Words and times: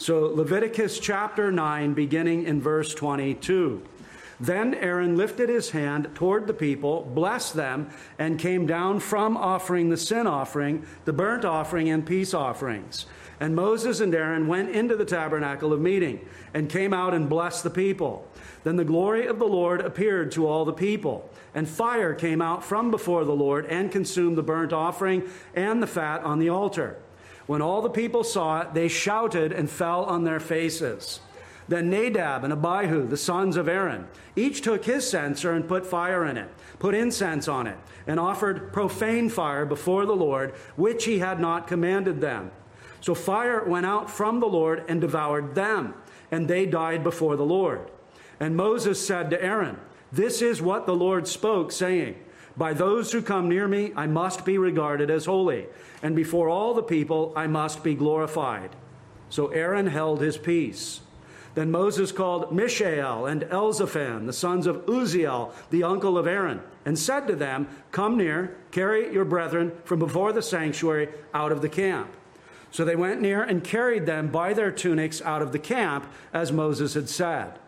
So, 0.00 0.20
Leviticus 0.20 0.98
chapter 0.98 1.52
9, 1.52 1.92
beginning 1.92 2.44
in 2.44 2.58
verse 2.62 2.94
22. 2.94 3.82
Then 4.40 4.72
Aaron 4.72 5.14
lifted 5.14 5.50
his 5.50 5.72
hand 5.72 6.08
toward 6.14 6.46
the 6.46 6.54
people, 6.54 7.02
blessed 7.02 7.52
them, 7.52 7.90
and 8.18 8.38
came 8.38 8.64
down 8.64 9.00
from 9.00 9.36
offering 9.36 9.90
the 9.90 9.98
sin 9.98 10.26
offering, 10.26 10.86
the 11.04 11.12
burnt 11.12 11.44
offering, 11.44 11.90
and 11.90 12.06
peace 12.06 12.32
offerings. 12.32 13.04
And 13.40 13.54
Moses 13.54 14.00
and 14.00 14.14
Aaron 14.14 14.48
went 14.48 14.70
into 14.70 14.96
the 14.96 15.04
tabernacle 15.04 15.70
of 15.70 15.82
meeting 15.82 16.26
and 16.54 16.70
came 16.70 16.94
out 16.94 17.12
and 17.12 17.28
blessed 17.28 17.62
the 17.62 17.68
people. 17.68 18.26
Then 18.64 18.76
the 18.76 18.86
glory 18.86 19.26
of 19.26 19.38
the 19.38 19.48
Lord 19.48 19.82
appeared 19.82 20.32
to 20.32 20.46
all 20.46 20.64
the 20.64 20.72
people, 20.72 21.28
and 21.54 21.68
fire 21.68 22.14
came 22.14 22.40
out 22.40 22.64
from 22.64 22.90
before 22.90 23.26
the 23.26 23.36
Lord 23.36 23.66
and 23.66 23.92
consumed 23.92 24.38
the 24.38 24.42
burnt 24.42 24.72
offering 24.72 25.28
and 25.54 25.82
the 25.82 25.86
fat 25.86 26.22
on 26.22 26.38
the 26.38 26.48
altar. 26.48 26.96
When 27.50 27.62
all 27.62 27.82
the 27.82 27.90
people 27.90 28.22
saw 28.22 28.60
it, 28.60 28.74
they 28.74 28.86
shouted 28.86 29.50
and 29.50 29.68
fell 29.68 30.04
on 30.04 30.22
their 30.22 30.38
faces. 30.38 31.18
Then 31.66 31.90
Nadab 31.90 32.44
and 32.44 32.52
Abihu, 32.52 33.08
the 33.08 33.16
sons 33.16 33.56
of 33.56 33.66
Aaron, 33.66 34.06
each 34.36 34.60
took 34.60 34.84
his 34.84 35.10
censer 35.10 35.50
and 35.50 35.66
put 35.66 35.84
fire 35.84 36.24
in 36.24 36.36
it, 36.36 36.48
put 36.78 36.94
incense 36.94 37.48
on 37.48 37.66
it, 37.66 37.76
and 38.06 38.20
offered 38.20 38.72
profane 38.72 39.28
fire 39.28 39.66
before 39.66 40.06
the 40.06 40.14
Lord, 40.14 40.52
which 40.76 41.06
he 41.06 41.18
had 41.18 41.40
not 41.40 41.66
commanded 41.66 42.20
them. 42.20 42.52
So 43.00 43.16
fire 43.16 43.64
went 43.64 43.84
out 43.84 44.08
from 44.08 44.38
the 44.38 44.46
Lord 44.46 44.84
and 44.86 45.00
devoured 45.00 45.56
them, 45.56 45.94
and 46.30 46.46
they 46.46 46.66
died 46.66 47.02
before 47.02 47.34
the 47.34 47.44
Lord. 47.44 47.90
And 48.38 48.56
Moses 48.56 49.04
said 49.04 49.28
to 49.30 49.42
Aaron, 49.42 49.76
This 50.12 50.40
is 50.40 50.62
what 50.62 50.86
the 50.86 50.94
Lord 50.94 51.26
spoke, 51.26 51.72
saying, 51.72 52.14
by 52.56 52.74
those 52.74 53.10
who 53.10 53.22
come 53.22 53.48
near 53.48 53.66
me, 53.66 53.92
I 53.96 54.06
must 54.06 54.44
be 54.44 54.58
regarded 54.58 55.10
as 55.10 55.24
holy, 55.24 55.66
and 56.02 56.16
before 56.16 56.48
all 56.48 56.74
the 56.74 56.82
people, 56.82 57.32
I 57.36 57.46
must 57.46 57.84
be 57.84 57.94
glorified. 57.94 58.70
So 59.28 59.48
Aaron 59.48 59.86
held 59.86 60.20
his 60.20 60.36
peace. 60.36 61.00
Then 61.54 61.70
Moses 61.70 62.12
called 62.12 62.52
Mishael 62.52 63.26
and 63.26 63.42
Elzaphan, 63.42 64.26
the 64.26 64.32
sons 64.32 64.66
of 64.66 64.86
Uzziel, 64.86 65.52
the 65.70 65.82
uncle 65.82 66.16
of 66.16 66.26
Aaron, 66.26 66.62
and 66.84 66.98
said 66.98 67.26
to 67.26 67.36
them, 67.36 67.68
Come 67.90 68.16
near, 68.16 68.56
carry 68.70 69.12
your 69.12 69.24
brethren 69.24 69.72
from 69.84 69.98
before 69.98 70.32
the 70.32 70.42
sanctuary 70.42 71.08
out 71.34 71.52
of 71.52 71.60
the 71.60 71.68
camp. 71.68 72.14
So 72.70 72.84
they 72.84 72.94
went 72.96 73.20
near 73.20 73.42
and 73.42 73.64
carried 73.64 74.06
them 74.06 74.28
by 74.28 74.52
their 74.52 74.70
tunics 74.70 75.20
out 75.22 75.42
of 75.42 75.50
the 75.50 75.58
camp, 75.58 76.06
as 76.32 76.52
Moses 76.52 76.94
had 76.94 77.08
said. 77.08 77.58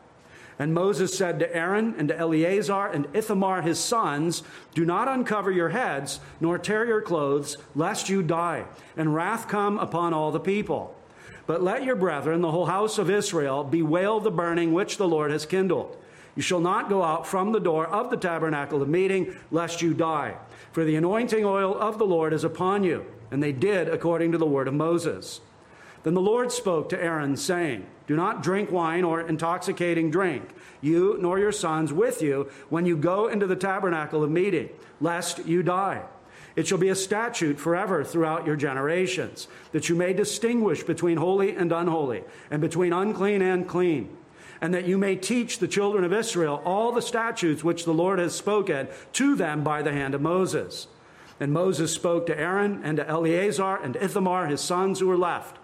And 0.63 0.75
Moses 0.75 1.19
said 1.19 1.41
to 1.41 1.57
Aaron 1.57 1.97
and 1.99 2.07
to 2.07 2.17
Eleazar 2.17 2.87
and 2.87 3.09
Ithamar 3.15 3.63
his 3.63 3.81
sons, 3.81 4.45
Do 4.77 4.85
not 4.85 5.09
uncover 5.09 5.51
your 5.51 5.71
heads, 5.71 6.21
nor 6.41 6.57
tear 6.57 6.87
your 6.87 7.03
clothes, 7.03 7.57
lest 7.75 8.09
you 8.09 8.23
die, 8.23 8.67
and 8.97 9.13
wrath 9.13 9.49
come 9.49 9.77
upon 9.77 10.15
all 10.15 10.31
the 10.31 10.39
people. 10.39 10.95
But 11.49 11.65
let 11.65 11.83
your 11.83 11.97
brethren, 11.97 12.43
the 12.43 12.53
whole 12.53 12.67
house 12.67 12.99
of 12.99 13.11
Israel, 13.11 13.65
bewail 13.65 14.21
the 14.21 14.31
burning 14.31 14.73
which 14.73 14.99
the 14.99 15.09
Lord 15.09 15.33
has 15.33 15.47
kindled. 15.47 15.97
You 16.37 16.43
shall 16.43 16.61
not 16.61 16.89
go 16.89 17.03
out 17.03 17.27
from 17.27 17.51
the 17.51 17.59
door 17.59 17.89
of 17.89 18.11
the 18.11 18.17
tabernacle 18.17 18.83
of 18.83 18.89
meeting, 18.89 19.37
lest 19.51 19.83
you 19.83 19.93
die. 19.93 20.37
For 20.71 20.85
the 20.85 20.95
anointing 20.95 21.45
oil 21.45 21.77
of 21.77 21.99
the 21.99 22.07
Lord 22.07 22.33
is 22.33 22.45
upon 22.45 22.85
you. 22.85 23.05
And 23.33 23.43
they 23.43 23.51
did 23.51 23.89
according 23.89 24.31
to 24.31 24.39
the 24.39 24.47
word 24.47 24.69
of 24.69 24.75
Moses. 24.75 25.41
Then 26.03 26.15
the 26.15 26.21
Lord 26.21 26.51
spoke 26.51 26.89
to 26.89 27.03
Aaron, 27.03 27.37
saying, 27.37 27.87
Do 28.07 28.17
not 28.17 28.43
drink 28.43 28.73
wine 28.73 29.05
or 29.05 29.21
intoxicating 29.21 30.11
drink, 30.11 30.51
you 30.81 31.17
nor 31.21 31.39
your 31.39 31.53
sons 31.53 31.93
with 31.93 32.23
you, 32.23 32.51
when 32.71 32.87
you 32.87 32.97
go 32.97 33.29
into 33.29 33.47
the 33.47 33.57
tabernacle 33.57 34.25
of 34.25 34.31
meeting, 34.31 34.69
lest 35.01 35.47
you 35.47 35.63
die. 35.63 36.03
It 36.57 36.67
shall 36.67 36.79
be 36.79 36.89
a 36.89 36.95
statute 36.95 37.59
forever 37.59 38.05
throughout 38.05 38.47
your 38.47 38.57
generations, 38.57 39.47
that 39.71 39.89
you 39.89 39.95
may 39.95 40.13
distinguish 40.13 40.83
between 40.83 41.17
holy 41.17 41.55
and 41.55 41.73
unholy, 41.73 42.25
and 42.51 42.61
between 42.61 42.93
unclean 42.93 43.41
and 43.41 43.67
clean, 43.67 44.15
and 44.61 44.75
that 44.75 44.85
you 44.85 44.99
may 44.99 45.17
teach 45.17 45.59
the 45.59 45.69
children 45.69 46.05
of 46.05 46.13
Israel 46.13 46.61
all 46.65 46.93
the 46.93 47.01
statutes 47.01 47.65
which 47.65 47.85
the 47.85 47.95
Lord 47.95 48.19
has 48.19 48.35
spoken 48.35 48.89
to 49.15 49.35
them 49.37 49.63
by 49.63 49.83
the 49.83 49.93
hand 49.93 50.15
of 50.15 50.21
Moses. 50.21 50.89
And 51.41 51.53
Moses 51.53 51.93
spoke 51.93 52.27
to 52.27 52.39
Aaron 52.39 52.83
and 52.85 52.99
to 52.99 53.09
Eleazar 53.09 53.77
and 53.77 53.97
Ithamar, 53.97 54.47
his 54.47 54.61
sons 54.61 55.01
who 55.01 55.07
were 55.07 55.17
left 55.17 55.59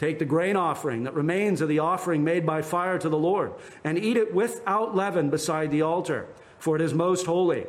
Take 0.00 0.18
the 0.18 0.24
grain 0.24 0.56
offering 0.56 1.04
that 1.04 1.12
remains 1.12 1.60
of 1.60 1.68
the 1.68 1.80
offering 1.80 2.24
made 2.24 2.46
by 2.46 2.62
fire 2.62 2.98
to 2.98 3.08
the 3.10 3.18
Lord, 3.18 3.52
and 3.84 3.98
eat 3.98 4.16
it 4.16 4.34
without 4.34 4.96
leaven 4.96 5.28
beside 5.28 5.70
the 5.70 5.82
altar, 5.82 6.26
for 6.58 6.74
it 6.74 6.80
is 6.80 6.94
most 6.94 7.26
holy. 7.26 7.66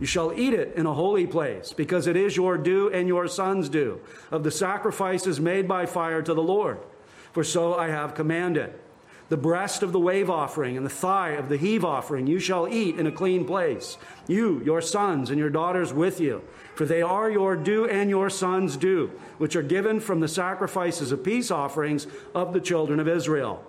You 0.00 0.06
shall 0.06 0.32
eat 0.32 0.54
it 0.54 0.72
in 0.76 0.86
a 0.86 0.94
holy 0.94 1.26
place, 1.26 1.74
because 1.74 2.06
it 2.06 2.16
is 2.16 2.38
your 2.38 2.56
due 2.56 2.88
and 2.88 3.06
your 3.06 3.28
son's 3.28 3.68
due, 3.68 4.00
of 4.30 4.44
the 4.44 4.50
sacrifices 4.50 5.38
made 5.38 5.68
by 5.68 5.84
fire 5.84 6.22
to 6.22 6.32
the 6.32 6.42
Lord. 6.42 6.78
For 7.32 7.44
so 7.44 7.74
I 7.74 7.88
have 7.88 8.14
commanded. 8.14 8.72
The 9.30 9.36
breast 9.38 9.82
of 9.82 9.92
the 9.92 10.00
wave 10.00 10.28
offering 10.28 10.76
and 10.76 10.84
the 10.84 10.90
thigh 10.90 11.30
of 11.30 11.48
the 11.48 11.56
heave 11.56 11.84
offering 11.84 12.26
you 12.26 12.38
shall 12.38 12.68
eat 12.68 12.98
in 12.98 13.06
a 13.06 13.12
clean 13.12 13.46
place, 13.46 13.96
you, 14.28 14.62
your 14.64 14.82
sons, 14.82 15.30
and 15.30 15.38
your 15.38 15.48
daughters 15.48 15.94
with 15.94 16.20
you, 16.20 16.42
for 16.74 16.84
they 16.84 17.00
are 17.00 17.30
your 17.30 17.56
due 17.56 17.86
and 17.86 18.10
your 18.10 18.28
sons' 18.28 18.76
due, 18.76 19.10
which 19.38 19.56
are 19.56 19.62
given 19.62 19.98
from 19.98 20.20
the 20.20 20.28
sacrifices 20.28 21.10
of 21.10 21.24
peace 21.24 21.50
offerings 21.50 22.06
of 22.34 22.52
the 22.52 22.60
children 22.60 23.00
of 23.00 23.08
Israel. 23.08 23.64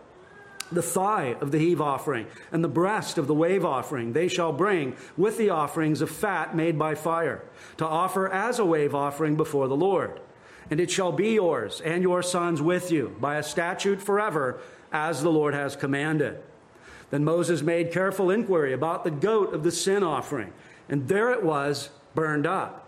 The 0.72 0.82
thigh 0.82 1.36
of 1.40 1.52
the 1.52 1.60
heave 1.60 1.80
offering 1.80 2.26
and 2.52 2.62
the 2.62 2.68
breast 2.68 3.18
of 3.18 3.28
the 3.28 3.34
wave 3.34 3.64
offering 3.64 4.12
they 4.12 4.28
shall 4.28 4.52
bring 4.52 4.98
with 5.16 5.38
the 5.38 5.52
offerings 5.52 6.02
of 6.02 6.10
fat 6.10 6.56
made 6.56 6.78
by 6.78 6.96
fire, 6.96 7.44
to 7.78 7.86
offer 7.86 8.28
as 8.28 8.60
a 8.60 8.66
wave 8.66 8.94
offering 8.94 9.38
before 9.38 9.70
the 9.70 9.76
Lord. 9.76 10.20
And 10.70 10.80
it 10.80 10.90
shall 10.90 11.12
be 11.12 11.34
yours 11.34 11.80
and 11.82 12.02
your 12.02 12.24
sons 12.24 12.62
with 12.62 12.92
you 12.92 13.16
by 13.22 13.36
a 13.36 13.44
statute 13.44 14.02
forever 14.02 14.60
as 14.96 15.22
the 15.22 15.30
Lord 15.30 15.54
has 15.54 15.76
commanded. 15.76 16.42
Then 17.12 17.26
Moses 17.26 17.62
made 17.62 17.92
careful 17.92 18.32
inquiry 18.32 18.72
about 18.72 19.04
the 19.04 19.12
goat 19.12 19.54
of 19.54 19.62
the 19.62 19.72
sin 19.72 20.04
offering, 20.04 20.54
and 20.88 21.10
there 21.10 21.32
it 21.32 21.44
was 21.44 21.90
burned 22.16 22.48
up. 22.48 22.88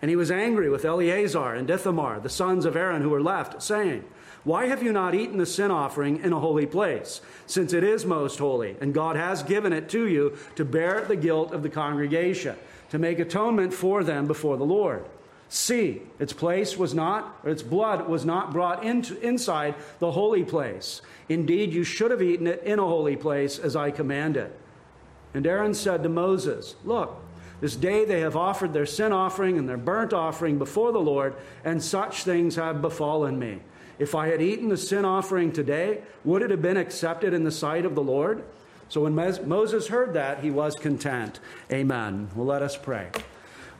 And 0.00 0.08
he 0.08 0.14
was 0.14 0.30
angry 0.30 0.70
with 0.70 0.84
Eleazar 0.84 1.54
and 1.54 1.68
Ithamar, 1.68 2.20
the 2.20 2.28
sons 2.28 2.64
of 2.64 2.76
Aaron 2.76 3.02
who 3.02 3.10
were 3.10 3.20
left, 3.20 3.60
saying, 3.60 4.04
Why 4.44 4.66
have 4.66 4.84
you 4.84 4.92
not 4.92 5.16
eaten 5.16 5.38
the 5.38 5.46
sin 5.46 5.72
offering 5.72 6.22
in 6.22 6.32
a 6.32 6.38
holy 6.38 6.64
place, 6.64 7.20
since 7.46 7.72
it 7.72 7.82
is 7.82 8.06
most 8.06 8.38
holy, 8.38 8.76
and 8.80 8.94
God 8.94 9.16
has 9.16 9.42
given 9.42 9.72
it 9.72 9.88
to 9.88 10.06
you 10.06 10.38
to 10.54 10.64
bear 10.64 11.04
the 11.04 11.16
guilt 11.16 11.52
of 11.52 11.64
the 11.64 11.68
congregation, 11.68 12.54
to 12.90 13.00
make 13.00 13.18
atonement 13.18 13.74
for 13.74 14.04
them 14.04 14.28
before 14.28 14.56
the 14.56 14.64
Lord? 14.64 15.04
See, 15.48 16.02
its 16.18 16.34
place 16.34 16.76
was 16.76 16.92
not, 16.94 17.40
its 17.44 17.62
blood 17.62 18.06
was 18.06 18.24
not 18.24 18.52
brought 18.52 18.84
into, 18.84 19.18
inside 19.26 19.74
the 19.98 20.12
holy 20.12 20.44
place. 20.44 21.00
Indeed, 21.28 21.72
you 21.72 21.84
should 21.84 22.10
have 22.10 22.22
eaten 22.22 22.46
it 22.46 22.62
in 22.64 22.78
a 22.78 22.84
holy 22.84 23.16
place 23.16 23.58
as 23.58 23.74
I 23.74 23.90
commanded. 23.90 24.52
And 25.32 25.46
Aaron 25.46 25.72
said 25.72 26.02
to 26.02 26.08
Moses, 26.08 26.76
Look, 26.84 27.16
this 27.60 27.76
day 27.76 28.04
they 28.04 28.20
have 28.20 28.36
offered 28.36 28.72
their 28.72 28.86
sin 28.86 29.12
offering 29.12 29.58
and 29.58 29.68
their 29.68 29.78
burnt 29.78 30.12
offering 30.12 30.58
before 30.58 30.92
the 30.92 31.00
Lord, 31.00 31.34
and 31.64 31.82
such 31.82 32.24
things 32.24 32.56
have 32.56 32.82
befallen 32.82 33.38
me. 33.38 33.60
If 33.98 34.14
I 34.14 34.28
had 34.28 34.42
eaten 34.42 34.68
the 34.68 34.76
sin 34.76 35.04
offering 35.04 35.50
today, 35.50 36.02
would 36.24 36.42
it 36.42 36.50
have 36.50 36.62
been 36.62 36.76
accepted 36.76 37.34
in 37.34 37.44
the 37.44 37.50
sight 37.50 37.84
of 37.84 37.94
the 37.94 38.02
Lord? 38.02 38.44
So 38.88 39.02
when 39.02 39.14
Moses 39.14 39.88
heard 39.88 40.14
that, 40.14 40.40
he 40.40 40.50
was 40.50 40.74
content. 40.74 41.40
Amen. 41.70 42.28
Well, 42.34 42.46
let 42.46 42.62
us 42.62 42.76
pray. 42.76 43.10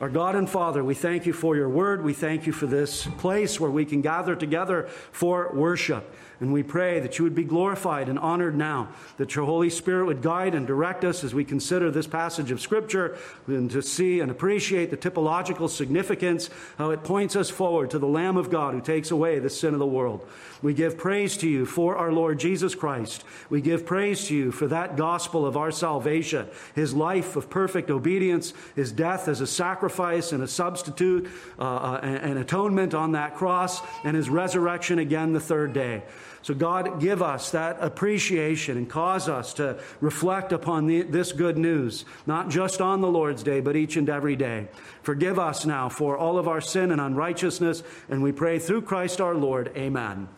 Our 0.01 0.07
God 0.07 0.37
and 0.37 0.49
Father, 0.49 0.81
we 0.81 0.95
thank 0.95 1.25
you 1.25 1.33
for 1.33 1.57
your 1.57 1.67
word. 1.67 2.05
We 2.05 2.13
thank 2.13 2.47
you 2.47 2.53
for 2.53 2.67
this 2.67 3.05
place 3.17 3.59
where 3.59 3.69
we 3.69 3.83
can 3.83 3.99
gather 3.99 4.33
together 4.33 4.87
for 5.11 5.51
worship. 5.53 6.15
And 6.39 6.53
we 6.53 6.63
pray 6.63 7.01
that 7.01 7.17
you 7.17 7.25
would 7.25 7.35
be 7.35 7.43
glorified 7.43 8.07
and 8.07 8.17
honored 8.17 8.55
now, 8.55 8.87
that 9.17 9.35
your 9.35 9.43
Holy 9.43 9.69
Spirit 9.69 10.05
would 10.05 10.21
guide 10.21 10.55
and 10.55 10.65
direct 10.65 11.03
us 11.03 11.25
as 11.25 11.33
we 11.33 11.43
consider 11.43 11.91
this 11.91 12.07
passage 12.07 12.49
of 12.49 12.61
Scripture 12.61 13.17
and 13.45 13.69
to 13.71 13.81
see 13.81 14.21
and 14.21 14.31
appreciate 14.31 14.89
the 14.89 14.95
typological 14.95 15.69
significance, 15.69 16.49
how 16.77 16.91
it 16.91 17.03
points 17.03 17.35
us 17.35 17.49
forward 17.49 17.89
to 17.89 17.99
the 17.99 18.07
Lamb 18.07 18.37
of 18.37 18.49
God 18.49 18.73
who 18.73 18.79
takes 18.79 19.11
away 19.11 19.39
the 19.39 19.49
sin 19.49 19.73
of 19.73 19.79
the 19.79 19.85
world. 19.85 20.25
We 20.61 20.73
give 20.73 20.97
praise 20.97 21.35
to 21.37 21.49
you 21.49 21.65
for 21.65 21.97
our 21.97 22.13
Lord 22.13 22.39
Jesus 22.39 22.73
Christ. 22.73 23.25
We 23.49 23.59
give 23.59 23.85
praise 23.85 24.27
to 24.27 24.35
you 24.35 24.53
for 24.53 24.67
that 24.67 24.95
gospel 24.95 25.45
of 25.45 25.57
our 25.57 25.71
salvation, 25.71 26.47
his 26.73 26.93
life 26.93 27.35
of 27.35 27.49
perfect 27.49 27.89
obedience, 27.89 28.53
his 28.77 28.93
death 28.93 29.27
as 29.27 29.41
a 29.41 29.47
sacrifice 29.47 29.88
and 29.97 30.43
a 30.43 30.47
substitute, 30.47 31.29
uh, 31.57 31.61
uh, 31.61 31.99
and 32.03 32.37
atonement 32.37 32.93
on 32.93 33.13
that 33.13 33.35
cross, 33.35 33.81
and 34.03 34.15
his 34.15 34.29
resurrection 34.29 34.99
again 34.99 35.33
the 35.33 35.39
third 35.39 35.73
day. 35.73 36.03
So, 36.41 36.53
God, 36.53 37.01
give 37.01 37.21
us 37.21 37.51
that 37.51 37.77
appreciation 37.81 38.77
and 38.77 38.89
cause 38.89 39.27
us 39.27 39.53
to 39.55 39.77
reflect 39.99 40.53
upon 40.53 40.87
the, 40.87 41.01
this 41.01 41.33
good 41.33 41.57
news, 41.57 42.05
not 42.25 42.49
just 42.49 42.79
on 42.79 43.01
the 43.01 43.09
Lord's 43.09 43.43
day, 43.43 43.59
but 43.59 43.75
each 43.75 43.97
and 43.97 44.09
every 44.09 44.35
day. 44.35 44.69
Forgive 45.03 45.37
us 45.37 45.65
now 45.65 45.89
for 45.89 46.17
all 46.17 46.37
of 46.37 46.47
our 46.47 46.61
sin 46.61 46.91
and 46.91 47.01
unrighteousness, 47.01 47.83
and 48.07 48.23
we 48.23 48.31
pray 48.31 48.57
through 48.57 48.83
Christ 48.83 49.19
our 49.19 49.35
Lord. 49.35 49.71
Amen. 49.75 50.29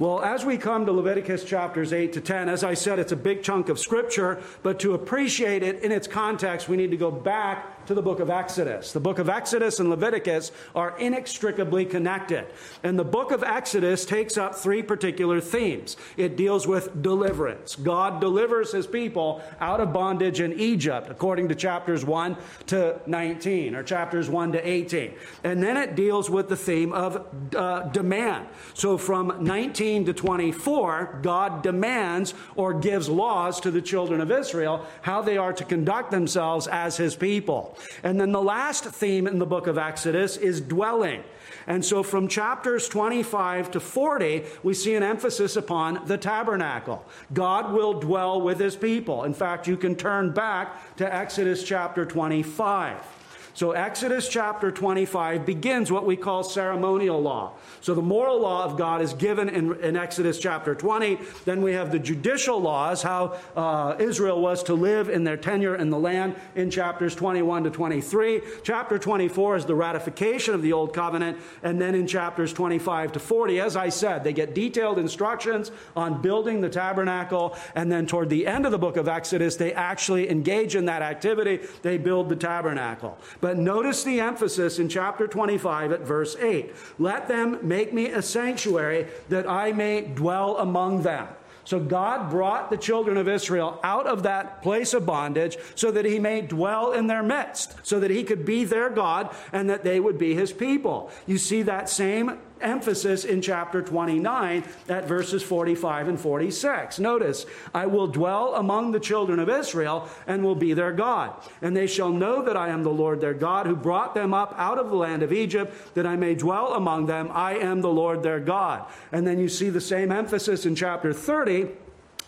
Well, 0.00 0.22
as 0.22 0.46
we 0.46 0.56
come 0.56 0.86
to 0.86 0.92
Leviticus 0.92 1.44
chapters 1.44 1.92
8 1.92 2.14
to 2.14 2.22
10, 2.22 2.48
as 2.48 2.64
I 2.64 2.72
said, 2.72 2.98
it's 2.98 3.12
a 3.12 3.16
big 3.16 3.42
chunk 3.42 3.68
of 3.68 3.78
scripture, 3.78 4.42
but 4.62 4.80
to 4.80 4.94
appreciate 4.94 5.62
it 5.62 5.82
in 5.82 5.92
its 5.92 6.08
context, 6.08 6.70
we 6.70 6.78
need 6.78 6.90
to 6.90 6.96
go 6.96 7.10
back 7.10 7.79
to 7.90 7.94
the 7.94 8.00
book 8.00 8.20
of 8.20 8.30
Exodus. 8.30 8.92
The 8.92 9.00
book 9.00 9.18
of 9.18 9.28
Exodus 9.28 9.80
and 9.80 9.90
Leviticus 9.90 10.52
are 10.76 10.96
inextricably 11.00 11.84
connected. 11.84 12.46
And 12.84 12.96
the 12.96 13.04
book 13.04 13.32
of 13.32 13.42
Exodus 13.42 14.04
takes 14.04 14.38
up 14.38 14.54
three 14.54 14.80
particular 14.80 15.40
themes. 15.40 15.96
It 16.16 16.36
deals 16.36 16.68
with 16.68 17.02
deliverance. 17.02 17.74
God 17.74 18.20
delivers 18.20 18.70
his 18.70 18.86
people 18.86 19.42
out 19.58 19.80
of 19.80 19.92
bondage 19.92 20.40
in 20.40 20.52
Egypt, 20.52 21.08
according 21.10 21.48
to 21.48 21.56
chapters 21.56 22.04
1 22.04 22.36
to 22.68 23.00
19, 23.06 23.74
or 23.74 23.82
chapters 23.82 24.30
1 24.30 24.52
to 24.52 24.68
18. 24.68 25.12
And 25.42 25.60
then 25.60 25.76
it 25.76 25.96
deals 25.96 26.30
with 26.30 26.48
the 26.48 26.56
theme 26.56 26.92
of 26.92 27.26
uh, 27.56 27.88
demand. 27.88 28.46
So 28.72 28.98
from 28.98 29.42
19 29.42 30.04
to 30.06 30.12
24, 30.12 31.18
God 31.22 31.64
demands 31.64 32.34
or 32.54 32.72
gives 32.72 33.08
laws 33.08 33.58
to 33.62 33.72
the 33.72 33.82
children 33.82 34.20
of 34.20 34.30
Israel 34.30 34.86
how 35.02 35.22
they 35.22 35.36
are 35.36 35.52
to 35.52 35.64
conduct 35.64 36.12
themselves 36.12 36.68
as 36.68 36.96
his 36.96 37.16
people. 37.16 37.76
And 38.02 38.20
then 38.20 38.32
the 38.32 38.42
last 38.42 38.84
theme 38.84 39.26
in 39.26 39.38
the 39.38 39.46
book 39.46 39.66
of 39.66 39.78
Exodus 39.78 40.36
is 40.36 40.60
dwelling. 40.60 41.22
And 41.66 41.84
so 41.84 42.02
from 42.02 42.28
chapters 42.28 42.88
25 42.88 43.70
to 43.72 43.80
40, 43.80 44.44
we 44.62 44.74
see 44.74 44.94
an 44.94 45.02
emphasis 45.02 45.56
upon 45.56 46.06
the 46.06 46.18
tabernacle. 46.18 47.04
God 47.32 47.72
will 47.72 48.00
dwell 48.00 48.40
with 48.40 48.58
his 48.58 48.76
people. 48.76 49.24
In 49.24 49.34
fact, 49.34 49.66
you 49.66 49.76
can 49.76 49.94
turn 49.94 50.32
back 50.32 50.96
to 50.96 51.14
Exodus 51.14 51.62
chapter 51.62 52.04
25. 52.04 53.19
So, 53.60 53.72
Exodus 53.72 54.26
chapter 54.26 54.70
25 54.70 55.44
begins 55.44 55.92
what 55.92 56.06
we 56.06 56.16
call 56.16 56.42
ceremonial 56.42 57.20
law. 57.20 57.52
So, 57.82 57.92
the 57.92 58.00
moral 58.00 58.40
law 58.40 58.64
of 58.64 58.78
God 58.78 59.02
is 59.02 59.12
given 59.12 59.50
in, 59.50 59.78
in 59.80 59.98
Exodus 59.98 60.38
chapter 60.38 60.74
20. 60.74 61.18
Then 61.44 61.60
we 61.60 61.74
have 61.74 61.92
the 61.92 61.98
judicial 61.98 62.58
laws, 62.58 63.02
how 63.02 63.38
uh, 63.54 63.96
Israel 63.98 64.40
was 64.40 64.62
to 64.62 64.72
live 64.72 65.10
in 65.10 65.24
their 65.24 65.36
tenure 65.36 65.76
in 65.76 65.90
the 65.90 65.98
land 65.98 66.36
in 66.54 66.70
chapters 66.70 67.14
21 67.14 67.64
to 67.64 67.70
23. 67.70 68.40
Chapter 68.62 68.98
24 68.98 69.56
is 69.56 69.66
the 69.66 69.74
ratification 69.74 70.54
of 70.54 70.62
the 70.62 70.72
old 70.72 70.94
covenant. 70.94 71.36
And 71.62 71.78
then 71.78 71.94
in 71.94 72.06
chapters 72.06 72.54
25 72.54 73.12
to 73.12 73.20
40, 73.20 73.60
as 73.60 73.76
I 73.76 73.90
said, 73.90 74.24
they 74.24 74.32
get 74.32 74.54
detailed 74.54 74.98
instructions 74.98 75.70
on 75.94 76.22
building 76.22 76.62
the 76.62 76.70
tabernacle. 76.70 77.54
And 77.74 77.92
then 77.92 78.06
toward 78.06 78.30
the 78.30 78.46
end 78.46 78.64
of 78.64 78.72
the 78.72 78.78
book 78.78 78.96
of 78.96 79.06
Exodus, 79.06 79.56
they 79.56 79.74
actually 79.74 80.30
engage 80.30 80.76
in 80.76 80.86
that 80.86 81.02
activity. 81.02 81.60
They 81.82 81.98
build 81.98 82.30
the 82.30 82.36
tabernacle. 82.36 83.18
But 83.42 83.49
notice 83.54 84.02
the 84.02 84.20
emphasis 84.20 84.78
in 84.78 84.88
chapter 84.88 85.26
25 85.26 85.92
at 85.92 86.00
verse 86.00 86.36
8. 86.36 86.74
Let 86.98 87.28
them 87.28 87.58
make 87.62 87.92
me 87.92 88.06
a 88.06 88.22
sanctuary 88.22 89.06
that 89.28 89.48
I 89.48 89.72
may 89.72 90.02
dwell 90.02 90.58
among 90.58 91.02
them. 91.02 91.28
So 91.64 91.78
God 91.78 92.30
brought 92.30 92.70
the 92.70 92.76
children 92.76 93.16
of 93.16 93.28
Israel 93.28 93.78
out 93.84 94.06
of 94.06 94.24
that 94.24 94.62
place 94.62 94.92
of 94.92 95.06
bondage 95.06 95.56
so 95.74 95.90
that 95.92 96.04
he 96.04 96.18
may 96.18 96.40
dwell 96.40 96.92
in 96.92 97.06
their 97.06 97.22
midst, 97.22 97.74
so 97.82 98.00
that 98.00 98.10
he 98.10 98.24
could 98.24 98.44
be 98.44 98.64
their 98.64 98.90
God 98.90 99.34
and 99.52 99.70
that 99.70 99.84
they 99.84 100.00
would 100.00 100.18
be 100.18 100.34
his 100.34 100.52
people. 100.52 101.10
You 101.26 101.38
see 101.38 101.62
that 101.62 101.88
same 101.88 102.38
emphasis 102.60 103.24
in 103.24 103.42
chapter 103.42 103.82
29 103.82 104.64
at 104.88 105.06
verses 105.06 105.42
45 105.42 106.08
and 106.08 106.20
46. 106.20 106.98
Notice, 106.98 107.46
I 107.74 107.86
will 107.86 108.06
dwell 108.06 108.54
among 108.54 108.92
the 108.92 109.00
children 109.00 109.38
of 109.38 109.48
Israel 109.48 110.08
and 110.26 110.44
will 110.44 110.54
be 110.54 110.72
their 110.72 110.92
God. 110.92 111.34
And 111.62 111.76
they 111.76 111.86
shall 111.86 112.10
know 112.10 112.42
that 112.42 112.56
I 112.56 112.68
am 112.68 112.82
the 112.82 112.90
Lord 112.90 113.20
their 113.20 113.34
God 113.34 113.66
who 113.66 113.76
brought 113.76 114.14
them 114.14 114.34
up 114.34 114.54
out 114.56 114.78
of 114.78 114.90
the 114.90 114.96
land 114.96 115.22
of 115.22 115.32
Egypt, 115.32 115.94
that 115.94 116.06
I 116.06 116.16
may 116.16 116.34
dwell 116.34 116.74
among 116.74 117.06
them. 117.06 117.28
I 117.32 117.56
am 117.56 117.80
the 117.80 117.88
Lord 117.88 118.22
their 118.22 118.40
God. 118.40 118.84
And 119.12 119.26
then 119.26 119.38
you 119.38 119.48
see 119.48 119.70
the 119.70 119.80
same 119.80 120.12
emphasis 120.12 120.66
in 120.66 120.74
chapter 120.74 121.12
30 121.12 121.68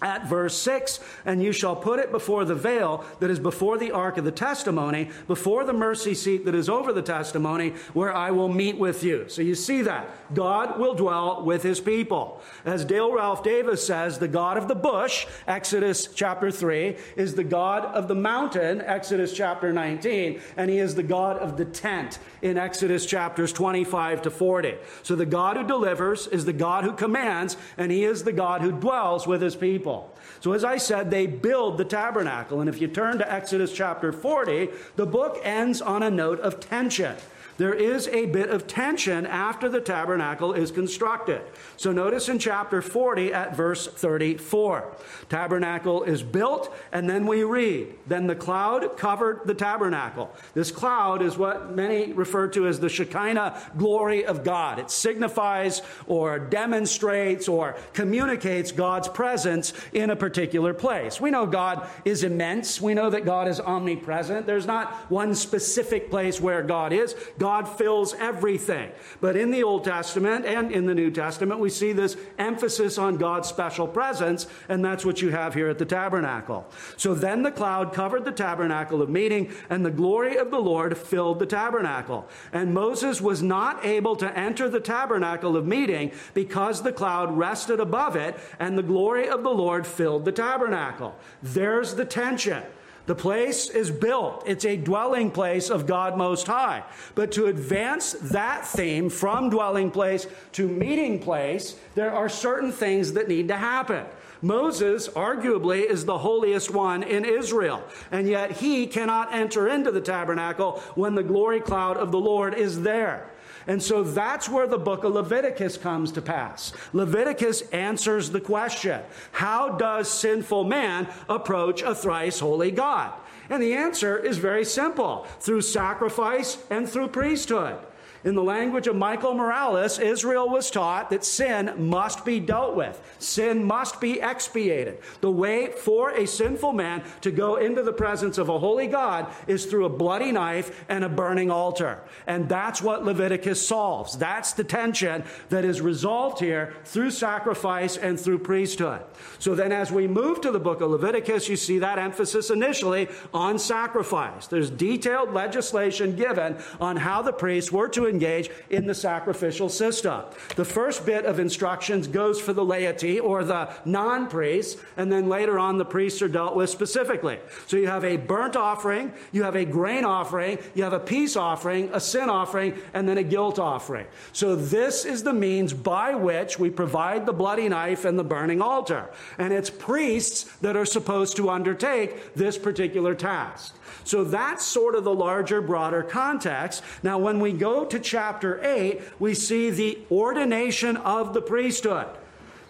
at 0.02 0.26
verse 0.26 0.56
6 0.58 1.00
and 1.24 1.42
you 1.42 1.52
shall 1.52 1.76
put 1.76 1.98
it 1.98 2.10
before 2.10 2.44
the 2.44 2.54
veil 2.54 3.04
that 3.20 3.30
is 3.30 3.38
before 3.38 3.78
the 3.78 3.92
ark 3.92 4.18
of 4.18 4.24
the 4.24 4.32
testimony 4.32 5.08
before 5.28 5.64
the 5.64 5.72
mercy 5.72 6.14
seat 6.14 6.44
that 6.44 6.54
is 6.54 6.68
over 6.68 6.92
the 6.92 7.02
testimony 7.02 7.70
where 7.92 8.14
i 8.14 8.30
will 8.30 8.48
meet 8.48 8.76
with 8.76 9.04
you. 9.04 9.28
So 9.28 9.42
you 9.42 9.54
see 9.54 9.82
that. 9.82 10.34
God 10.34 10.78
will 10.78 10.94
dwell 10.94 11.44
with 11.44 11.62
his 11.62 11.80
people. 11.80 12.40
As 12.64 12.84
dale 12.84 13.14
ralph 13.14 13.42
davis 13.42 13.86
says 13.86 14.18
the 14.18 14.28
god 14.28 14.56
of 14.56 14.68
the 14.68 14.74
bush 14.74 15.26
exodus 15.46 16.08
chapter 16.14 16.50
3 16.50 16.96
is 17.16 17.34
the 17.34 17.44
god 17.44 17.84
of 17.84 18.08
the 18.08 18.14
mountain 18.14 18.80
exodus 18.80 19.32
chapter 19.32 19.72
19 19.72 20.40
and 20.56 20.70
he 20.70 20.78
is 20.78 20.94
the 20.94 21.02
god 21.02 21.36
of 21.38 21.56
the 21.56 21.64
tent 21.64 22.18
in 22.42 22.58
exodus 22.58 23.06
chapters 23.06 23.52
25 23.52 24.22
to 24.22 24.30
40 24.30 24.74
so 25.02 25.14
the 25.14 25.26
god 25.26 25.56
who 25.56 25.66
delivers 25.66 26.26
is 26.28 26.44
the 26.44 26.52
god 26.52 26.84
who 26.84 26.92
commands 26.92 27.56
and 27.76 27.92
he 27.92 28.04
is 28.04 28.24
the 28.24 28.32
god 28.32 28.60
who 28.60 28.72
dwells 28.72 29.26
with 29.26 29.42
his 29.42 29.56
people 29.56 29.91
people. 29.92 30.14
So, 30.40 30.52
as 30.52 30.64
I 30.64 30.76
said, 30.76 31.10
they 31.10 31.26
build 31.26 31.78
the 31.78 31.84
tabernacle. 31.84 32.60
And 32.60 32.68
if 32.68 32.80
you 32.80 32.88
turn 32.88 33.18
to 33.18 33.32
Exodus 33.32 33.72
chapter 33.72 34.12
40, 34.12 34.70
the 34.96 35.06
book 35.06 35.40
ends 35.42 35.80
on 35.80 36.02
a 36.02 36.10
note 36.10 36.40
of 36.40 36.58
tension 36.58 37.16
there 37.62 37.72
is 37.72 38.08
a 38.08 38.26
bit 38.26 38.50
of 38.50 38.66
tension 38.66 39.24
after 39.24 39.68
the 39.68 39.80
tabernacle 39.80 40.52
is 40.52 40.72
constructed. 40.72 41.40
So 41.76 41.92
notice 41.92 42.28
in 42.28 42.40
chapter 42.40 42.82
40 42.82 43.32
at 43.32 43.56
verse 43.56 43.86
34. 43.86 44.96
Tabernacle 45.28 46.02
is 46.02 46.24
built, 46.24 46.74
and 46.90 47.08
then 47.08 47.24
we 47.24 47.44
read, 47.44 47.94
Then 48.08 48.26
the 48.26 48.34
cloud 48.34 48.96
covered 48.96 49.42
the 49.44 49.54
tabernacle. 49.54 50.34
This 50.54 50.72
cloud 50.72 51.22
is 51.22 51.38
what 51.38 51.70
many 51.70 52.12
refer 52.12 52.48
to 52.48 52.66
as 52.66 52.80
the 52.80 52.88
Shekinah 52.88 53.56
glory 53.78 54.26
of 54.26 54.42
God. 54.42 54.80
It 54.80 54.90
signifies 54.90 55.82
or 56.08 56.40
demonstrates 56.40 57.46
or 57.46 57.76
communicates 57.92 58.72
God's 58.72 59.06
presence 59.06 59.72
in 59.92 60.10
a 60.10 60.16
particular 60.16 60.74
place. 60.74 61.20
We 61.20 61.30
know 61.30 61.46
God 61.46 61.88
is 62.04 62.24
immense. 62.24 62.80
We 62.80 62.94
know 62.94 63.08
that 63.10 63.24
God 63.24 63.46
is 63.46 63.60
omnipresent. 63.60 64.48
There's 64.48 64.66
not 64.66 64.92
one 65.12 65.36
specific 65.36 66.10
place 66.10 66.40
where 66.40 66.64
God 66.64 66.92
is. 66.92 67.14
God 67.38 67.51
fills 67.60 68.14
everything. 68.14 68.90
But 69.20 69.36
in 69.36 69.50
the 69.50 69.62
Old 69.62 69.84
Testament 69.84 70.44
and 70.44 70.72
in 70.72 70.86
the 70.86 70.94
New 70.94 71.10
Testament, 71.10 71.60
we 71.60 71.70
see 71.70 71.92
this 71.92 72.16
emphasis 72.38 72.98
on 72.98 73.16
God's 73.16 73.48
special 73.48 73.86
presence, 73.86 74.46
and 74.68 74.84
that's 74.84 75.04
what 75.04 75.20
you 75.20 75.30
have 75.30 75.54
here 75.54 75.68
at 75.68 75.78
the 75.78 75.84
tabernacle. 75.84 76.66
So 76.96 77.14
then 77.14 77.42
the 77.42 77.50
cloud 77.50 77.92
covered 77.92 78.24
the 78.24 78.32
tabernacle 78.32 79.02
of 79.02 79.10
meeting, 79.10 79.52
and 79.70 79.84
the 79.84 79.90
glory 79.90 80.36
of 80.36 80.50
the 80.50 80.58
Lord 80.58 80.96
filled 80.96 81.38
the 81.38 81.46
tabernacle. 81.46 82.28
And 82.52 82.74
Moses 82.74 83.20
was 83.20 83.42
not 83.42 83.84
able 83.84 84.16
to 84.16 84.38
enter 84.38 84.68
the 84.68 84.80
tabernacle 84.80 85.56
of 85.56 85.66
meeting 85.66 86.12
because 86.34 86.82
the 86.82 86.92
cloud 86.92 87.36
rested 87.36 87.80
above 87.80 88.16
it, 88.16 88.36
and 88.58 88.76
the 88.76 88.82
glory 88.82 89.28
of 89.28 89.42
the 89.42 89.50
Lord 89.50 89.86
filled 89.86 90.24
the 90.24 90.32
tabernacle. 90.32 91.14
There's 91.42 91.94
the 91.94 92.04
tension. 92.04 92.62
The 93.06 93.14
place 93.14 93.68
is 93.68 93.90
built. 93.90 94.44
It's 94.46 94.64
a 94.64 94.76
dwelling 94.76 95.30
place 95.30 95.70
of 95.70 95.86
God 95.86 96.16
Most 96.16 96.46
High. 96.46 96.84
But 97.14 97.32
to 97.32 97.46
advance 97.46 98.12
that 98.12 98.64
theme 98.64 99.10
from 99.10 99.50
dwelling 99.50 99.90
place 99.90 100.26
to 100.52 100.68
meeting 100.68 101.18
place, 101.18 101.76
there 101.94 102.14
are 102.14 102.28
certain 102.28 102.70
things 102.70 103.12
that 103.14 103.28
need 103.28 103.48
to 103.48 103.56
happen. 103.56 104.06
Moses, 104.40 105.08
arguably, 105.08 105.84
is 105.84 106.04
the 106.04 106.18
holiest 106.18 106.70
one 106.70 107.04
in 107.04 107.24
Israel, 107.24 107.82
and 108.10 108.28
yet 108.28 108.50
he 108.50 108.88
cannot 108.88 109.32
enter 109.32 109.68
into 109.68 109.92
the 109.92 110.00
tabernacle 110.00 110.82
when 110.96 111.14
the 111.14 111.22
glory 111.22 111.60
cloud 111.60 111.96
of 111.96 112.10
the 112.10 112.18
Lord 112.18 112.54
is 112.54 112.82
there. 112.82 113.30
And 113.66 113.82
so 113.82 114.02
that's 114.02 114.48
where 114.48 114.66
the 114.66 114.78
book 114.78 115.04
of 115.04 115.12
Leviticus 115.12 115.76
comes 115.76 116.12
to 116.12 116.22
pass. 116.22 116.72
Leviticus 116.92 117.62
answers 117.70 118.30
the 118.30 118.40
question 118.40 119.00
How 119.32 119.70
does 119.70 120.10
sinful 120.10 120.64
man 120.64 121.08
approach 121.28 121.82
a 121.82 121.94
thrice 121.94 122.40
holy 122.40 122.70
God? 122.70 123.12
And 123.50 123.62
the 123.62 123.74
answer 123.74 124.18
is 124.18 124.38
very 124.38 124.64
simple 124.64 125.26
through 125.40 125.62
sacrifice 125.62 126.58
and 126.70 126.88
through 126.88 127.08
priesthood. 127.08 127.78
In 128.24 128.36
the 128.36 128.42
language 128.42 128.86
of 128.86 128.94
Michael 128.94 129.34
Morales, 129.34 129.98
Israel 129.98 130.48
was 130.48 130.70
taught 130.70 131.10
that 131.10 131.24
sin 131.24 131.74
must 131.76 132.24
be 132.24 132.38
dealt 132.38 132.76
with. 132.76 133.00
Sin 133.18 133.64
must 133.64 134.00
be 134.00 134.20
expiated. 134.20 134.98
The 135.20 135.30
way 135.30 135.72
for 135.72 136.10
a 136.10 136.26
sinful 136.26 136.72
man 136.72 137.02
to 137.22 137.32
go 137.32 137.56
into 137.56 137.82
the 137.82 137.92
presence 137.92 138.38
of 138.38 138.48
a 138.48 138.58
holy 138.58 138.86
God 138.86 139.26
is 139.48 139.66
through 139.66 139.86
a 139.86 139.90
bloody 139.90 140.30
knife 140.30 140.84
and 140.88 141.02
a 141.02 141.08
burning 141.08 141.50
altar. 141.50 142.00
And 142.26 142.48
that's 142.48 142.80
what 142.80 143.04
Leviticus 143.04 143.66
solves. 143.66 144.16
That's 144.16 144.52
the 144.52 144.64
tension 144.64 145.24
that 145.48 145.64
is 145.64 145.80
resolved 145.80 146.38
here 146.38 146.74
through 146.84 147.10
sacrifice 147.10 147.96
and 147.96 148.18
through 148.18 148.38
priesthood. 148.38 149.02
So 149.40 149.54
then, 149.56 149.72
as 149.72 149.90
we 149.90 150.06
move 150.06 150.40
to 150.42 150.52
the 150.52 150.60
book 150.60 150.80
of 150.80 150.90
Leviticus, 150.90 151.48
you 151.48 151.56
see 151.56 151.80
that 151.80 151.98
emphasis 151.98 152.50
initially 152.50 153.08
on 153.34 153.58
sacrifice. 153.58 154.46
There's 154.46 154.70
detailed 154.70 155.32
legislation 155.32 156.14
given 156.14 156.56
on 156.80 156.96
how 156.96 157.22
the 157.22 157.32
priests 157.32 157.72
were 157.72 157.88
to 157.88 158.11
engage 158.12 158.50
in 158.70 158.86
the 158.86 158.94
sacrificial 158.94 159.68
system. 159.68 160.22
The 160.56 160.64
first 160.64 161.06
bit 161.06 161.24
of 161.24 161.38
instructions 161.38 162.06
goes 162.06 162.40
for 162.40 162.52
the 162.52 162.64
laity 162.64 163.18
or 163.18 163.44
the 163.44 163.70
non 163.84 164.28
priests, 164.28 164.80
and 164.96 165.10
then 165.10 165.28
later 165.28 165.58
on 165.58 165.78
the 165.78 165.84
priests 165.84 166.22
are 166.22 166.28
dealt 166.28 166.54
with 166.54 166.70
specifically. 166.70 167.38
So 167.66 167.76
you 167.76 167.86
have 167.86 168.04
a 168.04 168.16
burnt 168.16 168.56
offering, 168.56 169.12
you 169.32 169.42
have 169.42 169.56
a 169.56 169.64
grain 169.64 170.04
offering, 170.04 170.58
you 170.74 170.84
have 170.84 170.92
a 170.92 171.00
peace 171.00 171.36
offering, 171.36 171.90
a 171.92 172.00
sin 172.00 172.28
offering, 172.28 172.78
and 172.94 173.08
then 173.08 173.18
a 173.18 173.22
guilt 173.22 173.58
offering. 173.58 174.06
So 174.32 174.54
this 174.54 175.04
is 175.04 175.22
the 175.22 175.32
means 175.32 175.72
by 175.72 176.14
which 176.14 176.58
we 176.58 176.70
provide 176.70 177.26
the 177.26 177.32
bloody 177.32 177.68
knife 177.68 178.04
and 178.04 178.18
the 178.18 178.24
burning 178.24 178.60
altar. 178.60 179.10
And 179.38 179.52
it's 179.52 179.70
priests 179.70 180.44
that 180.60 180.76
are 180.76 180.84
supposed 180.84 181.36
to 181.36 181.50
undertake 181.50 182.34
this 182.34 182.58
particular 182.58 183.14
task. 183.14 183.74
So 184.04 184.24
that's 184.24 184.64
sort 184.64 184.94
of 184.94 185.04
the 185.04 185.14
larger, 185.14 185.60
broader 185.60 186.02
context. 186.02 186.82
Now, 187.02 187.18
when 187.18 187.40
we 187.40 187.52
go 187.52 187.84
to 187.84 187.98
chapter 188.02 188.60
8, 188.64 189.00
we 189.18 189.34
see 189.34 189.70
the 189.70 189.98
ordination 190.10 190.96
of 190.96 191.34
the 191.34 191.42
priesthood. 191.42 192.06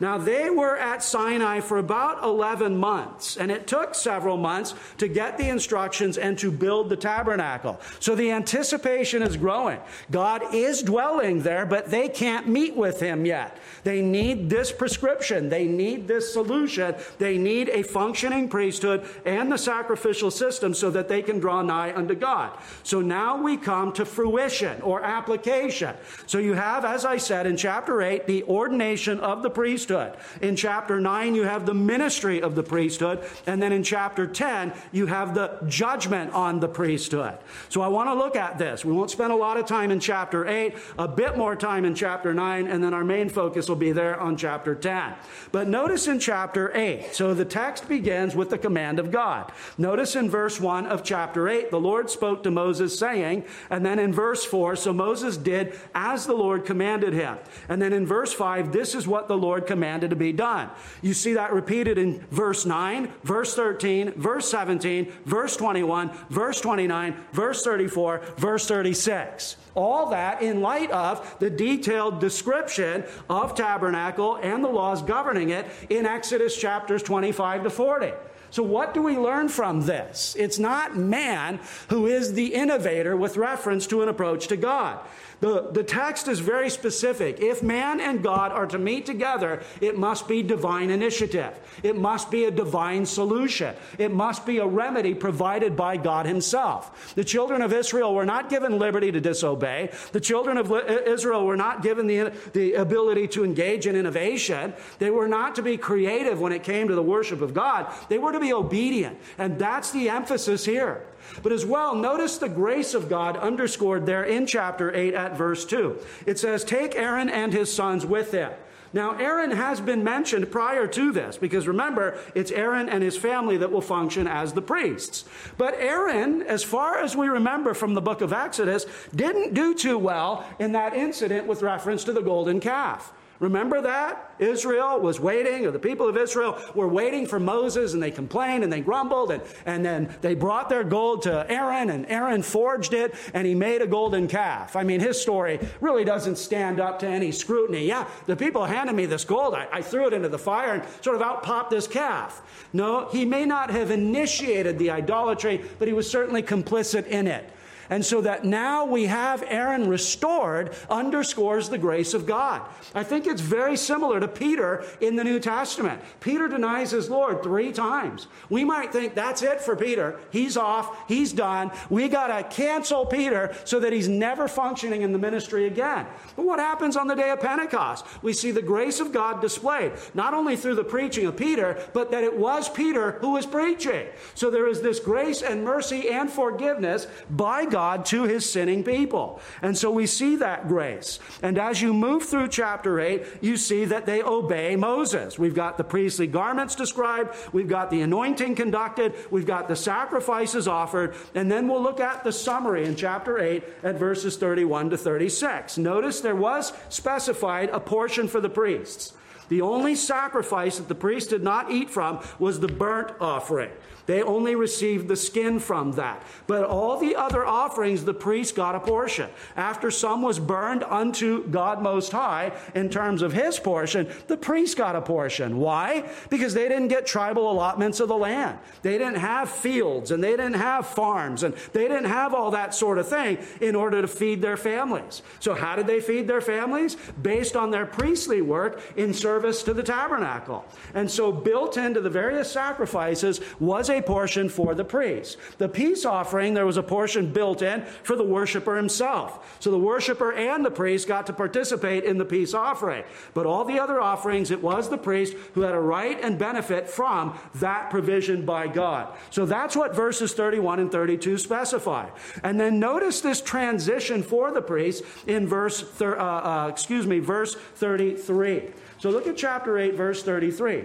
Now, 0.02 0.18
they 0.18 0.50
were 0.50 0.76
at 0.76 1.00
Sinai 1.00 1.60
for 1.60 1.78
about 1.78 2.24
11 2.24 2.76
months, 2.76 3.36
and 3.36 3.52
it 3.52 3.68
took 3.68 3.94
several 3.94 4.36
months 4.36 4.74
to 4.98 5.06
get 5.06 5.38
the 5.38 5.48
instructions 5.48 6.18
and 6.18 6.36
to 6.40 6.50
build 6.50 6.88
the 6.88 6.96
tabernacle. 6.96 7.80
So 8.00 8.16
the 8.16 8.32
anticipation 8.32 9.22
is 9.22 9.36
growing. 9.36 9.78
God 10.10 10.42
is 10.52 10.82
dwelling 10.82 11.42
there, 11.42 11.64
but 11.66 11.86
they 11.88 12.08
can't 12.08 12.48
meet 12.48 12.74
with 12.74 12.98
him 12.98 13.24
yet. 13.24 13.56
They 13.84 14.02
need 14.02 14.50
this 14.50 14.72
prescription, 14.72 15.48
they 15.48 15.68
need 15.68 16.08
this 16.08 16.32
solution, 16.32 16.96
they 17.18 17.38
need 17.38 17.68
a 17.68 17.84
functioning 17.84 18.48
priesthood 18.48 19.06
and 19.24 19.52
the 19.52 19.56
sacrificial 19.56 20.32
system 20.32 20.74
so 20.74 20.90
that 20.90 21.08
they 21.08 21.22
can 21.22 21.38
draw 21.38 21.62
nigh 21.62 21.94
unto 21.94 22.16
God. 22.16 22.58
So 22.82 23.00
now 23.00 23.40
we 23.40 23.56
come 23.56 23.92
to 23.92 24.04
fruition 24.04 24.82
or 24.82 25.04
application. 25.04 25.94
So 26.26 26.38
you 26.38 26.54
have, 26.54 26.84
as 26.84 27.04
I 27.04 27.18
said 27.18 27.46
in 27.46 27.56
chapter 27.56 28.02
8, 28.02 28.26
the 28.26 28.42
ordination 28.44 29.20
of 29.20 29.44
the 29.44 29.50
priesthood 29.50 29.91
priesthood. 29.92 30.16
In 30.40 30.56
chapter 30.56 31.00
9, 31.00 31.34
you 31.34 31.44
have 31.44 31.66
the 31.66 31.74
ministry 31.74 32.42
of 32.42 32.54
the 32.54 32.62
priesthood. 32.62 33.22
And 33.46 33.62
then 33.62 33.72
in 33.72 33.82
chapter 33.82 34.26
10, 34.26 34.72
you 34.92 35.06
have 35.06 35.34
the 35.34 35.58
judgment 35.66 36.32
on 36.32 36.60
the 36.60 36.68
priesthood. 36.68 37.38
So 37.68 37.82
I 37.82 37.88
want 37.88 38.08
to 38.08 38.14
look 38.14 38.36
at 38.36 38.58
this. 38.58 38.84
We 38.84 38.92
won't 38.92 39.10
spend 39.10 39.32
a 39.32 39.36
lot 39.36 39.56
of 39.56 39.66
time 39.66 39.90
in 39.90 40.00
chapter 40.00 40.46
8, 40.46 40.74
a 40.98 41.08
bit 41.08 41.36
more 41.36 41.56
time 41.56 41.84
in 41.84 41.94
chapter 41.94 42.32
9, 42.32 42.66
and 42.66 42.82
then 42.82 42.94
our 42.94 43.04
main 43.04 43.28
focus 43.28 43.68
will 43.68 43.76
be 43.76 43.92
there 43.92 44.18
on 44.18 44.36
chapter 44.36 44.74
10. 44.74 45.14
But 45.50 45.68
notice 45.68 46.06
in 46.06 46.18
chapter 46.18 46.74
8, 46.74 47.14
so 47.14 47.34
the 47.34 47.44
text 47.44 47.88
begins 47.88 48.34
with 48.34 48.50
the 48.50 48.58
command 48.58 48.98
of 48.98 49.10
God. 49.10 49.52
Notice 49.78 50.16
in 50.16 50.30
verse 50.30 50.60
1 50.60 50.86
of 50.86 51.04
chapter 51.04 51.48
8, 51.48 51.70
the 51.70 51.80
Lord 51.80 52.10
spoke 52.10 52.42
to 52.42 52.50
Moses, 52.50 52.98
saying, 52.98 53.44
and 53.70 53.84
then 53.84 53.98
in 53.98 54.12
verse 54.12 54.44
4, 54.44 54.76
so 54.76 54.92
Moses 54.92 55.36
did 55.36 55.78
as 55.94 56.26
the 56.26 56.34
Lord 56.34 56.64
commanded 56.64 57.12
him. 57.12 57.38
And 57.68 57.80
then 57.80 57.92
in 57.92 58.06
verse 58.06 58.32
5, 58.32 58.72
this 58.72 58.94
is 58.94 59.06
what 59.06 59.28
the 59.28 59.36
Lord 59.36 59.66
commanded 59.66 59.81
commanded 59.82 60.10
to 60.10 60.16
be 60.16 60.30
done. 60.30 60.70
You 61.02 61.12
see 61.12 61.34
that 61.34 61.52
repeated 61.52 61.98
in 61.98 62.24
verse 62.30 62.64
9, 62.64 63.12
verse 63.24 63.56
13, 63.56 64.12
verse 64.12 64.48
17, 64.48 65.10
verse 65.24 65.56
21, 65.56 66.12
verse 66.30 66.60
29, 66.60 67.16
verse 67.32 67.64
34, 67.64 68.22
verse 68.36 68.68
36. 68.68 69.56
All 69.74 70.10
that 70.10 70.40
in 70.40 70.60
light 70.60 70.92
of 70.92 71.36
the 71.40 71.50
detailed 71.50 72.20
description 72.20 73.02
of 73.28 73.56
tabernacle 73.56 74.36
and 74.36 74.62
the 74.62 74.68
laws 74.68 75.02
governing 75.02 75.50
it 75.50 75.66
in 75.90 76.06
Exodus 76.06 76.56
chapters 76.56 77.02
25 77.02 77.64
to 77.64 77.70
40. 77.70 78.12
So, 78.50 78.62
what 78.62 78.94
do 78.94 79.02
we 79.02 79.16
learn 79.16 79.48
from 79.48 79.86
this? 79.86 80.36
It's 80.38 80.58
not 80.58 80.94
man 80.94 81.58
who 81.88 82.06
is 82.06 82.34
the 82.34 82.54
innovator 82.54 83.16
with 83.16 83.38
reference 83.38 83.86
to 83.88 84.02
an 84.02 84.08
approach 84.08 84.46
to 84.48 84.56
God. 84.58 85.00
The, 85.42 85.70
the 85.72 85.82
text 85.82 86.28
is 86.28 86.38
very 86.38 86.70
specific. 86.70 87.40
If 87.40 87.64
man 87.64 88.00
and 88.00 88.22
God 88.22 88.52
are 88.52 88.66
to 88.68 88.78
meet 88.78 89.04
together, 89.04 89.60
it 89.80 89.98
must 89.98 90.28
be 90.28 90.40
divine 90.40 90.88
initiative. 90.88 91.58
It 91.82 91.96
must 91.96 92.30
be 92.30 92.44
a 92.44 92.50
divine 92.52 93.04
solution. 93.04 93.74
It 93.98 94.12
must 94.12 94.46
be 94.46 94.58
a 94.58 94.66
remedy 94.66 95.14
provided 95.14 95.74
by 95.74 95.96
God 95.96 96.26
Himself. 96.26 97.12
The 97.16 97.24
children 97.24 97.60
of 97.60 97.72
Israel 97.72 98.14
were 98.14 98.24
not 98.24 98.50
given 98.50 98.78
liberty 98.78 99.10
to 99.10 99.20
disobey. 99.20 99.90
The 100.12 100.20
children 100.20 100.58
of 100.58 100.70
Israel 101.08 101.44
were 101.44 101.56
not 101.56 101.82
given 101.82 102.06
the, 102.06 102.32
the 102.52 102.74
ability 102.74 103.26
to 103.28 103.42
engage 103.42 103.88
in 103.88 103.96
innovation. 103.96 104.72
They 105.00 105.10
were 105.10 105.26
not 105.26 105.56
to 105.56 105.62
be 105.62 105.76
creative 105.76 106.40
when 106.40 106.52
it 106.52 106.62
came 106.62 106.86
to 106.86 106.94
the 106.94 107.02
worship 107.02 107.40
of 107.40 107.52
God. 107.52 107.92
They 108.08 108.18
were 108.18 108.30
to 108.30 108.38
be 108.38 108.52
obedient. 108.52 109.18
And 109.38 109.58
that's 109.58 109.90
the 109.90 110.08
emphasis 110.08 110.64
here. 110.64 111.04
But 111.42 111.52
as 111.52 111.64
well, 111.64 111.94
notice 111.94 112.38
the 112.38 112.48
grace 112.48 112.94
of 112.94 113.08
God 113.08 113.36
underscored 113.36 114.06
there 114.06 114.24
in 114.24 114.46
chapter 114.46 114.94
8 114.94 115.14
at 115.14 115.36
verse 115.36 115.64
2. 115.64 115.98
It 116.26 116.38
says, 116.38 116.64
Take 116.64 116.94
Aaron 116.94 117.28
and 117.28 117.52
his 117.52 117.72
sons 117.72 118.04
with 118.04 118.32
him. 118.32 118.52
Now, 118.94 119.16
Aaron 119.16 119.52
has 119.52 119.80
been 119.80 120.04
mentioned 120.04 120.50
prior 120.50 120.86
to 120.86 121.12
this 121.12 121.38
because 121.38 121.66
remember, 121.66 122.18
it's 122.34 122.50
Aaron 122.50 122.88
and 122.90 123.02
his 123.02 123.16
family 123.16 123.56
that 123.56 123.72
will 123.72 123.80
function 123.80 124.26
as 124.26 124.52
the 124.52 124.60
priests. 124.60 125.24
But 125.56 125.74
Aaron, 125.78 126.42
as 126.42 126.62
far 126.62 126.98
as 126.98 127.16
we 127.16 127.28
remember 127.28 127.72
from 127.72 127.94
the 127.94 128.02
book 128.02 128.20
of 128.20 128.32
Exodus, 128.32 128.84
didn't 129.14 129.54
do 129.54 129.74
too 129.74 129.96
well 129.96 130.44
in 130.58 130.72
that 130.72 130.94
incident 130.94 131.46
with 131.46 131.62
reference 131.62 132.04
to 132.04 132.12
the 132.12 132.20
golden 132.20 132.60
calf. 132.60 133.12
Remember 133.42 133.80
that? 133.80 134.34
Israel 134.38 135.00
was 135.00 135.18
waiting, 135.18 135.66
or 135.66 135.72
the 135.72 135.78
people 135.80 136.08
of 136.08 136.16
Israel 136.16 136.56
were 136.76 136.86
waiting 136.86 137.26
for 137.26 137.40
Moses, 137.40 137.92
and 137.92 138.00
they 138.00 138.12
complained 138.12 138.62
and 138.62 138.72
they 138.72 138.80
grumbled, 138.80 139.32
and, 139.32 139.42
and 139.66 139.84
then 139.84 140.14
they 140.20 140.36
brought 140.36 140.68
their 140.68 140.84
gold 140.84 141.22
to 141.22 141.44
Aaron, 141.50 141.90
and 141.90 142.06
Aaron 142.06 142.44
forged 142.44 142.94
it, 142.94 143.16
and 143.34 143.44
he 143.44 143.56
made 143.56 143.82
a 143.82 143.86
golden 143.88 144.28
calf. 144.28 144.76
I 144.76 144.84
mean, 144.84 145.00
his 145.00 145.20
story 145.20 145.58
really 145.80 146.04
doesn't 146.04 146.36
stand 146.36 146.78
up 146.78 147.00
to 147.00 147.08
any 147.08 147.32
scrutiny. 147.32 147.84
Yeah, 147.84 148.06
the 148.26 148.36
people 148.36 148.64
handed 148.64 148.94
me 148.94 149.06
this 149.06 149.24
gold. 149.24 149.54
I, 149.54 149.66
I 149.72 149.82
threw 149.82 150.06
it 150.06 150.12
into 150.12 150.28
the 150.28 150.38
fire 150.38 150.74
and 150.74 150.84
sort 151.02 151.16
of 151.16 151.22
out 151.22 151.42
popped 151.42 151.72
this 151.72 151.88
calf. 151.88 152.68
No, 152.72 153.08
he 153.08 153.24
may 153.24 153.44
not 153.44 153.70
have 153.70 153.90
initiated 153.90 154.78
the 154.78 154.90
idolatry, 154.90 155.64
but 155.80 155.88
he 155.88 155.94
was 155.94 156.08
certainly 156.08 156.44
complicit 156.44 157.08
in 157.08 157.26
it. 157.26 157.50
And 157.90 158.04
so 158.04 158.20
that 158.22 158.44
now 158.44 158.84
we 158.84 159.06
have 159.06 159.44
Aaron 159.46 159.88
restored 159.88 160.74
underscores 160.88 161.68
the 161.68 161.78
grace 161.78 162.14
of 162.14 162.26
God. 162.26 162.62
I 162.94 163.02
think 163.02 163.26
it's 163.26 163.40
very 163.40 163.76
similar 163.76 164.20
to 164.20 164.28
Peter 164.28 164.84
in 165.00 165.16
the 165.16 165.24
New 165.24 165.40
Testament. 165.40 166.00
Peter 166.20 166.48
denies 166.48 166.90
his 166.92 167.10
Lord 167.10 167.42
three 167.42 167.72
times. 167.72 168.28
We 168.48 168.64
might 168.64 168.92
think 168.92 169.14
that's 169.14 169.42
it 169.42 169.60
for 169.60 169.76
Peter. 169.76 170.18
He's 170.30 170.56
off, 170.56 171.08
he's 171.08 171.32
done. 171.32 171.70
We 171.90 172.08
got 172.08 172.28
to 172.28 172.44
cancel 172.54 173.04
Peter 173.04 173.54
so 173.64 173.80
that 173.80 173.92
he's 173.92 174.08
never 174.08 174.48
functioning 174.48 175.02
in 175.02 175.12
the 175.12 175.18
ministry 175.18 175.66
again. 175.66 176.06
But 176.36 176.46
what 176.46 176.58
happens 176.58 176.96
on 176.96 177.08
the 177.08 177.14
day 177.14 177.30
of 177.30 177.40
Pentecost? 177.40 178.06
We 178.22 178.32
see 178.32 178.50
the 178.50 178.62
grace 178.62 179.00
of 179.00 179.12
God 179.12 179.40
displayed, 179.40 179.92
not 180.14 180.34
only 180.34 180.56
through 180.56 180.76
the 180.76 180.84
preaching 180.84 181.26
of 181.26 181.36
Peter, 181.36 181.82
but 181.92 182.10
that 182.10 182.24
it 182.24 182.36
was 182.36 182.68
Peter 182.68 183.12
who 183.20 183.32
was 183.32 183.46
preaching. 183.46 184.06
So 184.34 184.50
there 184.50 184.68
is 184.68 184.80
this 184.80 185.00
grace 185.00 185.42
and 185.42 185.64
mercy 185.64 186.08
and 186.08 186.30
forgiveness 186.30 187.06
by 187.30 187.64
God 187.64 187.81
to 188.06 188.22
his 188.24 188.48
sinning 188.48 188.84
people. 188.84 189.40
And 189.60 189.76
so 189.76 189.90
we 189.90 190.06
see 190.06 190.36
that 190.36 190.68
grace. 190.68 191.18
And 191.42 191.58
as 191.58 191.82
you 191.82 191.92
move 191.92 192.24
through 192.24 192.48
chapter 192.48 193.00
8, 193.00 193.24
you 193.40 193.56
see 193.56 193.84
that 193.86 194.06
they 194.06 194.22
obey 194.22 194.76
Moses. 194.76 195.38
We've 195.38 195.54
got 195.54 195.76
the 195.76 195.84
priestly 195.84 196.26
garments 196.26 196.74
described, 196.74 197.34
we've 197.52 197.68
got 197.68 197.90
the 197.90 198.00
anointing 198.02 198.54
conducted, 198.54 199.14
we've 199.30 199.46
got 199.46 199.68
the 199.68 199.76
sacrifices 199.76 200.68
offered, 200.68 201.14
and 201.34 201.50
then 201.50 201.68
we'll 201.68 201.82
look 201.82 202.00
at 202.00 202.24
the 202.24 202.32
summary 202.32 202.84
in 202.84 202.96
chapter 202.96 203.38
8 203.38 203.64
at 203.82 203.96
verses 203.96 204.36
31 204.36 204.90
to 204.90 204.96
36. 204.96 205.78
Notice 205.78 206.20
there 206.20 206.36
was 206.36 206.72
specified 206.88 207.68
a 207.70 207.80
portion 207.80 208.28
for 208.28 208.40
the 208.40 208.48
priests. 208.48 209.14
The 209.48 209.60
only 209.60 209.96
sacrifice 209.96 210.78
that 210.78 210.88
the 210.88 210.94
priest 210.94 211.30
did 211.30 211.42
not 211.42 211.70
eat 211.70 211.90
from 211.90 212.24
was 212.38 212.60
the 212.60 212.68
burnt 212.68 213.12
offering. 213.20 213.70
They 214.06 214.22
only 214.22 214.54
received 214.54 215.08
the 215.08 215.16
skin 215.16 215.58
from 215.58 215.92
that. 215.92 216.22
But 216.46 216.64
all 216.64 216.98
the 216.98 217.16
other 217.16 217.46
offerings, 217.46 218.04
the 218.04 218.14
priest 218.14 218.56
got 218.56 218.74
a 218.74 218.80
portion. 218.80 219.30
After 219.56 219.90
some 219.90 220.22
was 220.22 220.38
burned 220.38 220.82
unto 220.84 221.46
God 221.48 221.82
Most 221.82 222.12
High 222.12 222.52
in 222.74 222.90
terms 222.90 223.22
of 223.22 223.32
his 223.32 223.58
portion, 223.58 224.08
the 224.26 224.36
priest 224.36 224.76
got 224.76 224.96
a 224.96 225.00
portion. 225.00 225.58
Why? 225.58 226.08
Because 226.30 226.54
they 226.54 226.68
didn't 226.68 226.88
get 226.88 227.06
tribal 227.06 227.50
allotments 227.50 228.00
of 228.00 228.08
the 228.08 228.16
land. 228.16 228.58
They 228.82 228.98
didn't 228.98 229.16
have 229.20 229.50
fields 229.50 230.10
and 230.10 230.22
they 230.22 230.32
didn't 230.32 230.54
have 230.54 230.86
farms 230.86 231.42
and 231.42 231.54
they 231.72 231.88
didn't 231.88 232.06
have 232.06 232.34
all 232.34 232.50
that 232.52 232.74
sort 232.74 232.98
of 232.98 233.08
thing 233.08 233.38
in 233.60 233.76
order 233.76 234.02
to 234.02 234.08
feed 234.08 234.42
their 234.42 234.56
families. 234.56 235.22
So, 235.40 235.54
how 235.54 235.76
did 235.76 235.86
they 235.86 236.00
feed 236.00 236.26
their 236.26 236.40
families? 236.40 236.96
Based 237.22 237.56
on 237.56 237.70
their 237.70 237.86
priestly 237.86 238.42
work 238.42 238.80
in 238.96 239.14
service 239.14 239.62
to 239.64 239.74
the 239.74 239.82
tabernacle. 239.82 240.64
And 240.94 241.10
so, 241.10 241.30
built 241.30 241.76
into 241.76 242.00
the 242.00 242.10
various 242.10 242.50
sacrifices 242.50 243.40
was 243.60 243.90
a 243.92 244.02
portion 244.02 244.48
for 244.48 244.74
the 244.74 244.84
priest. 244.84 245.38
The 245.58 245.68
peace 245.68 246.04
offering, 246.04 246.54
there 246.54 246.66
was 246.66 246.76
a 246.76 246.82
portion 246.82 247.32
built 247.32 247.62
in 247.62 247.84
for 248.02 248.16
the 248.16 248.24
worshiper 248.24 248.76
himself. 248.76 249.56
So, 249.60 249.70
the 249.70 249.78
worshiper 249.78 250.32
and 250.32 250.64
the 250.64 250.70
priest 250.70 251.06
got 251.06 251.26
to 251.26 251.32
participate 251.32 252.04
in 252.04 252.18
the 252.18 252.24
peace 252.24 252.54
offering. 252.54 253.04
But 253.34 253.46
all 253.46 253.64
the 253.64 253.78
other 253.78 254.00
offerings, 254.00 254.50
it 254.50 254.62
was 254.62 254.88
the 254.88 254.98
priest 254.98 255.34
who 255.54 255.60
had 255.62 255.74
a 255.74 255.80
right 255.80 256.18
and 256.22 256.38
benefit 256.38 256.88
from 256.88 257.38
that 257.56 257.90
provision 257.90 258.44
by 258.44 258.66
God. 258.66 259.14
So, 259.30 259.46
that's 259.46 259.76
what 259.76 259.94
verses 259.94 260.32
31 260.32 260.80
and 260.80 260.90
32 260.90 261.38
specify. 261.38 262.08
And 262.42 262.58
then 262.58 262.78
notice 262.78 263.20
this 263.20 263.40
transition 263.40 264.22
for 264.22 264.50
the 264.50 264.62
priest 264.62 265.04
in 265.26 265.46
verse, 265.46 265.80
thir- 265.80 266.18
uh, 266.18 266.64
uh, 266.64 266.68
excuse 266.68 267.06
me, 267.06 267.18
verse 267.18 267.54
33. 267.54 268.70
So 268.98 269.10
look 269.10 269.26
at 269.26 269.36
chapter 269.36 269.78
8, 269.78 269.94
verse 269.94 270.22
33. 270.22 270.84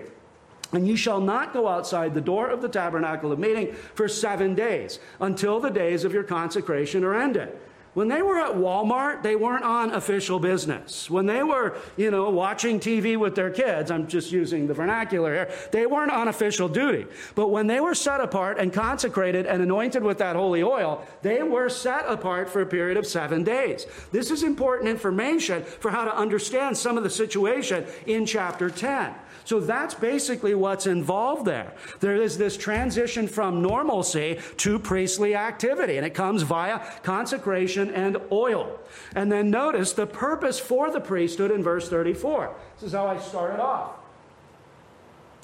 And 0.74 0.88
you 0.88 0.96
shall 0.96 1.22
not 1.22 1.54
go 1.54 1.68
outside 1.68 2.14
the 2.14 2.22
door 2.22 2.50
of 2.50 2.62
the 2.62 2.70
tabernacle 2.70 3.32
of 3.32 3.40
meeting 3.40 3.74
for 3.94 4.08
seven 4.08 4.54
days 4.54 5.00
until 5.20 5.60
the 5.60 5.70
days 5.70 6.04
of 6.04 6.14
your 6.14 6.24
consecration 6.24 7.04
are 7.04 7.20
ended. 7.20 7.58
When 7.98 8.10
they 8.10 8.22
were 8.22 8.38
at 8.38 8.52
Walmart, 8.52 9.24
they 9.24 9.36
weren't 9.36 9.64
on 9.64 9.92
official 9.92 10.38
business. 10.38 11.10
When 11.10 11.26
they 11.26 11.42
were, 11.42 11.76
you 11.96 12.12
know, 12.12 12.30
watching 12.30 12.80
TV 12.80 13.18
with 13.18 13.34
their 13.34 13.50
kids, 13.50 13.90
I'm 13.90 14.08
just 14.08 14.32
using 14.32 14.68
the 14.68 14.76
vernacular 14.76 15.34
here, 15.34 15.52
they 15.72 15.88
weren't 15.88 16.12
on 16.12 16.28
official 16.28 16.70
duty. 16.70 17.08
But 17.34 17.48
when 17.48 17.66
they 17.66 17.80
were 17.80 17.96
set 17.96 18.22
apart 18.22 18.60
and 18.60 18.72
consecrated 18.72 19.48
and 19.48 19.64
anointed 19.64 20.04
with 20.04 20.20
that 20.20 20.36
holy 20.36 20.62
oil, 20.62 21.08
they 21.24 21.42
were 21.42 21.70
set 21.70 22.06
apart 22.08 22.52
for 22.52 22.62
a 22.62 22.68
period 22.68 22.98
of 22.98 23.08
seven 23.08 23.44
days. 23.44 23.88
This 24.12 24.30
is 24.30 24.44
important 24.44 24.90
information 24.90 25.64
for 25.64 25.90
how 25.90 26.06
to 26.06 26.16
understand 26.16 26.78
some 26.78 27.00
of 27.00 27.04
the 27.04 27.10
situation 27.10 27.84
in 28.06 28.28
chapter 28.28 28.70
10. 28.70 29.16
So 29.48 29.62
that's 29.62 29.94
basically 29.94 30.56
what's 30.56 30.88
involved 30.88 31.46
there. 31.46 31.72
There 32.02 32.18
is 32.18 32.38
this 32.38 32.58
transition 32.58 33.30
from 33.30 33.62
normalcy 33.62 34.42
to 34.58 34.78
priestly 34.78 35.36
activity, 35.36 35.96
and 35.96 36.06
it 36.06 36.14
comes 36.14 36.42
via 36.42 36.82
consecration 37.02 37.90
and 37.92 38.18
oil. 38.30 38.78
And 39.16 39.32
then 39.32 39.50
notice 39.50 39.94
the 39.94 40.06
purpose 40.06 40.60
for 40.60 40.92
the 40.92 41.00
priesthood 41.00 41.50
in 41.50 41.64
verse 41.64 41.88
34. 41.88 42.54
This 42.76 42.88
is 42.88 42.92
how 42.94 43.08
I 43.08 43.18
started 43.20 43.62
off. 43.62 43.92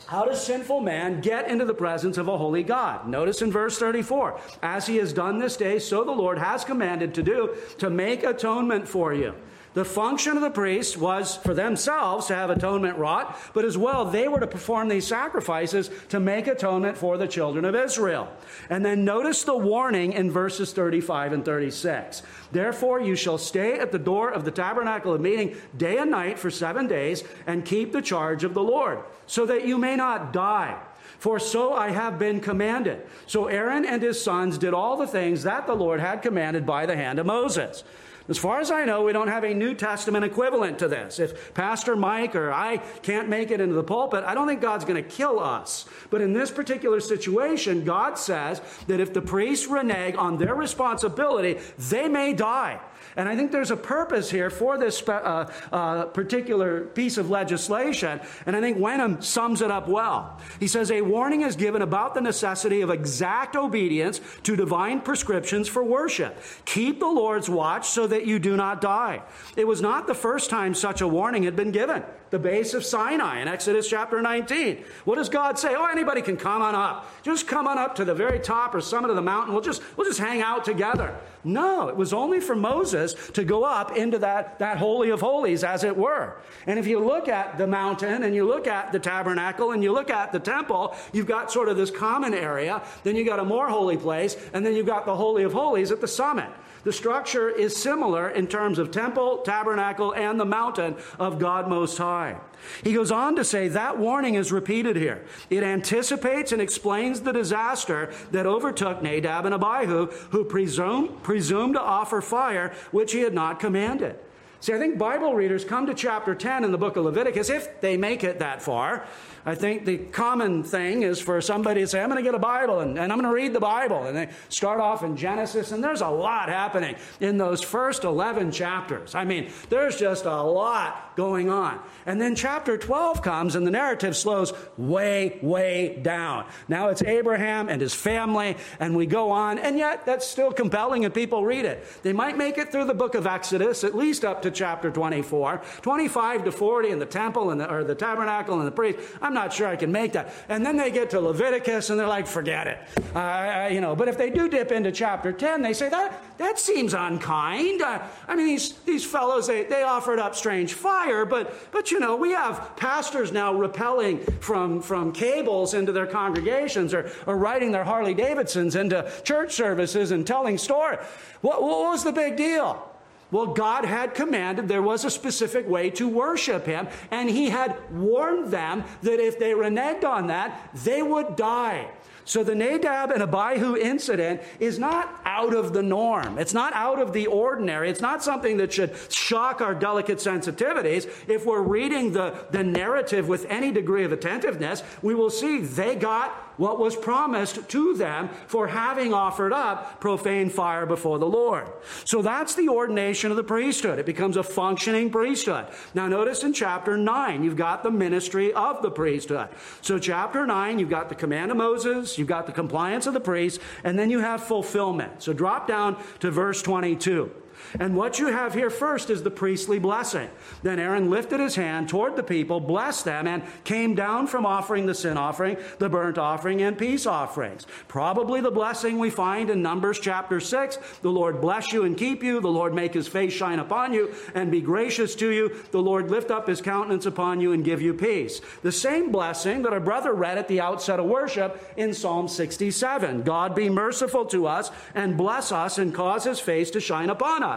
How 0.08 0.26
does 0.26 0.46
sinful 0.46 0.82
man 0.82 1.22
get 1.22 1.48
into 1.48 1.64
the 1.64 1.74
presence 1.74 2.18
of 2.18 2.28
a 2.28 2.38
holy 2.38 2.64
God? 2.64 3.08
Notice 3.08 3.42
in 3.42 3.54
verse 3.54 3.80
34 3.80 4.38
As 4.62 4.86
he 4.86 4.98
has 4.98 5.14
done 5.14 5.40
this 5.40 5.56
day, 5.56 5.80
so 5.80 6.04
the 6.04 6.12
Lord 6.12 6.40
has 6.40 6.66
commanded 6.66 7.14
to 7.14 7.24
do, 7.24 7.56
to 7.78 7.90
make 7.90 8.26
atonement 8.26 8.86
for 8.86 9.14
you. 9.14 9.34
The 9.74 9.86
function 9.86 10.38
of 10.38 10.44
the 10.44 10.52
priests 10.52 10.96
was 10.96 11.38
for 11.38 11.54
themselves 11.54 12.28
to 12.28 12.36
have 12.36 12.52
atonement 12.52 12.98
wrought, 12.98 13.36
but 13.54 13.66
as 13.66 13.78
well, 13.78 14.06
they 14.06 14.28
were 14.28 14.40
to 14.40 14.48
perform 14.48 14.88
these 14.88 15.08
sacrifices 15.08 15.90
to 16.10 16.20
make 16.20 16.46
atonement 16.46 16.96
for 16.98 17.18
the 17.18 17.28
children 17.28 17.66
of 17.66 17.76
Israel. 17.76 18.32
And 18.70 18.86
then 18.86 19.04
notice 19.04 19.44
the 19.44 19.58
warning 19.58 20.14
in 20.14 20.30
verses 20.30 20.74
35 20.74 21.34
and 21.34 21.46
36. 21.46 22.22
Therefore, 22.52 23.02
you 23.02 23.16
shall 23.16 23.40
stay 23.40 23.80
at 23.80 23.92
the 23.92 24.00
door 24.00 24.30
of 24.30 24.46
the 24.46 24.52
tabernacle 24.52 25.14
of 25.14 25.22
meeting 25.22 25.56
day 25.76 25.98
and 25.98 26.12
night 26.12 26.38
for 26.38 26.52
seven 26.52 26.86
days 26.86 27.24
and 27.48 27.66
keep 27.66 27.92
the 27.92 28.02
charge 28.02 28.44
of 28.44 28.54
the 28.54 28.64
Lord, 28.64 29.00
so 29.26 29.46
that 29.48 29.66
you 29.66 29.80
may 29.80 29.96
not 29.96 30.34
die. 30.34 30.80
For 31.18 31.40
so 31.40 31.74
I 31.74 31.90
have 31.92 32.20
been 32.20 32.42
commanded. 32.42 33.02
So 33.28 33.48
Aaron 33.48 33.86
and 33.86 34.02
his 34.02 34.22
sons 34.22 34.58
did 34.58 34.74
all 34.74 34.98
the 34.98 35.08
things 35.08 35.44
that 35.44 35.66
the 35.66 35.74
Lord 35.74 36.00
had 36.00 36.22
commanded 36.22 36.66
by 36.66 36.86
the 36.86 36.98
hand 36.98 37.18
of 37.18 37.26
Moses. 37.26 37.84
As 38.30 38.38
far 38.38 38.62
as 38.62 38.72
I 38.72 38.86
know, 38.86 39.04
we 39.04 39.12
don't 39.12 39.28
have 39.28 39.44
a 39.44 39.54
New 39.54 39.74
Testament 39.74 40.24
equivalent 40.24 40.80
to 40.80 40.88
this. 40.88 41.20
If 41.20 41.54
Pastor 41.54 41.96
Mike 41.96 42.36
or 42.36 42.54
I 42.54 42.78
can't 43.02 43.28
make 43.28 43.52
it 43.52 43.60
into 43.60 43.76
the 43.76 43.84
pulpit, 43.84 44.24
I 44.24 44.34
don't 44.34 44.48
think 44.48 44.62
God's 44.62 44.86
going 44.86 45.04
to 45.04 45.10
kill 45.10 45.40
us. 45.40 45.86
But 46.10 46.22
in 46.22 46.32
this 46.32 46.50
particular 46.50 47.02
situation, 47.02 47.84
God 47.84 48.18
says 48.18 48.62
that 48.88 49.02
if 49.02 49.14
the 49.14 49.22
priests 49.22 49.68
renege 49.68 50.16
on 50.16 50.38
their 50.38 50.56
responsibility, 50.56 51.60
they 51.78 52.08
may 52.08 52.34
die. 52.34 52.80
And 53.16 53.30
I 53.30 53.36
think 53.36 53.52
there's 53.52 53.72
a 53.72 53.78
purpose 53.78 54.30
here 54.30 54.50
for 54.50 54.78
this 54.78 55.02
uh, 55.08 55.52
uh, 55.72 56.06
particular 56.06 56.82
piece 56.82 57.18
of 57.18 57.30
legislation. 57.30 58.20
And 58.46 58.56
I 58.56 58.62
think 58.62 58.80
Wenham 58.80 59.22
sums 59.22 59.62
it 59.62 59.72
up 59.72 59.88
well. 59.88 60.40
He 60.60 60.68
says, 60.68 60.92
A 60.92 61.02
warning 61.02 61.42
is 61.42 61.56
given 61.56 61.82
about 61.82 62.14
the 62.14 62.22
necessity 62.22 62.82
of 62.82 62.90
exact 62.90 63.56
obedience 63.56 64.22
to 64.44 64.56
divine 64.56 65.02
prescriptions 65.02 65.68
for 65.68 65.84
worship. 65.84 66.38
Keep 66.66 67.00
the 67.00 67.08
Lord's 67.08 67.50
watch 67.50 67.90
so 67.90 68.08
that 68.08 68.26
you 68.26 68.40
do 68.40 68.56
not 68.56 68.82
die. 68.82 69.22
It 69.56 69.68
was 69.68 69.82
not 69.82 70.08
the 70.08 70.16
first 70.16 70.50
time 70.50 70.74
such 70.74 71.02
a 71.02 71.08
warning 71.08 71.44
had 71.44 71.56
been 71.56 71.72
given 71.72 72.04
the 72.34 72.40
base 72.40 72.74
of 72.74 72.84
Sinai 72.84 73.42
in 73.42 73.48
Exodus 73.48 73.88
chapter 73.88 74.20
19. 74.20 74.84
What 75.06 75.18
does 75.18 75.30
God 75.30 75.60
say? 75.60 75.76
Oh, 75.76 75.86
anybody 75.86 76.24
can 76.24 76.36
come 76.36 76.64
on 76.64 76.74
up. 76.74 77.08
Just 77.22 77.46
come 77.46 77.68
on 77.68 77.78
up 77.78 77.94
to 77.98 78.06
the 78.06 78.16
very 78.16 78.40
top 78.40 78.74
or 78.74 78.82
summit 78.82 79.12
of 79.12 79.16
the 79.16 79.22
mountain. 79.22 79.54
We'll 79.54 79.62
just, 79.62 79.84
we'll 79.96 80.08
just 80.08 80.20
hang 80.20 80.42
out 80.42 80.66
together. 80.66 81.16
No, 81.44 81.90
it 81.90 81.96
was 81.96 82.14
only 82.14 82.40
for 82.40 82.56
Moses 82.56 83.14
to 83.34 83.44
go 83.44 83.64
up 83.64 83.98
into 83.98 84.18
that, 84.20 84.60
that 84.60 84.78
Holy 84.78 85.10
of 85.10 85.20
Holies, 85.20 85.64
as 85.64 85.84
it 85.84 85.96
were. 85.96 86.38
And 86.68 86.80
if 86.80 86.88
you 86.88 87.00
look 87.00 87.28
at 87.28 87.58
the 87.58 87.68
mountain 87.68 88.24
and 88.24 88.34
you 88.34 88.48
look 88.48 88.66
at 88.66 88.92
the 88.92 89.00
tabernacle 89.00 89.72
and 89.72 89.84
you 89.84 89.92
look 89.92 90.10
at 90.10 90.32
the 90.32 90.40
temple, 90.40 90.96
you've 91.12 91.28
got 91.28 91.52
sort 91.52 91.68
of 91.68 91.76
this 91.76 91.92
common 91.92 92.34
area, 92.34 92.82
then 93.04 93.16
you've 93.16 93.28
got 93.28 93.40
a 93.40 93.46
more 93.46 93.68
holy 93.68 93.98
place, 93.98 94.38
and 94.54 94.66
then 94.66 94.74
you've 94.74 94.86
got 94.86 95.06
the 95.06 95.16
Holy 95.16 95.44
of 95.44 95.52
Holies 95.52 95.92
at 95.92 96.00
the 96.00 96.08
summit. 96.08 96.50
The 96.84 96.94
structure 96.94 97.50
is 97.50 97.76
similar 97.76 98.30
in 98.30 98.48
terms 98.48 98.78
of 98.78 98.92
temple, 98.92 99.40
tabernacle, 99.40 100.14
and 100.14 100.40
the 100.40 100.46
mountain 100.46 100.96
of 101.18 101.40
God 101.40 101.70
Most 101.70 101.98
High. 101.98 102.38
He 102.84 102.94
goes 102.94 103.12
on 103.12 103.36
to 103.38 103.46
say 103.46 103.70
that 103.70 103.98
warning 103.98 104.36
is 104.36 104.52
repeated 104.52 104.96
here. 104.96 105.24
It 105.50 105.64
anticipates 105.64 106.52
and 106.52 106.62
explains 106.62 107.22
the 107.22 107.32
disaster 107.32 108.12
that 108.32 108.46
overtook 108.46 109.02
Nadab 109.02 109.46
and 109.46 109.56
Abihu, 109.56 110.08
who 110.32 110.44
presumed, 110.44 111.24
presumed 111.24 111.76
to 111.76 111.82
offer 111.82 112.22
fire 112.22 112.74
which 112.92 113.14
he 113.14 113.22
had 113.22 113.34
not 113.34 113.60
commanded. 113.60 114.20
See, 114.60 114.74
I 114.74 114.80
think 114.80 114.98
Bible 114.98 115.36
readers 115.36 115.66
come 115.66 115.88
to 115.88 115.94
chapter 115.94 116.34
10 116.34 116.64
in 116.64 116.72
the 116.72 116.78
book 116.78 116.96
of 116.96 117.04
Leviticus, 117.04 117.50
if 117.50 117.82
they 117.82 117.98
make 117.98 118.24
it 118.24 118.40
that 118.40 118.62
far, 118.62 119.06
I 119.46 119.56
think 119.56 119.86
the 119.86 119.98
common 119.98 120.64
thing 120.64 121.04
is 121.04 121.20
for 121.20 121.42
somebody 121.42 121.82
to 121.82 121.88
say, 121.88 122.02
I'm 122.02 122.10
going 122.10 122.24
to 122.24 122.24
get 122.24 122.36
a 122.36 122.40
Bible 122.40 122.80
and, 122.80 122.98
and 122.98 123.12
I'm 123.12 123.20
going 123.20 123.30
to 123.30 123.36
read 123.36 123.54
the 123.54 123.60
Bible. 123.60 124.06
And 124.06 124.16
they 124.16 124.30
start 124.50 124.80
off 124.80 125.04
in 125.04 125.18
Genesis, 125.18 125.72
and 125.72 125.84
there's 125.84 126.02
a 126.02 126.08
lot 126.08 126.50
happening 126.50 126.96
in 127.20 127.38
those 127.38 127.62
first 127.62 128.04
11 128.04 128.52
chapters. 128.52 129.16
I 129.16 129.26
mean, 129.26 129.52
there's 129.70 129.98
just 129.98 130.26
a 130.26 130.42
lot 130.42 131.16
going 131.16 131.50
on. 131.50 131.80
And 132.06 132.20
then 132.20 132.36
chapter 132.36 132.78
12 132.78 133.22
comes, 133.22 133.56
and 133.56 133.68
the 133.68 133.72
narrative 133.72 134.16
slows 134.16 134.54
way, 134.78 135.40
way 135.42 136.00
down. 136.02 136.46
Now 136.68 136.90
it's 136.90 137.04
Abraham 137.04 137.70
and 137.70 137.82
his 137.82 137.94
family, 137.94 138.58
and 138.80 138.96
we 138.96 139.06
go 139.06 139.32
on, 139.32 139.60
and 139.60 139.78
yet 139.78 140.06
that's 140.06 140.26
still 140.26 140.52
compelling, 140.52 141.06
and 141.06 141.14
people 141.14 141.46
read 141.46 141.66
it. 141.66 141.86
They 142.02 142.14
might 142.14 142.38
make 142.38 142.58
it 142.58 142.72
through 142.72 142.86
the 142.86 142.94
book 142.94 143.16
of 143.16 143.28
Exodus, 143.28 143.84
at 143.84 143.96
least 143.96 144.26
up 144.26 144.42
to 144.44 144.52
chapter 144.52 144.90
24, 144.90 145.62
25 145.82 146.46
to 146.46 146.52
40 146.52 146.90
in 146.90 147.00
the 147.00 147.06
temple 147.06 147.52
and 147.52 147.60
the, 147.60 147.72
or 147.72 147.84
the 147.84 147.96
tabernacle 147.96 148.58
and 148.58 148.68
the 148.68 148.72
priest. 148.72 149.00
I'm 149.22 149.33
I'm 149.34 149.46
not 149.46 149.52
sure 149.52 149.68
I 149.68 149.76
can 149.76 149.92
make 149.92 150.14
that. 150.14 150.32
And 150.48 150.64
then 150.64 150.78
they 150.78 150.92
get 150.92 151.10
to 151.10 151.20
Leviticus 151.20 151.90
and 151.90 152.00
they're 152.00 152.08
like, 152.08 152.28
forget 152.28 152.68
it. 152.68 152.78
Uh, 153.16 153.68
you 153.72 153.82
know, 153.82 153.96
but 153.96 154.08
if 154.08 154.16
they 154.16 154.30
do 154.30 154.48
dip 154.48 154.72
into 154.72 154.92
chapter 154.92 155.32
10, 155.32 155.64
they 155.64 155.74
say, 155.74 155.90
that, 155.90 156.22
that 156.38 156.60
seems 156.60 156.94
unkind. 156.94 157.82
Uh, 157.82 158.04
I 158.28 158.36
mean, 158.36 158.46
these, 158.46 158.74
these 158.86 159.04
fellows, 159.04 159.48
they, 159.48 159.64
they 159.64 159.82
offered 159.82 160.20
up 160.20 160.36
strange 160.36 160.74
fire, 160.74 161.26
but, 161.26 161.52
but 161.72 161.90
you 161.90 162.00
know, 162.00 162.16
we 162.16 162.30
have 162.30 162.76
pastors 162.78 163.32
now 163.32 163.52
rappelling 163.52 164.40
from, 164.40 164.84
from 164.84 165.12
cables 165.12 165.74
into 165.74 165.92
their 165.92 166.06
congregations 166.06 166.94
or, 166.94 167.10
or 167.26 167.36
riding 167.36 167.72
their 167.72 167.84
Harley 167.84 168.14
Davidsons 168.14 168.76
into 168.76 169.12
church 169.24 169.54
services 169.54 170.12
and 170.12 170.28
telling 170.28 170.60
stories. 170.60 171.00
What, 171.42 171.64
what 171.64 171.80
was 171.80 172.04
the 172.04 172.12
big 172.12 172.38
deal? 172.38 172.88
Well, 173.34 173.48
God 173.48 173.84
had 173.84 174.14
commanded 174.14 174.68
there 174.68 174.84
was 174.84 175.04
a 175.04 175.10
specific 175.10 175.68
way 175.68 175.90
to 175.90 176.08
worship 176.08 176.68
Him, 176.68 176.88
and 177.10 177.28
He 177.28 177.50
had 177.50 177.76
warned 177.92 178.54
them 178.54 178.84
that 179.02 179.20
if 179.20 179.40
they 179.40 179.54
reneged 179.54 180.04
on 180.04 180.28
that, 180.28 180.70
they 180.76 181.02
would 181.02 181.36
die. 181.36 181.90
So 182.26 182.44
the 182.44 182.56
Nadab 182.56 183.12
and 183.12 183.24
Abihu 183.24 183.76
incident 183.76 184.42
is 184.60 184.80
not 184.80 185.20
out 185.26 185.54
of 185.54 185.74
the 185.74 185.84
norm. 185.84 186.38
It's 186.38 186.54
not 186.54 186.74
out 186.74 187.00
of 187.00 187.12
the 187.12 187.28
ordinary. 187.28 187.90
It's 187.90 188.02
not 188.02 188.24
something 188.24 188.58
that 188.58 188.72
should 188.72 188.96
shock 189.10 189.62
our 189.62 189.76
delicate 189.76 190.20
sensitivities. 190.20 191.10
If 191.28 191.46
we're 191.46 191.62
reading 191.64 192.14
the, 192.14 192.46
the 192.52 192.64
narrative 192.64 193.28
with 193.28 193.46
any 193.50 193.72
degree 193.72 194.06
of 194.06 194.14
attentiveness, 194.14 194.84
we 195.02 195.16
will 195.16 195.30
see 195.30 195.60
they 195.60 195.96
got 195.96 196.53
what 196.58 196.80
was 196.80 196.96
promised 196.96 197.68
to 197.70 197.96
them 197.96 198.30
for 198.48 198.68
having 198.68 199.14
offered 199.14 199.54
up 199.54 200.00
profane 200.00 200.50
fire 200.50 200.86
before 200.86 201.20
the 201.20 201.28
Lord. 201.28 201.68
So 202.06 202.22
that's 202.22 202.56
the 202.56 202.70
ordination 202.70 203.32
of 203.32 203.38
the 203.38 203.44
priesthood. 203.44 204.00
It 204.00 204.06
becomes 204.06 204.38
a 204.38 204.44
functioning 204.44 205.10
priesthood. 205.10 205.68
Now, 205.94 206.08
notice 206.08 206.44
in 206.44 206.54
chapter 206.54 206.98
9, 206.98 207.44
you've 207.44 207.56
got 207.56 207.84
the 207.84 207.92
ministry 207.92 208.54
of 208.54 208.82
the 208.82 208.92
priesthood. 208.92 209.50
So, 209.82 210.00
chapter 210.00 210.46
9, 210.46 210.80
you've 210.80 210.90
got 210.90 211.10
the 211.10 211.16
command 211.16 211.52
of 211.52 211.58
Moses, 211.58 212.18
you've 212.18 212.28
got 212.28 212.46
the 212.46 212.52
compliance 212.52 213.08
of 213.08 213.14
the 213.14 213.20
priest, 213.20 213.60
and 213.84 213.98
then 213.98 214.10
you 214.10 214.20
have 214.20 214.44
fulfillment. 214.44 215.24
So 215.24 215.34
drop 215.34 215.68
down 215.68 216.02
to 216.20 216.32
verse 216.32 216.62
22. 216.62 217.32
And 217.80 217.96
what 217.96 218.20
you 218.20 218.28
have 218.28 218.54
here 218.54 218.70
first 218.70 219.10
is 219.10 219.24
the 219.24 219.32
priestly 219.32 219.80
blessing. 219.80 220.30
Then 220.62 220.80
Aaron 220.80 221.10
lifted 221.10 221.40
his 221.40 221.56
hand 221.56 221.90
toward 221.90 222.16
the 222.16 222.24
people, 222.24 222.60
blessed 222.60 223.06
them, 223.06 223.28
and 223.28 223.44
came 223.64 223.96
down 223.96 224.28
from 224.28 224.46
offering 224.46 224.86
the 224.86 224.96
sin 224.96 225.18
offering, 225.18 225.58
the 225.80 225.90
burnt 225.90 226.18
offering, 226.18 226.62
and 226.62 226.78
peace 226.78 227.06
offerings. 227.06 227.66
Probably 227.88 228.42
the 228.42 228.52
blessing 228.52 229.00
we 229.00 229.10
find 229.10 229.50
in 229.50 229.62
Numbers 229.62 230.00
chapter 230.00 230.40
6 230.40 230.78
the 231.02 231.12
Lord 231.12 231.42
bless 231.42 231.72
you 231.74 231.84
and 231.84 231.98
keep 231.98 232.24
you, 232.24 232.40
the 232.40 232.48
Lord 232.48 232.74
make 232.74 232.94
his 232.94 233.08
face 233.08 233.34
shine 233.34 233.60
upon 233.60 233.94
you 233.94 234.14
and 234.34 234.52
be 234.52 234.62
gracious 234.62 235.16
to 235.16 235.30
you, 235.30 235.56
the 235.72 235.82
Lord 235.82 236.10
lift 236.10 236.32
up 236.32 236.48
his 236.48 236.62
countenance 236.62 237.06
upon 237.06 237.40
you 237.42 237.52
and 237.52 237.64
give 237.64 237.82
you 237.82 237.94
peace. 237.94 238.42
The 238.62 238.72
same 238.72 239.12
blessing 239.12 239.62
that 239.64 239.74
our 239.74 239.80
brother 239.80 240.14
read 240.14 240.38
at 240.38 240.48
the 240.48 240.62
outset 240.62 241.00
of 241.00 241.06
worship 241.06 241.74
in 241.78 241.94
Psalm 241.94 242.28
67 242.28 243.24
God 243.24 243.56
be 243.56 243.70
merciful 243.70 244.26
to 244.26 244.48
us 244.48 244.72
and 244.96 245.18
bless 245.18 245.52
us 245.52 245.78
and 245.78 245.94
cause 245.94 246.24
his 246.24 246.40
face 246.40 246.72
to 246.72 246.80
shine 246.80 247.10
upon 247.10 247.44
us. 247.44 247.53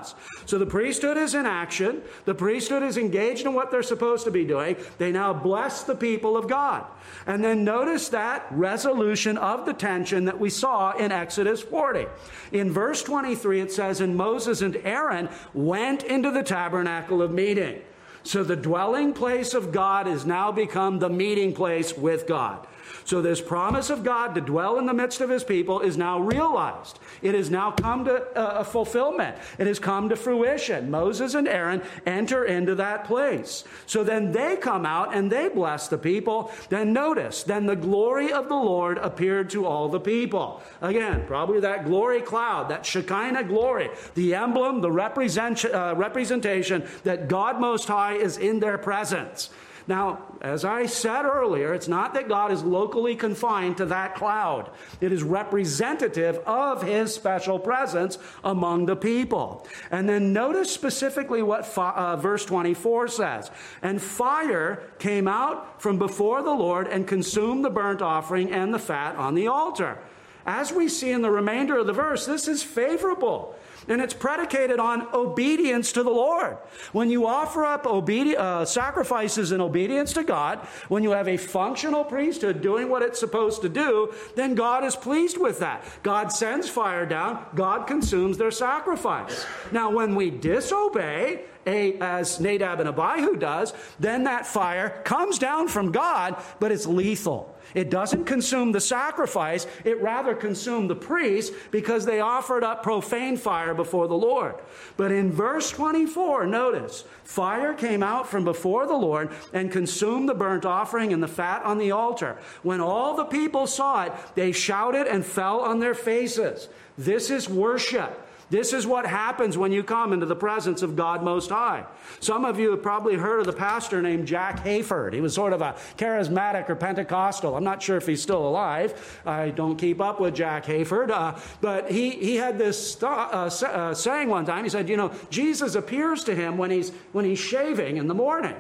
So 0.46 0.58
the 0.58 0.66
priesthood 0.66 1.16
is 1.16 1.34
in 1.34 1.46
action, 1.46 2.02
the 2.24 2.34
priesthood 2.34 2.82
is 2.82 2.96
engaged 2.96 3.46
in 3.46 3.54
what 3.54 3.70
they're 3.70 3.82
supposed 3.82 4.24
to 4.24 4.30
be 4.30 4.44
doing. 4.44 4.76
They 4.98 5.12
now 5.12 5.32
bless 5.32 5.82
the 5.84 5.94
people 5.94 6.36
of 6.36 6.48
God. 6.48 6.84
And 7.26 7.42
then 7.42 7.64
notice 7.64 8.08
that 8.10 8.46
resolution 8.50 9.38
of 9.38 9.66
the 9.66 9.72
tension 9.72 10.24
that 10.26 10.38
we 10.38 10.50
saw 10.50 10.92
in 10.96 11.12
Exodus 11.12 11.62
40. 11.62 12.06
In 12.52 12.72
verse 12.72 13.02
23, 13.02 13.60
it 13.60 13.72
says, 13.72 14.00
And 14.00 14.16
Moses 14.16 14.62
and 14.62 14.76
Aaron 14.76 15.28
went 15.54 16.02
into 16.02 16.30
the 16.30 16.42
tabernacle 16.42 17.22
of 17.22 17.30
meeting. 17.30 17.82
So 18.22 18.42
the 18.42 18.56
dwelling 18.56 19.12
place 19.12 19.54
of 19.54 19.70
God 19.70 20.06
has 20.06 20.26
now 20.26 20.50
become 20.50 20.98
the 20.98 21.08
meeting 21.08 21.54
place 21.54 21.96
with 21.96 22.26
God. 22.26 22.66
So, 23.06 23.22
this 23.22 23.40
promise 23.40 23.88
of 23.88 24.02
God 24.02 24.34
to 24.34 24.40
dwell 24.40 24.80
in 24.80 24.86
the 24.86 24.92
midst 24.92 25.20
of 25.20 25.30
his 25.30 25.44
people 25.44 25.80
is 25.80 25.96
now 25.96 26.18
realized. 26.18 26.98
It 27.22 27.36
has 27.36 27.52
now 27.52 27.70
come 27.70 28.04
to 28.04 28.16
uh, 28.36 28.64
fulfillment. 28.64 29.36
It 29.58 29.68
has 29.68 29.78
come 29.78 30.08
to 30.08 30.16
fruition. 30.16 30.90
Moses 30.90 31.34
and 31.34 31.46
Aaron 31.46 31.82
enter 32.04 32.44
into 32.44 32.74
that 32.74 33.04
place. 33.04 33.62
So 33.86 34.02
then 34.02 34.32
they 34.32 34.56
come 34.56 34.84
out 34.84 35.14
and 35.14 35.30
they 35.30 35.48
bless 35.48 35.86
the 35.86 35.98
people. 35.98 36.50
Then 36.68 36.92
notice, 36.92 37.44
then 37.44 37.66
the 37.66 37.76
glory 37.76 38.32
of 38.32 38.48
the 38.48 38.56
Lord 38.56 38.98
appeared 38.98 39.50
to 39.50 39.66
all 39.66 39.88
the 39.88 40.00
people. 40.00 40.60
Again, 40.80 41.22
probably 41.28 41.60
that 41.60 41.84
glory 41.84 42.20
cloud, 42.20 42.68
that 42.70 42.84
Shekinah 42.84 43.44
glory, 43.44 43.88
the 44.16 44.34
emblem, 44.34 44.80
the 44.80 44.90
represent, 44.90 45.64
uh, 45.64 45.94
representation 45.96 46.84
that 47.04 47.28
God 47.28 47.60
Most 47.60 47.86
High 47.86 48.14
is 48.14 48.36
in 48.36 48.58
their 48.58 48.78
presence. 48.78 49.50
Now, 49.88 50.22
as 50.40 50.64
I 50.64 50.86
said 50.86 51.24
earlier, 51.24 51.72
it's 51.72 51.86
not 51.86 52.14
that 52.14 52.28
God 52.28 52.50
is 52.50 52.64
locally 52.64 53.14
confined 53.14 53.76
to 53.76 53.86
that 53.86 54.16
cloud. 54.16 54.70
It 55.00 55.12
is 55.12 55.22
representative 55.22 56.38
of 56.38 56.82
his 56.82 57.14
special 57.14 57.58
presence 57.58 58.18
among 58.42 58.86
the 58.86 58.96
people. 58.96 59.66
And 59.92 60.08
then 60.08 60.32
notice 60.32 60.72
specifically 60.72 61.42
what 61.42 61.66
uh, 61.78 62.16
verse 62.16 62.44
24 62.44 63.08
says. 63.08 63.50
And 63.80 64.02
fire 64.02 64.82
came 64.98 65.28
out 65.28 65.80
from 65.80 65.98
before 65.98 66.42
the 66.42 66.54
Lord 66.54 66.88
and 66.88 67.06
consumed 67.06 67.64
the 67.64 67.70
burnt 67.70 68.02
offering 68.02 68.50
and 68.50 68.74
the 68.74 68.78
fat 68.80 69.14
on 69.16 69.34
the 69.34 69.46
altar. 69.46 69.98
As 70.44 70.72
we 70.72 70.88
see 70.88 71.10
in 71.10 71.22
the 71.22 71.30
remainder 71.30 71.78
of 71.78 71.86
the 71.86 71.92
verse, 71.92 72.26
this 72.26 72.48
is 72.48 72.62
favorable 72.62 73.56
and 73.88 74.00
it's 74.00 74.14
predicated 74.14 74.78
on 74.80 75.06
obedience 75.14 75.92
to 75.92 76.02
the 76.02 76.10
Lord. 76.10 76.56
When 76.92 77.10
you 77.10 77.26
offer 77.26 77.64
up 77.64 77.84
obedi- 77.84 78.36
uh, 78.36 78.64
sacrifices 78.64 79.52
in 79.52 79.60
obedience 79.60 80.12
to 80.14 80.24
God, 80.24 80.58
when 80.88 81.02
you 81.02 81.10
have 81.10 81.28
a 81.28 81.36
functional 81.36 82.04
priesthood 82.04 82.62
doing 82.62 82.88
what 82.88 83.02
it's 83.02 83.20
supposed 83.20 83.62
to 83.62 83.68
do, 83.68 84.12
then 84.34 84.54
God 84.54 84.84
is 84.84 84.96
pleased 84.96 85.38
with 85.38 85.58
that. 85.60 85.84
God 86.02 86.32
sends 86.32 86.68
fire 86.68 87.06
down, 87.06 87.44
God 87.54 87.86
consumes 87.86 88.38
their 88.38 88.50
sacrifice. 88.50 89.46
Now, 89.72 89.90
when 89.90 90.14
we 90.14 90.30
disobey, 90.30 91.44
a, 91.66 91.98
as 91.98 92.40
Nadab 92.40 92.80
and 92.80 92.88
Abihu 92.88 93.36
does, 93.36 93.74
then 93.98 94.24
that 94.24 94.46
fire 94.46 95.00
comes 95.04 95.38
down 95.38 95.68
from 95.68 95.90
God, 95.90 96.40
but 96.60 96.70
it's 96.70 96.86
lethal. 96.86 97.55
It 97.76 97.90
doesn't 97.90 98.24
consume 98.24 98.72
the 98.72 98.80
sacrifice, 98.80 99.66
it 99.84 100.00
rather 100.00 100.34
consumed 100.34 100.88
the 100.88 100.96
priests 100.96 101.54
because 101.70 102.06
they 102.06 102.20
offered 102.20 102.64
up 102.64 102.82
profane 102.82 103.36
fire 103.36 103.74
before 103.74 104.08
the 104.08 104.14
Lord. 104.14 104.54
But 104.96 105.12
in 105.12 105.30
verse 105.30 105.70
24, 105.72 106.46
notice, 106.46 107.04
fire 107.22 107.74
came 107.74 108.02
out 108.02 108.30
from 108.30 108.44
before 108.44 108.86
the 108.86 108.94
Lord 108.94 109.30
and 109.52 109.70
consumed 109.70 110.26
the 110.26 110.34
burnt 110.34 110.64
offering 110.64 111.12
and 111.12 111.22
the 111.22 111.28
fat 111.28 111.62
on 111.64 111.76
the 111.76 111.90
altar. 111.90 112.38
When 112.62 112.80
all 112.80 113.14
the 113.14 113.26
people 113.26 113.66
saw 113.66 114.04
it, 114.04 114.12
they 114.34 114.52
shouted 114.52 115.06
and 115.06 115.22
fell 115.22 115.60
on 115.60 115.78
their 115.78 115.94
faces. 115.94 116.70
This 116.96 117.28
is 117.28 117.46
worship. 117.46 118.25
This 118.48 118.72
is 118.72 118.86
what 118.86 119.06
happens 119.06 119.58
when 119.58 119.72
you 119.72 119.82
come 119.82 120.12
into 120.12 120.26
the 120.26 120.36
presence 120.36 120.82
of 120.82 120.94
God 120.94 121.22
Most 121.22 121.50
High. 121.50 121.84
Some 122.20 122.44
of 122.44 122.60
you 122.60 122.70
have 122.70 122.82
probably 122.82 123.16
heard 123.16 123.40
of 123.40 123.46
the 123.46 123.52
pastor 123.52 124.00
named 124.00 124.28
Jack 124.28 124.64
Hayford. 124.64 125.12
He 125.14 125.20
was 125.20 125.34
sort 125.34 125.52
of 125.52 125.62
a 125.62 125.74
charismatic 125.98 126.70
or 126.70 126.76
Pentecostal. 126.76 127.56
I'm 127.56 127.64
not 127.64 127.82
sure 127.82 127.96
if 127.96 128.06
he's 128.06 128.22
still 128.22 128.46
alive. 128.46 129.20
I 129.26 129.50
don't 129.50 129.76
keep 129.76 130.00
up 130.00 130.20
with 130.20 130.34
Jack 130.34 130.64
Hayford. 130.66 131.10
Uh, 131.10 131.36
but 131.60 131.90
he, 131.90 132.10
he 132.10 132.36
had 132.36 132.56
this 132.56 133.02
uh, 133.02 133.06
uh, 133.06 133.94
saying 133.94 134.28
one 134.28 134.46
time. 134.46 134.62
He 134.62 134.70
said, 134.70 134.88
You 134.88 134.96
know, 134.96 135.12
Jesus 135.28 135.74
appears 135.74 136.22
to 136.24 136.34
him 136.34 136.56
when 136.56 136.70
he's, 136.70 136.90
when 137.12 137.24
he's 137.24 137.40
shaving 137.40 137.96
in 137.96 138.06
the 138.06 138.14
morning. 138.14 138.54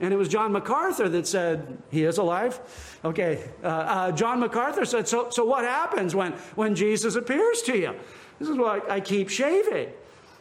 And 0.00 0.14
it 0.14 0.16
was 0.16 0.28
John 0.28 0.52
MacArthur 0.52 1.08
that 1.10 1.26
said, 1.26 1.78
He 1.90 2.04
is 2.04 2.18
alive? 2.18 2.58
Okay. 3.04 3.48
Uh, 3.62 3.66
uh, 3.66 4.12
John 4.12 4.40
MacArthur 4.40 4.84
said, 4.84 5.06
so, 5.06 5.28
so 5.30 5.44
what 5.44 5.64
happens 5.64 6.14
when, 6.14 6.32
when 6.54 6.74
Jesus 6.74 7.16
appears 7.16 7.62
to 7.62 7.76
you? 7.76 7.94
This 8.38 8.48
is 8.48 8.56
why 8.56 8.80
I 8.88 9.00
keep 9.00 9.28
shaving. 9.28 9.90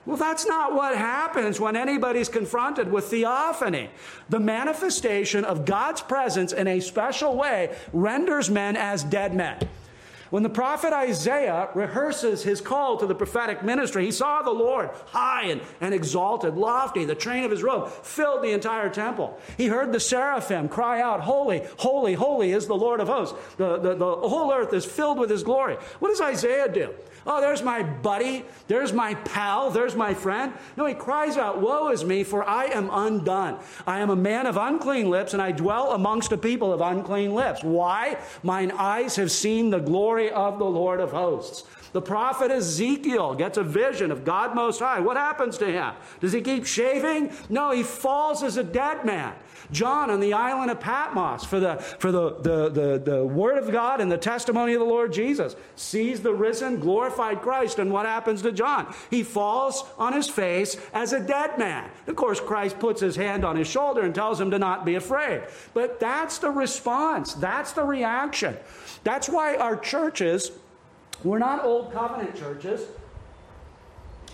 Well, 0.05 0.17
that's 0.17 0.47
not 0.47 0.73
what 0.73 0.97
happens 0.97 1.59
when 1.59 1.75
anybody's 1.75 2.29
confronted 2.29 2.89
with 2.91 3.05
theophany. 3.05 3.89
The 4.29 4.39
manifestation 4.39 5.43
of 5.43 5.65
God's 5.65 6.01
presence 6.01 6.53
in 6.53 6.67
a 6.67 6.79
special 6.79 7.35
way 7.35 7.75
renders 7.91 8.49
men 8.49 8.77
as 8.77 9.03
dead 9.03 9.35
men. 9.35 9.59
When 10.29 10.43
the 10.43 10.49
prophet 10.49 10.93
Isaiah 10.93 11.69
rehearses 11.73 12.43
his 12.43 12.61
call 12.61 12.97
to 12.97 13.07
the 13.07 13.15
prophetic 13.15 13.63
ministry, 13.63 14.05
he 14.05 14.11
saw 14.11 14.41
the 14.43 14.51
Lord 14.51 14.91
high 15.07 15.45
and, 15.45 15.61
and 15.81 15.93
exalted, 15.93 16.55
lofty. 16.55 17.05
The 17.05 17.15
train 17.15 17.43
of 17.43 17.51
his 17.51 17.63
robe 17.63 17.89
filled 17.89 18.43
the 18.43 18.51
entire 18.51 18.89
temple. 18.89 19.39
He 19.57 19.67
heard 19.67 19.91
the 19.91 19.99
seraphim 19.99 20.69
cry 20.69 21.01
out, 21.01 21.21
Holy, 21.21 21.63
holy, 21.77 22.13
holy 22.13 22.51
is 22.51 22.67
the 22.67 22.75
Lord 22.75 22.99
of 22.99 23.07
hosts. 23.07 23.37
The, 23.57 23.77
the, 23.77 23.95
the 23.95 24.15
whole 24.15 24.51
earth 24.53 24.73
is 24.73 24.85
filled 24.85 25.17
with 25.17 25.29
his 25.29 25.43
glory. 25.43 25.77
What 25.99 26.09
does 26.09 26.21
Isaiah 26.21 26.71
do? 26.71 26.93
Oh, 27.25 27.41
there's 27.41 27.61
my 27.61 27.83
buddy. 27.83 28.45
There's 28.67 28.93
my 28.93 29.13
pal. 29.15 29.69
There's 29.69 29.95
my 29.95 30.13
friend. 30.13 30.53
No, 30.77 30.85
he 30.85 30.93
cries 30.93 31.37
out, 31.37 31.61
Woe 31.61 31.89
is 31.89 32.05
me, 32.05 32.23
for 32.23 32.43
I 32.43 32.65
am 32.65 32.89
undone. 32.91 33.59
I 33.85 33.99
am 33.99 34.09
a 34.09 34.15
man 34.15 34.45
of 34.45 34.57
unclean 34.57 35.09
lips, 35.09 35.33
and 35.33 35.41
I 35.41 35.51
dwell 35.51 35.91
amongst 35.91 36.31
a 36.31 36.37
people 36.37 36.73
of 36.73 36.81
unclean 36.81 37.33
lips. 37.33 37.63
Why? 37.63 38.17
Mine 38.43 38.71
eyes 38.71 39.15
have 39.15 39.31
seen 39.31 39.69
the 39.69 39.79
glory 39.79 40.31
of 40.31 40.59
the 40.59 40.65
Lord 40.65 40.99
of 40.99 41.11
hosts. 41.11 41.63
The 41.91 42.01
prophet 42.01 42.51
Ezekiel 42.51 43.33
gets 43.35 43.57
a 43.57 43.63
vision 43.63 44.11
of 44.11 44.23
God 44.23 44.53
Most 44.55 44.79
High. 44.79 44.99
What 44.99 45.17
happens 45.17 45.57
to 45.57 45.65
him? 45.65 45.93
Does 46.19 46.33
he 46.33 46.41
keep 46.41 46.65
shaving? 46.65 47.31
No, 47.49 47.71
he 47.71 47.83
falls 47.83 48.43
as 48.43 48.57
a 48.57 48.63
dead 48.63 49.05
man. 49.05 49.33
John 49.71 50.09
on 50.09 50.19
the 50.19 50.33
island 50.33 50.71
of 50.71 50.79
Patmos 50.79 51.43
for 51.43 51.59
the, 51.59 51.77
for 51.77 52.11
the, 52.11 52.35
the, 52.39 52.69
the, 52.69 53.01
the 53.03 53.25
word 53.25 53.57
of 53.57 53.71
God 53.71 54.01
and 54.01 54.11
the 54.11 54.17
testimony 54.17 54.73
of 54.73 54.79
the 54.79 54.85
Lord 54.85 55.13
Jesus 55.13 55.55
sees 55.75 56.21
the 56.21 56.33
risen, 56.33 56.79
glorified 56.79 57.41
Christ. 57.41 57.79
And 57.79 57.91
what 57.91 58.05
happens 58.05 58.41
to 58.41 58.51
John? 58.51 58.93
He 59.09 59.23
falls 59.23 59.85
on 59.97 60.13
his 60.13 60.29
face 60.29 60.77
as 60.93 61.13
a 61.13 61.19
dead 61.19 61.57
man. 61.57 61.89
Of 62.07 62.15
course, 62.15 62.39
Christ 62.39 62.79
puts 62.79 63.01
his 63.01 63.15
hand 63.15 63.45
on 63.45 63.55
his 63.55 63.67
shoulder 63.67 64.01
and 64.01 64.13
tells 64.13 64.39
him 64.39 64.51
to 64.51 64.59
not 64.59 64.85
be 64.85 64.95
afraid. 64.95 65.43
But 65.73 65.99
that's 65.99 66.39
the 66.39 66.49
response, 66.49 67.33
that's 67.33 67.73
the 67.73 67.83
reaction. 67.83 68.57
That's 69.03 69.29
why 69.29 69.55
our 69.55 69.77
churches, 69.77 70.51
we're 71.23 71.39
not 71.39 71.63
old 71.63 71.93
covenant 71.93 72.35
churches. 72.37 72.87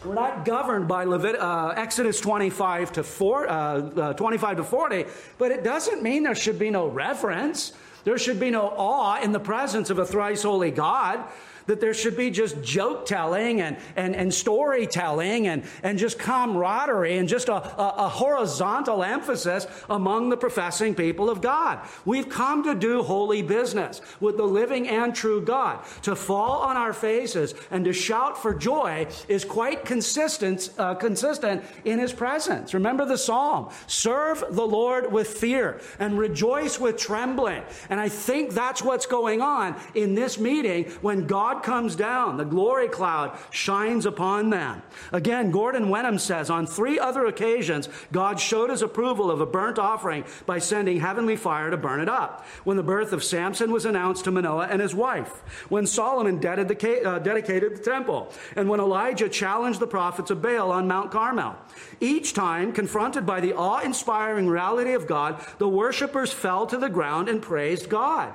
We're 0.05 0.13
not 0.13 0.45
governed 0.45 0.87
by 0.87 1.05
Levit- 1.05 1.39
uh, 1.39 1.73
Exodus 1.75 2.19
25 2.21 2.91
to, 2.93 3.03
four, 3.03 3.49
uh, 3.49 3.53
uh, 3.53 4.13
25 4.13 4.57
to 4.57 4.63
40, 4.63 5.05
but 5.39 5.51
it 5.51 5.63
doesn't 5.63 6.03
mean 6.03 6.21
there 6.21 6.35
should 6.35 6.59
be 6.59 6.69
no 6.69 6.87
reverence. 6.87 7.73
There 8.03 8.17
should 8.19 8.39
be 8.39 8.51
no 8.51 8.71
awe 8.77 9.19
in 9.19 9.31
the 9.31 9.39
presence 9.39 9.89
of 9.89 9.97
a 9.97 10.05
thrice 10.05 10.43
holy 10.43 10.69
God 10.69 11.23
that 11.67 11.81
there 11.81 11.93
should 11.93 12.15
be 12.15 12.29
just 12.29 12.61
joke 12.61 13.05
telling 13.05 13.61
and, 13.61 13.77
and, 13.95 14.15
and 14.15 14.33
storytelling 14.33 15.47
and, 15.47 15.63
and 15.83 15.97
just 15.97 16.19
camaraderie 16.19 17.17
and 17.17 17.27
just 17.27 17.49
a, 17.49 17.55
a, 17.55 18.05
a 18.05 18.09
horizontal 18.09 19.03
emphasis 19.03 19.67
among 19.89 20.29
the 20.29 20.37
professing 20.37 20.95
people 20.95 21.29
of 21.29 21.41
God. 21.41 21.79
We've 22.05 22.29
come 22.29 22.63
to 22.63 22.75
do 22.75 23.03
holy 23.03 23.41
business 23.41 24.01
with 24.19 24.37
the 24.37 24.45
living 24.45 24.87
and 24.87 25.15
true 25.15 25.41
God. 25.41 25.83
To 26.03 26.15
fall 26.15 26.61
on 26.61 26.77
our 26.77 26.93
faces 26.93 27.53
and 27.71 27.85
to 27.85 27.93
shout 27.93 28.41
for 28.41 28.53
joy 28.53 29.07
is 29.27 29.45
quite 29.45 29.85
consistent, 29.85 30.69
uh, 30.77 30.95
consistent 30.95 31.63
in 31.83 31.99
his 31.99 32.13
presence. 32.13 32.73
Remember 32.73 33.05
the 33.05 33.17
psalm 33.17 33.69
serve 33.87 34.43
the 34.51 34.65
Lord 34.65 35.11
with 35.11 35.27
fear 35.27 35.79
and 35.99 36.17
rejoice 36.17 36.79
with 36.79 36.97
trembling. 36.97 37.63
And 37.89 37.99
I 37.99 38.09
think 38.09 38.51
that's 38.51 38.81
what's 38.81 39.05
going 39.05 39.41
on 39.41 39.75
in 39.93 40.15
this 40.15 40.39
meeting 40.39 40.85
when 41.01 41.27
God 41.27 41.54
Comes 41.63 41.95
down, 41.95 42.37
the 42.37 42.45
glory 42.45 42.87
cloud 42.87 43.37
shines 43.49 44.05
upon 44.05 44.49
them. 44.49 44.83
Again, 45.11 45.51
Gordon 45.51 45.89
Wenham 45.89 46.19
says 46.19 46.49
on 46.49 46.67
three 46.67 46.99
other 46.99 47.25
occasions, 47.25 47.89
God 48.11 48.39
showed 48.39 48.69
his 48.69 48.81
approval 48.81 49.31
of 49.31 49.41
a 49.41 49.45
burnt 49.45 49.79
offering 49.79 50.25
by 50.45 50.59
sending 50.59 50.99
heavenly 50.99 51.35
fire 51.35 51.71
to 51.71 51.77
burn 51.77 51.99
it 51.99 52.09
up. 52.09 52.45
When 52.63 52.77
the 52.77 52.83
birth 52.83 53.13
of 53.13 53.23
Samson 53.23 53.71
was 53.71 53.85
announced 53.85 54.25
to 54.25 54.31
Manoah 54.31 54.67
and 54.67 54.81
his 54.81 54.93
wife, 54.93 55.41
when 55.69 55.87
Solomon 55.87 56.35
uh, 56.35 57.19
dedicated 57.19 57.75
the 57.75 57.83
temple, 57.83 58.31
and 58.55 58.69
when 58.69 58.79
Elijah 58.79 59.29
challenged 59.29 59.79
the 59.79 59.87
prophets 59.87 60.29
of 60.29 60.41
Baal 60.41 60.71
on 60.71 60.87
Mount 60.87 61.11
Carmel. 61.11 61.55
Each 61.99 62.33
time, 62.33 62.73
confronted 62.73 63.25
by 63.25 63.39
the 63.39 63.53
awe 63.53 63.79
inspiring 63.79 64.47
reality 64.47 64.93
of 64.93 65.07
God, 65.07 65.43
the 65.57 65.69
worshippers 65.69 66.31
fell 66.31 66.67
to 66.67 66.77
the 66.77 66.89
ground 66.89 67.27
and 67.27 67.41
praised 67.41 67.89
God. 67.89 68.33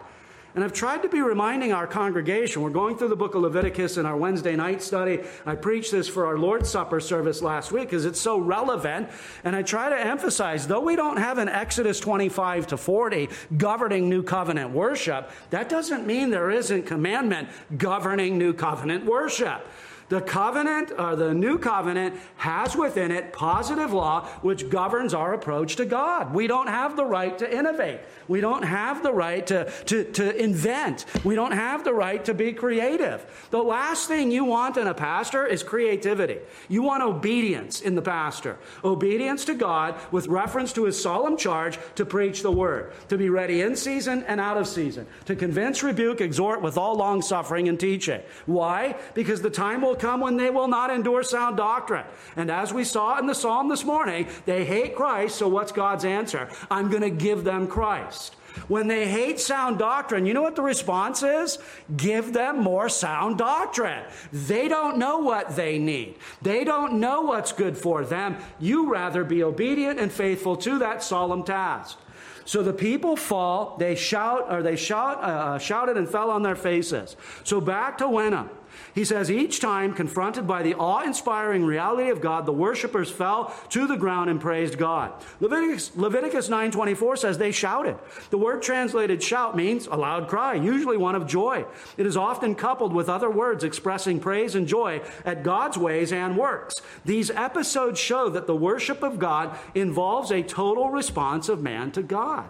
And 0.54 0.64
I've 0.64 0.72
tried 0.72 1.02
to 1.02 1.08
be 1.08 1.20
reminding 1.20 1.72
our 1.72 1.86
congregation. 1.86 2.62
We're 2.62 2.70
going 2.70 2.96
through 2.96 3.08
the 3.08 3.16
book 3.16 3.36
of 3.36 3.42
Leviticus 3.42 3.96
in 3.96 4.06
our 4.06 4.16
Wednesday 4.16 4.56
night 4.56 4.82
study. 4.82 5.20
I 5.46 5.54
preached 5.54 5.92
this 5.92 6.08
for 6.08 6.26
our 6.26 6.38
Lord's 6.38 6.68
Supper 6.68 6.98
service 6.98 7.40
last 7.40 7.70
week 7.70 7.84
because 7.84 8.04
it's 8.04 8.20
so 8.20 8.36
relevant. 8.38 9.08
And 9.44 9.54
I 9.54 9.62
try 9.62 9.88
to 9.88 9.98
emphasize, 9.98 10.66
though 10.66 10.80
we 10.80 10.96
don't 10.96 11.18
have 11.18 11.38
an 11.38 11.48
Exodus 11.48 12.00
25 12.00 12.66
to 12.68 12.76
40 12.76 13.28
governing 13.56 14.08
new 14.08 14.24
covenant 14.24 14.70
worship, 14.70 15.30
that 15.50 15.68
doesn't 15.68 16.04
mean 16.04 16.30
there 16.30 16.50
isn't 16.50 16.84
commandment 16.84 17.48
governing 17.76 18.36
new 18.36 18.52
covenant 18.52 19.04
worship. 19.04 19.64
The 20.10 20.20
covenant, 20.20 20.92
or 20.98 21.14
the 21.14 21.32
new 21.32 21.56
covenant, 21.56 22.16
has 22.36 22.76
within 22.76 23.12
it 23.12 23.32
positive 23.32 23.92
law 23.92 24.26
which 24.42 24.68
governs 24.68 25.14
our 25.14 25.34
approach 25.34 25.76
to 25.76 25.84
God. 25.84 26.34
We 26.34 26.48
don't 26.48 26.66
have 26.66 26.96
the 26.96 27.04
right 27.04 27.38
to 27.38 27.50
innovate. 27.50 28.00
We 28.26 28.40
don't 28.40 28.64
have 28.64 29.04
the 29.04 29.12
right 29.12 29.46
to, 29.46 29.70
to, 29.86 30.04
to 30.04 30.36
invent. 30.36 31.06
We 31.24 31.36
don't 31.36 31.52
have 31.52 31.84
the 31.84 31.94
right 31.94 32.24
to 32.24 32.34
be 32.34 32.52
creative. 32.52 33.24
The 33.50 33.62
last 33.62 34.08
thing 34.08 34.32
you 34.32 34.44
want 34.44 34.76
in 34.76 34.88
a 34.88 34.94
pastor 34.94 35.46
is 35.46 35.62
creativity. 35.62 36.38
You 36.68 36.82
want 36.82 37.04
obedience 37.04 37.80
in 37.80 37.94
the 37.94 38.02
pastor. 38.02 38.58
Obedience 38.82 39.44
to 39.44 39.54
God 39.54 39.94
with 40.10 40.26
reference 40.26 40.72
to 40.72 40.84
his 40.86 41.00
solemn 41.00 41.36
charge 41.36 41.78
to 41.94 42.04
preach 42.04 42.42
the 42.42 42.50
word, 42.52 42.92
to 43.08 43.16
be 43.16 43.30
ready 43.30 43.62
in 43.62 43.76
season 43.76 44.24
and 44.24 44.40
out 44.40 44.56
of 44.56 44.66
season, 44.66 45.06
to 45.26 45.36
convince, 45.36 45.84
rebuke, 45.84 46.20
exhort 46.20 46.62
with 46.62 46.76
all 46.76 46.96
long 46.96 47.22
suffering 47.22 47.68
and 47.68 47.78
teaching. 47.78 48.20
Why? 48.46 48.96
Because 49.14 49.40
the 49.40 49.50
time 49.50 49.82
will 49.82 49.99
come 50.00 50.20
when 50.20 50.36
they 50.36 50.50
will 50.50 50.68
not 50.68 50.90
endure 50.90 51.22
sound 51.22 51.56
doctrine. 51.56 52.06
And 52.36 52.50
as 52.50 52.72
we 52.72 52.84
saw 52.84 53.18
in 53.18 53.26
the 53.26 53.34
psalm 53.34 53.68
this 53.68 53.84
morning, 53.84 54.26
they 54.46 54.64
hate 54.64 54.96
Christ, 54.96 55.36
so 55.36 55.48
what's 55.48 55.72
God's 55.72 56.04
answer? 56.04 56.48
I'm 56.70 56.90
going 56.90 57.02
to 57.02 57.10
give 57.10 57.44
them 57.44 57.68
Christ. 57.68 58.34
When 58.68 58.88
they 58.88 59.08
hate 59.08 59.38
sound 59.38 59.78
doctrine, 59.78 60.26
you 60.26 60.34
know 60.34 60.42
what 60.42 60.56
the 60.56 60.62
response 60.62 61.22
is? 61.22 61.58
Give 61.96 62.32
them 62.32 62.58
more 62.58 62.88
sound 62.88 63.38
doctrine. 63.38 64.04
They 64.32 64.68
don't 64.68 64.98
know 64.98 65.18
what 65.18 65.54
they 65.54 65.78
need. 65.78 66.16
They 66.42 66.64
don't 66.64 66.94
know 66.94 67.22
what's 67.22 67.52
good 67.52 67.78
for 67.78 68.04
them. 68.04 68.36
You 68.58 68.92
rather 68.92 69.24
be 69.24 69.42
obedient 69.42 70.00
and 70.00 70.10
faithful 70.10 70.56
to 70.56 70.78
that 70.80 71.02
solemn 71.02 71.44
task. 71.44 71.98
So 72.44 72.62
the 72.62 72.72
people 72.72 73.14
fall, 73.14 73.76
they 73.78 73.94
shout, 73.94 74.46
or 74.50 74.62
they 74.62 74.74
shout, 74.74 75.22
uh, 75.22 75.58
shouted 75.58 75.96
and 75.96 76.08
fell 76.08 76.30
on 76.30 76.42
their 76.42 76.56
faces. 76.56 77.16
So 77.44 77.60
back 77.60 77.98
to 77.98 78.08
Wenham. 78.08 78.50
He 78.94 79.04
says, 79.04 79.30
each 79.30 79.60
time 79.60 79.94
confronted 79.94 80.46
by 80.46 80.62
the 80.62 80.74
awe 80.74 81.02
inspiring 81.02 81.64
reality 81.64 82.10
of 82.10 82.20
God, 82.20 82.46
the 82.46 82.52
worshippers 82.52 83.10
fell 83.10 83.54
to 83.70 83.86
the 83.86 83.96
ground 83.96 84.30
and 84.30 84.40
praised 84.40 84.78
God. 84.78 85.12
Leviticus, 85.40 85.92
Leviticus 85.96 86.48
9.24 86.48 87.18
says 87.18 87.38
they 87.38 87.52
shouted. 87.52 87.96
The 88.30 88.38
word 88.38 88.62
translated 88.62 89.22
shout 89.22 89.56
means 89.56 89.86
a 89.86 89.96
loud 89.96 90.28
cry, 90.28 90.54
usually 90.54 90.96
one 90.96 91.14
of 91.14 91.26
joy. 91.26 91.64
It 91.96 92.06
is 92.06 92.16
often 92.16 92.54
coupled 92.54 92.92
with 92.92 93.08
other 93.08 93.30
words 93.30 93.64
expressing 93.64 94.20
praise 94.20 94.54
and 94.54 94.66
joy 94.66 95.02
at 95.24 95.42
God's 95.42 95.78
ways 95.78 96.12
and 96.12 96.36
works. 96.36 96.82
These 97.04 97.30
episodes 97.30 97.98
show 97.98 98.28
that 98.30 98.46
the 98.46 98.56
worship 98.56 99.02
of 99.02 99.18
God 99.18 99.56
involves 99.74 100.30
a 100.30 100.42
total 100.42 100.90
response 100.90 101.48
of 101.48 101.62
man 101.62 101.90
to 101.92 102.02
God. 102.02 102.48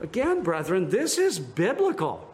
Again, 0.00 0.42
brethren, 0.42 0.90
this 0.90 1.18
is 1.18 1.38
biblical. 1.38 2.31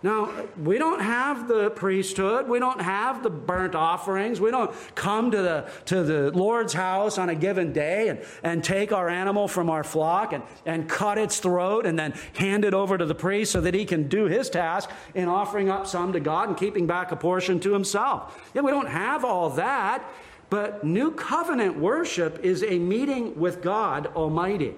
Now, 0.00 0.30
we 0.62 0.78
don't 0.78 1.00
have 1.00 1.48
the 1.48 1.70
priesthood. 1.70 2.48
We 2.48 2.60
don't 2.60 2.80
have 2.80 3.24
the 3.24 3.30
burnt 3.30 3.74
offerings. 3.74 4.40
We 4.40 4.52
don't 4.52 4.72
come 4.94 5.32
to 5.32 5.42
the, 5.42 5.70
to 5.86 6.04
the 6.04 6.30
Lord's 6.30 6.72
house 6.72 7.18
on 7.18 7.30
a 7.30 7.34
given 7.34 7.72
day 7.72 8.08
and, 8.08 8.20
and 8.44 8.62
take 8.62 8.92
our 8.92 9.08
animal 9.08 9.48
from 9.48 9.68
our 9.68 9.82
flock 9.82 10.32
and, 10.32 10.44
and 10.64 10.88
cut 10.88 11.18
its 11.18 11.40
throat 11.40 11.84
and 11.84 11.98
then 11.98 12.14
hand 12.34 12.64
it 12.64 12.74
over 12.74 12.96
to 12.96 13.04
the 13.04 13.14
priest 13.14 13.50
so 13.50 13.60
that 13.60 13.74
he 13.74 13.84
can 13.84 14.06
do 14.06 14.26
his 14.26 14.48
task 14.48 14.88
in 15.16 15.28
offering 15.28 15.68
up 15.68 15.84
some 15.84 16.12
to 16.12 16.20
God 16.20 16.48
and 16.48 16.56
keeping 16.56 16.86
back 16.86 17.10
a 17.10 17.16
portion 17.16 17.58
to 17.60 17.72
himself. 17.72 18.48
Yeah, 18.54 18.62
we 18.62 18.70
don't 18.70 18.88
have 18.88 19.24
all 19.24 19.50
that, 19.50 20.08
but 20.48 20.84
new 20.84 21.10
covenant 21.10 21.76
worship 21.76 22.38
is 22.44 22.62
a 22.62 22.78
meeting 22.78 23.36
with 23.36 23.62
God 23.62 24.06
Almighty. 24.14 24.76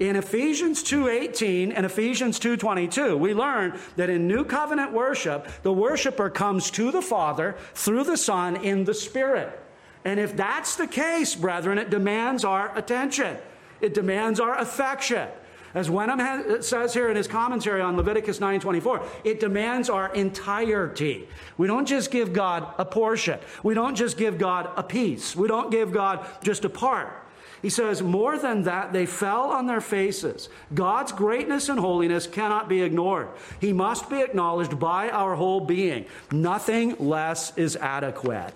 In 0.00 0.16
Ephesians 0.16 0.82
2:18 0.82 1.70
and 1.70 1.86
Ephesians 1.86 2.40
2:22, 2.40 3.16
we 3.16 3.32
learn 3.32 3.78
that 3.96 4.10
in 4.10 4.26
new 4.26 4.44
covenant 4.44 4.92
worship, 4.92 5.48
the 5.62 5.72
worshiper 5.72 6.30
comes 6.30 6.70
to 6.72 6.90
the 6.90 7.02
Father 7.02 7.54
through 7.74 8.04
the 8.04 8.16
Son 8.16 8.56
in 8.56 8.84
the 8.84 8.94
Spirit. 8.94 9.60
And 10.04 10.18
if 10.18 10.36
that's 10.36 10.76
the 10.76 10.86
case, 10.86 11.34
brethren, 11.34 11.78
it 11.78 11.90
demands 11.90 12.44
our 12.44 12.76
attention. 12.76 13.36
It 13.80 13.94
demands 13.94 14.40
our 14.40 14.58
affection. 14.58 15.28
As 15.74 15.90
Wenham 15.90 16.20
has, 16.20 16.68
says 16.68 16.94
here 16.94 17.08
in 17.08 17.16
his 17.16 17.26
commentary 17.26 17.80
on 17.80 17.96
Leviticus 17.96 18.38
9:24, 18.38 19.00
it 19.24 19.40
demands 19.40 19.90
our 19.90 20.12
entirety. 20.14 21.28
We 21.56 21.66
don't 21.66 21.86
just 21.86 22.10
give 22.10 22.32
God 22.32 22.66
a 22.78 22.84
portion. 22.84 23.38
We 23.62 23.74
don't 23.74 23.96
just 23.96 24.16
give 24.16 24.38
God 24.38 24.70
a 24.76 24.82
piece. 24.82 25.34
We 25.34 25.48
don't 25.48 25.70
give 25.70 25.92
God 25.92 26.26
just 26.42 26.64
a 26.64 26.68
part. 26.68 27.23
He 27.64 27.70
says, 27.70 28.02
More 28.02 28.36
than 28.36 28.64
that, 28.64 28.92
they 28.92 29.06
fell 29.06 29.44
on 29.44 29.66
their 29.66 29.80
faces. 29.80 30.50
God's 30.74 31.12
greatness 31.12 31.70
and 31.70 31.80
holiness 31.80 32.26
cannot 32.26 32.68
be 32.68 32.82
ignored. 32.82 33.28
He 33.58 33.72
must 33.72 34.10
be 34.10 34.20
acknowledged 34.20 34.78
by 34.78 35.08
our 35.08 35.34
whole 35.34 35.60
being. 35.60 36.04
Nothing 36.30 36.94
less 36.98 37.56
is 37.56 37.74
adequate. 37.76 38.52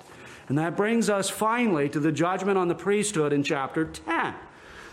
And 0.49 0.59
that 0.59 0.77
brings 0.77 1.09
us 1.09 1.31
finally 1.31 1.89
to 1.89 1.99
the 1.99 2.13
judgment 2.13 2.59
on 2.59 2.69
the 2.69 2.75
priesthood 2.75 3.33
in 3.33 3.43
chapter 3.43 3.87
10. 3.87 4.35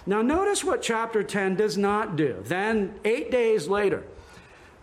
Now, 0.05 0.21
notice 0.21 0.63
what 0.63 0.81
chapter 0.81 1.21
10 1.21 1.57
does 1.57 1.77
not 1.77 2.15
do. 2.15 2.41
Then, 2.45 2.93
eight 3.03 3.31
days 3.31 3.67
later, 3.67 4.05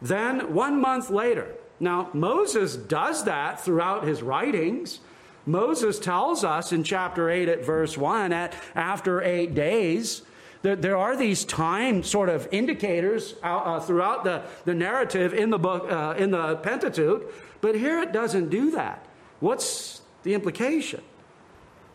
then 0.02 0.52
one 0.52 0.78
month 0.78 1.08
later. 1.08 1.54
Now, 1.80 2.10
Moses 2.12 2.76
does 2.76 3.24
that 3.24 3.64
throughout 3.64 4.04
his 4.04 4.22
writings. 4.22 5.00
Moses 5.46 5.98
tells 5.98 6.44
us 6.44 6.72
in 6.72 6.84
chapter 6.84 7.30
8 7.30 7.48
at 7.48 7.64
verse 7.64 7.98
1 7.98 8.30
that 8.30 8.54
after 8.74 9.22
eight 9.22 9.54
days, 9.54 10.22
there 10.62 10.96
are 10.96 11.16
these 11.16 11.44
time 11.44 12.04
sort 12.04 12.28
of 12.28 12.48
indicators 12.52 13.34
uh, 13.42 13.80
throughout 13.80 14.22
the, 14.22 14.42
the 14.64 14.74
narrative 14.74 15.34
in 15.34 15.50
the 15.50 15.58
book, 15.58 15.90
uh, 15.90 16.14
in 16.16 16.30
the 16.30 16.56
Pentateuch, 16.56 17.32
but 17.60 17.74
here 17.74 18.00
it 18.00 18.12
doesn't 18.12 18.48
do 18.48 18.70
that. 18.70 19.04
What's 19.40 20.02
the 20.22 20.34
implication? 20.34 21.02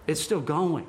It's 0.06 0.20
still 0.20 0.42
going. 0.42 0.88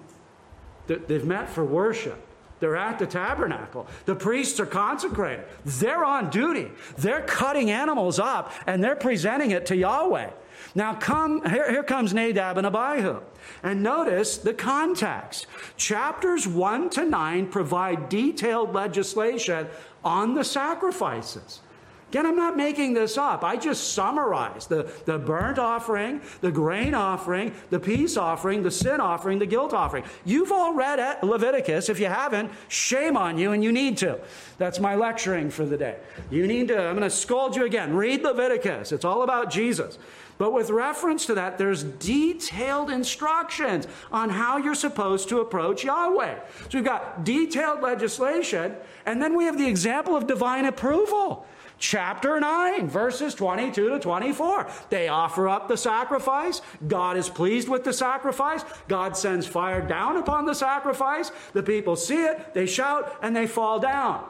They've 0.89 1.25
met 1.25 1.49
for 1.49 1.65
worship. 1.65 2.25
They're 2.61 2.77
at 2.77 2.99
the 2.99 3.07
tabernacle. 3.07 3.87
The 4.07 4.17
priests 4.17 4.59
are 4.59 4.67
consecrated. 4.67 5.45
They're 5.65 6.05
on 6.05 6.31
duty. 6.31 6.71
They're 6.97 7.23
cutting 7.23 7.71
animals 7.71 8.19
up 8.19 8.53
and 8.67 8.83
they're 8.83 8.97
presenting 8.97 9.53
it 9.53 9.67
to 9.67 9.77
Yahweh. 9.77 10.31
Now, 10.75 10.95
come, 10.95 11.45
here, 11.49 11.71
here 11.71 11.83
comes 11.83 12.15
Nadab 12.15 12.59
and 12.59 12.67
Abihu. 12.67 13.21
And 13.63 13.83
notice 13.83 14.39
the 14.39 14.55
context. 14.55 15.47
Chapters 15.77 16.47
1 16.47 16.91
to 16.91 17.05
9 17.05 17.49
provide 17.49 18.09
detailed 18.09 18.75
legislation 18.75 19.69
on 20.05 20.35
the 20.35 20.45
sacrifices. 20.45 21.61
Again, 22.11 22.25
I'm 22.25 22.37
not 22.37 22.57
making 22.57 22.95
this 22.95 23.19
up. 23.19 23.45
I 23.45 23.57
just 23.57 23.93
summarized 23.93 24.71
the, 24.71 24.91
the 25.05 25.19
burnt 25.19 25.59
offering, 25.59 26.23
the 26.41 26.51
grain 26.51 26.95
offering, 26.95 27.53
the 27.69 27.79
peace 27.79 28.17
offering, 28.17 28.63
the 28.63 28.71
sin 28.71 28.99
offering, 28.99 29.39
the 29.39 29.47
guilt 29.47 29.75
offering. 29.75 30.05
You've 30.25 30.51
all 30.51 30.73
read 30.73 31.23
Leviticus. 31.23 31.91
If 31.91 32.01
you 32.01 32.07
haven't, 32.07 32.51
shame 32.69 33.19
on 33.19 33.37
you, 33.37 33.53
and 33.53 33.63
you 33.63 33.73
need 33.73 33.99
to. 33.99 34.19
That's 34.57 34.81
my 34.81 34.95
lecturing 34.95 35.51
for 35.51 35.67
the 35.67 35.77
day. 35.77 35.99
You 36.31 36.47
need 36.47 36.69
to, 36.69 36.79
I'm 36.79 36.97
going 36.97 37.03
to 37.03 37.15
scold 37.15 37.55
you 37.55 37.67
again. 37.67 37.95
Read 37.95 38.23
Leviticus. 38.23 38.91
It's 38.91 39.05
all 39.05 39.23
about 39.23 39.51
Jesus. 39.51 39.99
But 40.39 40.53
with 40.53 40.71
reference 40.71 41.27
to 41.27 41.35
that, 41.35 41.59
there's 41.59 41.83
detailed 41.83 42.91
instructions 42.91 43.89
on 44.11 44.31
how 44.31 44.57
you're 44.57 44.77
supposed 44.77 45.29
to 45.31 45.41
approach 45.41 45.85
Yahweh. 45.85 46.39
So 46.71 46.79
we've 46.79 46.85
got 46.85 47.25
detailed 47.25 47.83
legislation, 47.83 48.77
and 49.05 49.21
then 49.21 49.37
we 49.37 49.45
have 49.45 49.59
the 49.59 49.67
example 49.67 50.17
of 50.17 50.29
divine 50.29 50.65
approval. 50.65 51.45
Chapter 51.81 52.41
9, 52.41 52.89
verses 52.89 53.35
22 53.35 53.91
to 53.91 53.99
24. 54.01 54.69
They 54.91 55.09
offer 55.09 55.49
up 55.49 55.69
the 55.69 55.77
sacrifice. 55.77 56.61
God 56.89 57.17
is 57.17 57.29
pleased 57.29 57.69
with 57.69 57.85
the 57.85 57.93
sacrifice. 57.93 58.65
God 58.89 59.17
sends 59.17 59.47
fire 59.47 59.81
down 59.81 60.17
upon 60.17 60.45
the 60.45 60.55
sacrifice. 60.55 61.31
The 61.53 61.63
people 61.63 61.95
see 61.95 62.25
it, 62.25 62.53
they 62.53 62.67
shout, 62.67 63.17
and 63.23 63.35
they 63.35 63.47
fall 63.47 63.79
down. 63.79 64.25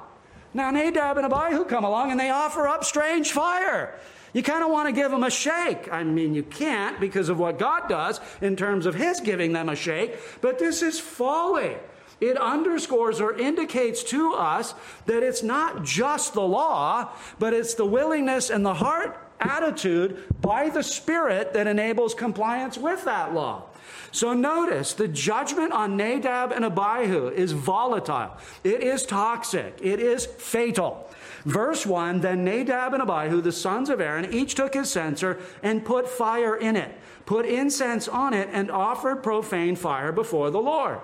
Now 0.52 0.70
Nadab 0.70 1.16
and 1.16 1.32
Abihu 1.32 1.64
come 1.64 1.84
along 1.84 2.10
and 2.10 2.20
they 2.20 2.30
offer 2.30 2.66
up 2.68 2.84
strange 2.84 3.32
fire. 3.32 3.98
You 4.32 4.42
kind 4.42 4.62
of 4.62 4.70
want 4.70 4.88
to 4.88 4.92
give 4.92 5.10
them 5.10 5.24
a 5.24 5.30
shake. 5.30 5.92
I 5.92 6.04
mean, 6.04 6.34
you 6.34 6.42
can't 6.42 7.00
because 7.00 7.28
of 7.28 7.38
what 7.38 7.58
God 7.58 7.88
does 7.88 8.20
in 8.40 8.56
terms 8.56 8.86
of 8.86 8.94
His 8.94 9.20
giving 9.20 9.52
them 9.52 9.68
a 9.68 9.76
shake, 9.76 10.16
but 10.40 10.58
this 10.58 10.82
is 10.82 11.00
folly. 11.00 11.76
It 12.20 12.36
underscores 12.36 13.20
or 13.20 13.36
indicates 13.38 14.02
to 14.04 14.34
us 14.34 14.74
that 15.06 15.22
it's 15.22 15.42
not 15.42 15.84
just 15.84 16.34
the 16.34 16.42
law, 16.42 17.10
but 17.38 17.54
it's 17.54 17.74
the 17.74 17.86
willingness 17.86 18.50
and 18.50 18.66
the 18.66 18.74
heart 18.74 19.27
attitude 19.40 20.22
by 20.40 20.68
the 20.68 20.82
Spirit 20.82 21.52
that 21.52 21.66
enables 21.66 22.14
compliance 22.14 22.78
with 22.78 23.04
that 23.04 23.34
law. 23.34 23.64
So 24.10 24.32
notice 24.32 24.94
the 24.94 25.08
judgment 25.08 25.72
on 25.72 25.96
Nadab 25.96 26.52
and 26.52 26.64
Abihu 26.64 27.28
is 27.28 27.52
volatile, 27.52 28.36
it 28.64 28.82
is 28.82 29.04
toxic, 29.04 29.78
it 29.82 30.00
is 30.00 30.26
fatal. 30.26 31.10
Verse 31.44 31.86
1 31.86 32.20
Then 32.20 32.44
Nadab 32.44 32.94
and 32.94 33.02
Abihu, 33.02 33.40
the 33.40 33.52
sons 33.52 33.88
of 33.88 34.00
Aaron, 34.00 34.32
each 34.32 34.54
took 34.54 34.74
his 34.74 34.90
censer 34.90 35.38
and 35.62 35.84
put 35.84 36.08
fire 36.08 36.56
in 36.56 36.76
it, 36.76 36.98
put 37.26 37.46
incense 37.46 38.08
on 38.08 38.34
it, 38.34 38.48
and 38.52 38.70
offered 38.70 39.22
profane 39.22 39.76
fire 39.76 40.12
before 40.12 40.50
the 40.50 40.60
Lord. 40.60 41.00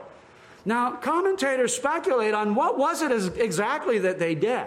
Now, 0.64 0.92
commentators 0.92 1.76
speculate 1.76 2.32
on 2.32 2.54
what 2.54 2.78
was 2.78 3.02
it 3.02 3.38
exactly 3.38 3.98
that 3.98 4.18
they 4.18 4.34
did. 4.34 4.66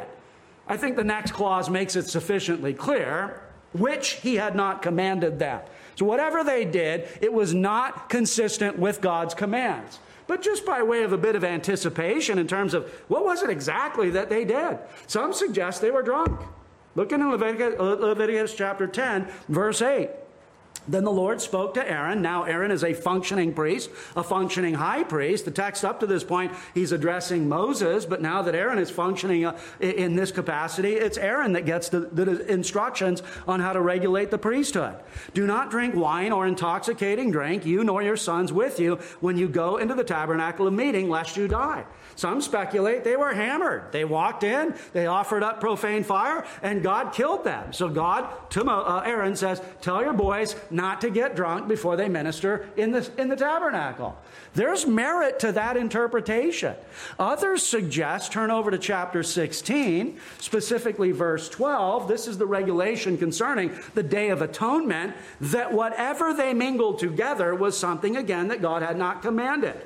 I 0.67 0.77
think 0.77 0.95
the 0.95 1.03
next 1.03 1.31
clause 1.31 1.69
makes 1.69 1.95
it 1.95 2.03
sufficiently 2.03 2.73
clear, 2.73 3.41
which 3.73 4.13
he 4.13 4.35
had 4.35 4.55
not 4.55 4.81
commanded 4.81 5.39
them. 5.39 5.61
So, 5.95 6.05
whatever 6.05 6.43
they 6.43 6.65
did, 6.65 7.07
it 7.21 7.33
was 7.33 7.53
not 7.53 8.09
consistent 8.09 8.77
with 8.77 9.01
God's 9.01 9.33
commands. 9.33 9.99
But 10.27 10.41
just 10.41 10.65
by 10.65 10.83
way 10.83 11.03
of 11.03 11.13
a 11.13 11.17
bit 11.17 11.35
of 11.35 11.43
anticipation 11.43 12.37
in 12.37 12.47
terms 12.47 12.73
of 12.73 12.89
what 13.07 13.23
was 13.23 13.41
it 13.43 13.49
exactly 13.49 14.09
that 14.11 14.29
they 14.29 14.43
did? 14.43 14.77
Some 15.07 15.33
suggest 15.33 15.81
they 15.81 15.91
were 15.91 16.03
drunk. 16.03 16.39
Look 16.95 17.11
in 17.11 17.27
Leviticus, 17.29 17.79
Leviticus 17.79 18.53
chapter 18.55 18.87
10, 18.87 19.27
verse 19.47 19.81
8. 19.81 20.09
Then 20.87 21.03
the 21.03 21.11
Lord 21.11 21.41
spoke 21.41 21.73
to 21.75 21.89
Aaron. 21.89 22.21
Now, 22.21 22.43
Aaron 22.43 22.71
is 22.71 22.83
a 22.83 22.93
functioning 22.93 23.53
priest, 23.53 23.89
a 24.15 24.23
functioning 24.23 24.73
high 24.73 25.03
priest. 25.03 25.45
The 25.45 25.51
text 25.51 25.83
up 25.83 25.99
to 25.99 26.07
this 26.07 26.23
point, 26.23 26.51
he's 26.73 26.91
addressing 26.91 27.49
Moses, 27.49 28.05
but 28.05 28.21
now 28.21 28.41
that 28.41 28.55
Aaron 28.55 28.79
is 28.79 28.89
functioning 28.89 29.45
uh, 29.45 29.57
in 29.79 30.15
this 30.15 30.31
capacity, 30.31 30.93
it's 30.93 31.17
Aaron 31.17 31.53
that 31.53 31.65
gets 31.65 31.89
the, 31.89 32.01
the 32.01 32.45
instructions 32.51 33.23
on 33.47 33.59
how 33.59 33.73
to 33.73 33.81
regulate 33.81 34.31
the 34.31 34.37
priesthood. 34.37 34.95
Do 35.33 35.45
not 35.45 35.69
drink 35.69 35.95
wine 35.95 36.31
or 36.31 36.47
intoxicating 36.47 37.31
drink, 37.31 37.65
you 37.65 37.83
nor 37.83 38.01
your 38.01 38.17
sons 38.17 38.53
with 38.53 38.79
you, 38.79 38.95
when 39.19 39.37
you 39.37 39.47
go 39.47 39.77
into 39.77 39.93
the 39.93 40.03
tabernacle 40.03 40.67
of 40.67 40.73
meeting, 40.73 41.09
lest 41.09 41.37
you 41.37 41.47
die. 41.47 41.85
Some 42.17 42.41
speculate 42.41 43.03
they 43.03 43.15
were 43.15 43.31
hammered. 43.31 43.91
They 43.91 44.03
walked 44.03 44.43
in, 44.43 44.73
they 44.91 45.05
offered 45.05 45.43
up 45.43 45.61
profane 45.61 46.03
fire, 46.03 46.45
and 46.63 46.81
God 46.81 47.13
killed 47.13 47.43
them. 47.43 47.71
So 47.71 47.87
God 47.87 48.27
to 48.51 48.65
uh, 48.65 49.03
Aaron 49.05 49.35
says, 49.35 49.61
Tell 49.81 50.01
your 50.01 50.13
boys 50.13 50.55
not 50.71 50.99
to 51.01 51.11
get 51.11 51.35
drunk 51.35 51.67
before 51.67 51.95
they 51.95 52.09
minister 52.09 52.67
in 52.75 52.91
the, 52.91 53.07
in 53.19 53.29
the 53.29 53.35
tabernacle. 53.35 54.17
There's 54.55 54.87
merit 54.87 55.37
to 55.41 55.51
that 55.51 55.77
interpretation. 55.77 56.75
Others 57.19 57.63
suggest, 57.63 58.31
turn 58.31 58.49
over 58.49 58.71
to 58.71 58.79
chapter 58.79 59.21
16, 59.21 60.19
specifically 60.39 61.11
verse 61.11 61.47
12. 61.49 62.07
This 62.07 62.27
is 62.27 62.39
the 62.39 62.47
regulation 62.47 63.19
concerning 63.19 63.77
the 63.93 64.01
Day 64.01 64.29
of 64.29 64.41
Atonement, 64.41 65.13
that 65.39 65.71
whatever 65.71 66.33
they 66.33 66.55
mingled 66.55 66.97
together 66.97 67.53
was 67.53 67.77
something, 67.77 68.17
again, 68.17 68.47
that 68.47 68.63
God 68.63 68.81
had 68.81 68.97
not 68.97 69.21
commanded. 69.21 69.79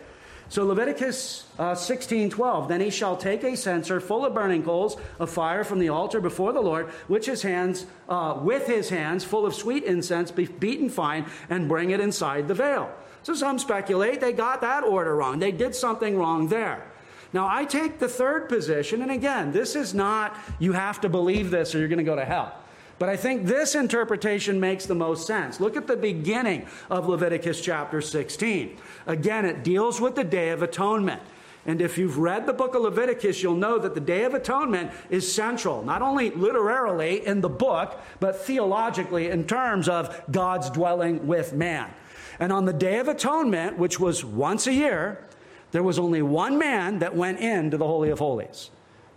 So 0.52 0.66
Leviticus 0.66 1.46
uh, 1.58 1.76
16 1.76 2.30
12, 2.30 2.68
then 2.68 2.82
he 2.82 2.90
shall 2.90 3.16
take 3.16 3.46
a 3.46 3.56
censer 3.56 4.02
full 4.02 4.26
of 4.26 4.34
burning 4.34 4.64
coals 4.64 4.98
of 5.18 5.30
fire 5.30 5.64
from 5.64 5.80
the 5.80 5.88
altar 5.88 6.20
before 6.20 6.52
the 6.52 6.60
Lord, 6.60 6.90
which 7.08 7.28
his 7.28 7.42
hands, 7.42 7.86
uh, 8.10 8.38
with 8.38 8.68
his 8.68 8.90
hands 8.90 9.24
full 9.24 9.46
of 9.46 9.56
sweet 9.56 9.86
incense, 9.86 10.30
be 10.30 10.48
beaten 10.48 10.90
fine, 10.90 11.26
and 11.50 11.70
bring 11.70 11.92
it 11.92 12.02
inside 12.02 12.50
the 12.50 12.54
veil. 12.54 12.92
So 13.24 13.34
some 13.34 13.60
speculate 13.60 14.20
they 14.20 14.34
got 14.34 14.60
that 14.60 14.84
order 14.84 15.16
wrong. 15.16 15.40
They 15.40 15.54
did 15.54 15.74
something 15.74 16.18
wrong 16.18 16.50
there. 16.50 16.86
Now, 17.32 17.48
I 17.50 17.64
take 17.64 18.00
the 18.00 18.10
third 18.10 18.50
position, 18.50 19.02
and 19.02 19.12
again, 19.12 19.54
this 19.54 19.74
is 19.74 19.94
not 19.94 20.36
you 20.60 20.74
have 20.74 21.00
to 21.00 21.08
believe 21.08 21.50
this 21.50 21.74
or 21.74 21.80
you're 21.80 21.88
going 21.88 21.98
to 21.98 22.04
go 22.04 22.18
to 22.18 22.26
hell. 22.26 22.61
But 23.02 23.10
I 23.10 23.18
think 23.18 23.48
this 23.48 23.74
interpretation 23.74 24.60
makes 24.60 24.86
the 24.86 24.94
most 24.94 25.26
sense. 25.26 25.60
Look 25.60 25.76
at 25.76 25.88
the 25.88 25.98
beginning 25.98 26.68
of 26.88 27.08
Leviticus 27.08 27.60
chapter 27.60 28.00
16. 28.00 28.78
Again, 29.08 29.44
it 29.44 29.64
deals 29.64 30.00
with 30.00 30.14
the 30.14 30.24
Day 30.24 30.50
of 30.50 30.62
Atonement. 30.62 31.20
And 31.66 31.82
if 31.82 31.98
you've 31.98 32.20
read 32.20 32.46
the 32.46 32.54
book 32.54 32.76
of 32.76 32.84
Leviticus, 32.84 33.42
you'll 33.42 33.56
know 33.56 33.80
that 33.80 33.96
the 33.96 34.00
Day 34.00 34.24
of 34.24 34.36
Atonement 34.36 34.92
is 35.10 35.34
central, 35.34 35.82
not 35.82 36.04
only 36.04 36.30
literally 36.30 37.26
in 37.26 37.42
the 37.42 37.50
book, 37.50 38.00
but 38.20 38.36
theologically 38.36 39.32
in 39.32 39.48
terms 39.48 39.90
of 39.90 40.22
God's 40.30 40.70
dwelling 40.70 41.26
with 41.26 41.54
man. 41.54 41.92
And 42.40 42.54
on 42.54 42.66
the 42.66 42.72
Day 42.72 43.00
of 43.00 43.08
Atonement, 43.08 43.80
which 43.80 44.00
was 44.00 44.24
once 44.24 44.68
a 44.68 44.74
year, 44.74 45.26
there 45.72 45.82
was 45.82 45.98
only 45.98 46.22
one 46.22 46.60
man 46.60 47.00
that 47.00 47.16
went 47.16 47.40
into 47.40 47.78
the 47.78 47.88
Holy 47.88 48.12
of 48.12 48.20
Holies. 48.20 48.70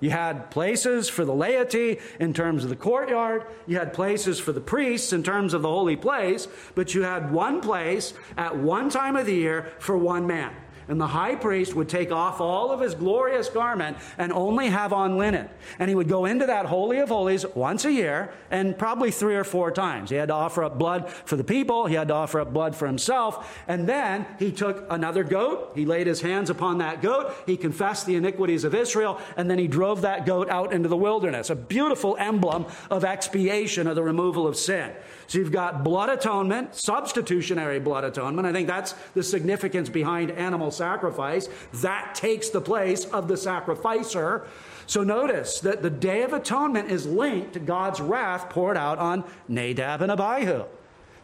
You 0.04 0.10
had 0.10 0.50
places 0.50 1.08
for 1.08 1.24
the 1.24 1.32
laity 1.32 1.98
in 2.20 2.34
terms 2.34 2.62
of 2.62 2.68
the 2.68 2.76
courtyard. 2.76 3.46
You 3.66 3.78
had 3.78 3.94
places 3.94 4.38
for 4.38 4.52
the 4.52 4.60
priests 4.60 5.14
in 5.14 5.22
terms 5.22 5.54
of 5.54 5.62
the 5.62 5.70
holy 5.70 5.96
place. 5.96 6.46
But 6.74 6.94
you 6.94 7.04
had 7.04 7.32
one 7.32 7.62
place 7.62 8.12
at 8.36 8.54
one 8.54 8.90
time 8.90 9.16
of 9.16 9.24
the 9.24 9.34
year 9.34 9.72
for 9.78 9.96
one 9.96 10.26
man. 10.26 10.54
And 10.88 11.00
the 11.00 11.06
high 11.06 11.34
priest 11.34 11.74
would 11.74 11.88
take 11.88 12.12
off 12.12 12.40
all 12.40 12.70
of 12.70 12.80
his 12.80 12.94
glorious 12.94 13.48
garment 13.48 13.96
and 14.18 14.32
only 14.32 14.68
have 14.68 14.92
on 14.92 15.16
linen. 15.16 15.48
And 15.78 15.88
he 15.88 15.94
would 15.94 16.08
go 16.08 16.24
into 16.24 16.46
that 16.46 16.66
Holy 16.66 16.98
of 16.98 17.08
Holies 17.08 17.46
once 17.54 17.84
a 17.84 17.92
year 17.92 18.32
and 18.50 18.76
probably 18.76 19.10
three 19.10 19.36
or 19.36 19.44
four 19.44 19.70
times. 19.70 20.10
He 20.10 20.16
had 20.16 20.28
to 20.28 20.34
offer 20.34 20.64
up 20.64 20.78
blood 20.78 21.10
for 21.10 21.36
the 21.36 21.44
people, 21.44 21.86
he 21.86 21.94
had 21.94 22.08
to 22.08 22.14
offer 22.14 22.40
up 22.40 22.52
blood 22.52 22.76
for 22.76 22.86
himself. 22.86 23.62
And 23.66 23.88
then 23.88 24.26
he 24.38 24.52
took 24.52 24.86
another 24.90 25.24
goat, 25.24 25.72
he 25.74 25.86
laid 25.86 26.06
his 26.06 26.20
hands 26.20 26.50
upon 26.50 26.78
that 26.78 27.02
goat, 27.02 27.34
he 27.46 27.56
confessed 27.56 28.06
the 28.06 28.16
iniquities 28.16 28.64
of 28.64 28.74
Israel, 28.74 29.20
and 29.36 29.50
then 29.50 29.58
he 29.58 29.66
drove 29.66 30.02
that 30.02 30.26
goat 30.26 30.48
out 30.48 30.72
into 30.72 30.88
the 30.88 30.96
wilderness. 30.96 31.50
A 31.50 31.56
beautiful 31.56 32.16
emblem 32.18 32.66
of 32.90 33.04
expiation, 33.04 33.86
of 33.86 33.94
the 33.94 34.02
removal 34.02 34.46
of 34.46 34.56
sin. 34.56 34.92
So 35.26 35.38
you've 35.38 35.52
got 35.52 35.84
blood 35.84 36.10
atonement, 36.10 36.74
substitutionary 36.74 37.80
blood 37.80 38.04
atonement. 38.04 38.46
I 38.46 38.52
think 38.52 38.68
that's 38.68 38.92
the 39.14 39.22
significance 39.22 39.88
behind 39.88 40.30
animal 40.30 40.70
sacrifice. 40.70 41.48
That 41.74 42.14
takes 42.14 42.50
the 42.50 42.60
place 42.60 43.04
of 43.06 43.28
the 43.28 43.36
sacrificer. 43.36 44.46
So 44.86 45.02
notice 45.02 45.60
that 45.60 45.82
the 45.82 45.90
Day 45.90 46.22
of 46.22 46.32
Atonement 46.32 46.90
is 46.90 47.06
linked 47.06 47.54
to 47.54 47.60
God's 47.60 48.00
wrath 48.00 48.50
poured 48.50 48.76
out 48.76 48.98
on 48.98 49.24
Nadab 49.48 50.02
and 50.02 50.12
Abihu. 50.12 50.64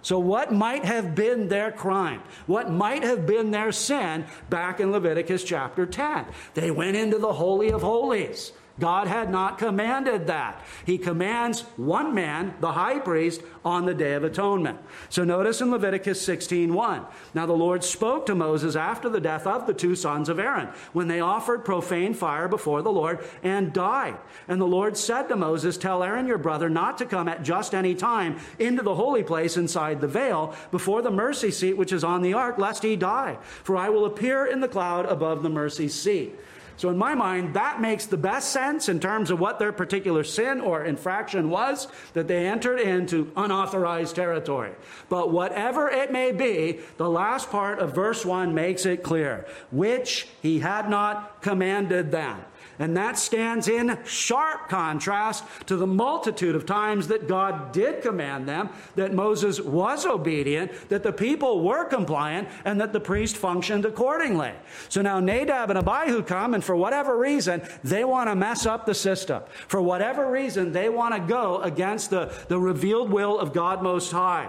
So, 0.03 0.19
what 0.19 0.51
might 0.51 0.85
have 0.85 1.15
been 1.15 1.49
their 1.49 1.71
crime? 1.71 2.23
What 2.47 2.71
might 2.71 3.03
have 3.03 3.27
been 3.27 3.51
their 3.51 3.71
sin 3.71 4.25
back 4.49 4.81
in 4.81 4.93
Leviticus 4.93 5.45
chapter 5.45 5.85
10? 5.85 6.25
They 6.55 6.71
went 6.71 6.97
into 6.97 7.19
the 7.19 7.35
Holy 7.35 7.71
of 7.71 7.83
Holies. 7.83 8.53
God 8.81 9.07
had 9.07 9.31
not 9.31 9.59
commanded 9.59 10.27
that. 10.27 10.65
He 10.85 10.99
commands 10.99 11.61
one 11.77 12.15
man, 12.15 12.55
the 12.61 12.73
high 12.73 12.99
priest, 12.99 13.43
on 13.65 13.85
the 13.85 13.95
Day 13.95 14.15
of 14.15 14.25
Atonement. 14.25 14.79
So 15.09 15.23
notice 15.23 15.61
in 15.61 15.71
Leviticus 15.71 16.21
16:1. 16.23 17.07
Now 17.35 17.47
the 17.47 17.53
Lord 17.53 17.85
spoke 17.85 18.27
to 18.27 18.35
Moses 18.35 18.75
after 18.75 19.09
the 19.09 19.21
death 19.21 19.47
of 19.47 19.67
the 19.67 19.75
two 19.75 19.95
sons 19.95 20.29
of 20.29 20.39
Aaron, 20.39 20.69
when 20.93 21.09
they 21.09 21.21
offered 21.21 21.65
profane 21.65 22.15
fire 22.15 22.49
before 22.49 22.83
the 22.83 22.91
Lord 22.91 23.21
and 23.43 23.73
died. 23.73 24.17
And 24.49 24.61
the 24.61 24.67
Lord 24.67 24.97
said 24.97 25.29
to 25.29 25.37
Moses, 25.37 25.77
Tell 25.77 26.03
Aaron 26.03 26.27
your 26.27 26.39
brother 26.39 26.71
not 26.71 26.99
to 26.99 27.07
come 27.07 27.29
at 27.29 27.43
just 27.43 27.75
any 27.75 27.95
time 27.95 28.39
into 28.59 28.83
the 28.83 28.95
holy 28.95 29.23
place 29.23 29.57
inside 29.57 30.01
the 30.01 30.09
veil, 30.09 30.55
before 30.71 31.03
the 31.03 31.11
mercy 31.11 31.51
seat 31.51 31.77
which 31.77 31.93
is 31.93 32.03
on 32.05 32.23
the 32.23 32.33
ark, 32.33 32.59
lest 32.59 32.83
he 32.83 32.97
die. 32.97 33.39
For 33.63 33.77
I 33.77 33.91
will 33.91 34.07
appear 34.07 34.47
in 34.47 34.61
the 34.61 34.69
cloud 34.69 35.07
above 35.07 35.43
the 35.43 35.51
mercy 35.51 35.89
seat. 35.89 36.35
So, 36.81 36.89
in 36.89 36.97
my 36.97 37.15
mind, 37.15 37.53
that 37.53 37.83
makes 37.83 38.07
the 38.07 38.17
best 38.17 38.55
sense 38.55 38.89
in 38.89 39.01
terms 39.01 39.31
of 39.31 39.39
what 39.39 39.59
their 39.59 39.71
particular 39.71 40.25
sin 40.25 40.63
or 40.63 40.83
infraction 40.83 41.51
was 41.51 41.89
that 42.15 42.27
they 42.27 42.47
entered 42.47 42.81
into 42.81 43.31
unauthorized 43.37 44.17
territory. 44.17 44.73
But 45.11 45.31
whatever 45.31 45.91
it 45.91 46.11
may 46.11 46.33
be, 46.33 46.81
the 46.97 47.11
last 47.11 47.51
part 47.51 47.81
of 47.81 47.95
verse 47.95 48.25
1 48.25 48.55
makes 48.55 48.87
it 48.87 49.03
clear 49.03 49.47
which 49.71 50.29
he 50.41 50.61
had 50.61 50.89
not 50.89 51.43
commanded 51.43 52.13
them. 52.13 52.41
And 52.81 52.97
that 52.97 53.19
stands 53.19 53.69
in 53.69 53.99
sharp 54.07 54.71
contrast 54.71 55.45
to 55.67 55.77
the 55.77 55.87
multitude 55.87 56.57
of 56.57 56.65
times 56.65 57.09
that 57.09 57.29
God 57.29 57.73
did 57.73 58.01
command 58.01 58.49
them, 58.49 58.71
that 58.97 59.13
Moses 59.13 59.61
was 59.61 60.07
obedient, 60.07 60.73
that 60.89 61.03
the 61.03 61.13
people 61.13 61.63
were 61.63 61.85
compliant, 61.85 62.49
and 62.65 62.81
that 62.81 62.95
the 62.95 62.99
priest 62.99 63.37
functioned 63.37 63.85
accordingly. 63.85 64.53
So 64.89 65.03
now 65.03 65.21
Nadab 65.21 65.69
and 65.69 65.79
Abihu 65.79 66.23
come, 66.23 66.55
and 66.55 66.65
for 66.65 66.75
whatever 66.75 67.19
reason, 67.19 67.63
they 67.85 68.03
want 68.03 68.31
to 68.31 68.35
mess 68.35 68.65
up 68.65 68.87
the 68.87 68.95
system. 68.95 69.43
For 69.69 69.83
whatever 69.83 70.31
reason, 70.31 70.73
they 70.73 70.89
want 70.89 71.15
to 71.15 71.21
go 71.21 71.61
against 71.61 72.09
the, 72.09 72.35
the 72.49 72.59
revealed 72.59 73.11
will 73.11 73.39
of 73.39 73.53
God 73.53 73.83
Most 73.83 74.11
High. 74.11 74.49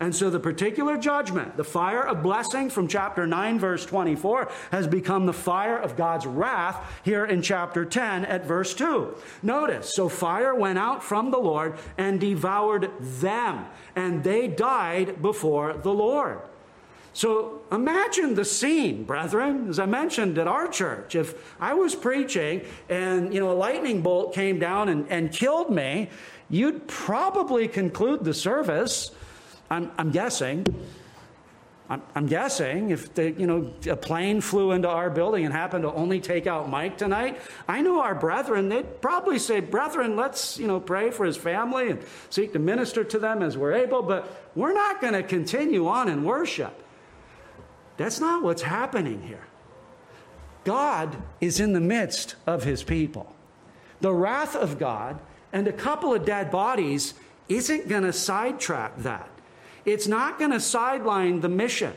And 0.00 0.16
so 0.16 0.30
the 0.30 0.40
particular 0.40 0.96
judgment, 0.96 1.58
the 1.58 1.64
fire 1.64 2.02
of 2.02 2.22
blessing 2.22 2.70
from 2.70 2.88
chapter 2.88 3.26
9, 3.26 3.58
verse 3.58 3.84
24, 3.84 4.50
has 4.72 4.86
become 4.86 5.26
the 5.26 5.34
fire 5.34 5.76
of 5.76 5.94
God's 5.94 6.24
wrath 6.24 7.00
here 7.04 7.26
in 7.26 7.42
chapter 7.42 7.84
10 7.84 8.24
at 8.24 8.46
verse 8.46 8.72
2. 8.72 9.14
Notice, 9.42 9.94
so 9.94 10.08
fire 10.08 10.54
went 10.54 10.78
out 10.78 11.04
from 11.04 11.30
the 11.30 11.38
Lord 11.38 11.78
and 11.98 12.18
devoured 12.18 12.90
them, 12.98 13.66
and 13.94 14.24
they 14.24 14.48
died 14.48 15.20
before 15.20 15.74
the 15.74 15.92
Lord. 15.92 16.40
So 17.12 17.60
imagine 17.72 18.34
the 18.34 18.44
scene, 18.44 19.04
brethren. 19.04 19.68
As 19.68 19.78
I 19.78 19.86
mentioned 19.86 20.38
at 20.38 20.46
our 20.46 20.68
church, 20.68 21.14
if 21.14 21.54
I 21.60 21.74
was 21.74 21.94
preaching 21.94 22.62
and 22.88 23.34
you 23.34 23.40
know 23.40 23.50
a 23.50 23.52
lightning 23.52 24.00
bolt 24.00 24.32
came 24.32 24.58
down 24.58 24.88
and, 24.88 25.06
and 25.10 25.32
killed 25.32 25.70
me, 25.70 26.08
you'd 26.48 26.86
probably 26.86 27.66
conclude 27.66 28.24
the 28.24 28.32
service. 28.32 29.10
I'm, 29.70 29.90
I'm 29.96 30.10
guessing. 30.10 30.66
I'm, 32.14 32.26
guessing 32.26 32.90
if 32.90 33.18
you 33.18 33.48
know 33.48 33.72
a 33.90 33.96
plane 33.96 34.40
flew 34.40 34.70
into 34.70 34.88
our 34.88 35.10
building 35.10 35.44
and 35.44 35.52
happened 35.52 35.82
to 35.82 35.92
only 35.92 36.20
take 36.20 36.46
out 36.46 36.68
Mike 36.68 36.96
tonight, 36.96 37.40
I 37.66 37.82
know 37.82 38.00
our 38.00 38.14
brethren. 38.14 38.68
They'd 38.68 39.00
probably 39.00 39.40
say, 39.40 39.58
"Brethren, 39.58 40.14
let's 40.14 40.56
you 40.56 40.68
know 40.68 40.78
pray 40.78 41.10
for 41.10 41.26
his 41.26 41.36
family 41.36 41.90
and 41.90 42.00
seek 42.28 42.52
to 42.52 42.60
minister 42.60 43.02
to 43.02 43.18
them 43.18 43.42
as 43.42 43.58
we're 43.58 43.72
able." 43.72 44.02
But 44.02 44.52
we're 44.54 44.72
not 44.72 45.00
going 45.00 45.14
to 45.14 45.24
continue 45.24 45.88
on 45.88 46.08
in 46.08 46.22
worship. 46.22 46.80
That's 47.96 48.20
not 48.20 48.44
what's 48.44 48.62
happening 48.62 49.22
here. 49.22 49.46
God 50.62 51.16
is 51.40 51.58
in 51.58 51.72
the 51.72 51.80
midst 51.80 52.36
of 52.46 52.62
his 52.62 52.84
people. 52.84 53.34
The 54.00 54.12
wrath 54.12 54.54
of 54.54 54.78
God 54.78 55.18
and 55.52 55.66
a 55.66 55.72
couple 55.72 56.14
of 56.14 56.24
dead 56.24 56.52
bodies 56.52 57.14
isn't 57.48 57.88
going 57.88 58.04
to 58.04 58.12
sidetrack 58.12 58.96
that. 58.98 59.28
It's 59.84 60.06
not 60.06 60.38
going 60.38 60.50
to 60.50 60.60
sideline 60.60 61.40
the 61.40 61.48
mission. 61.48 61.92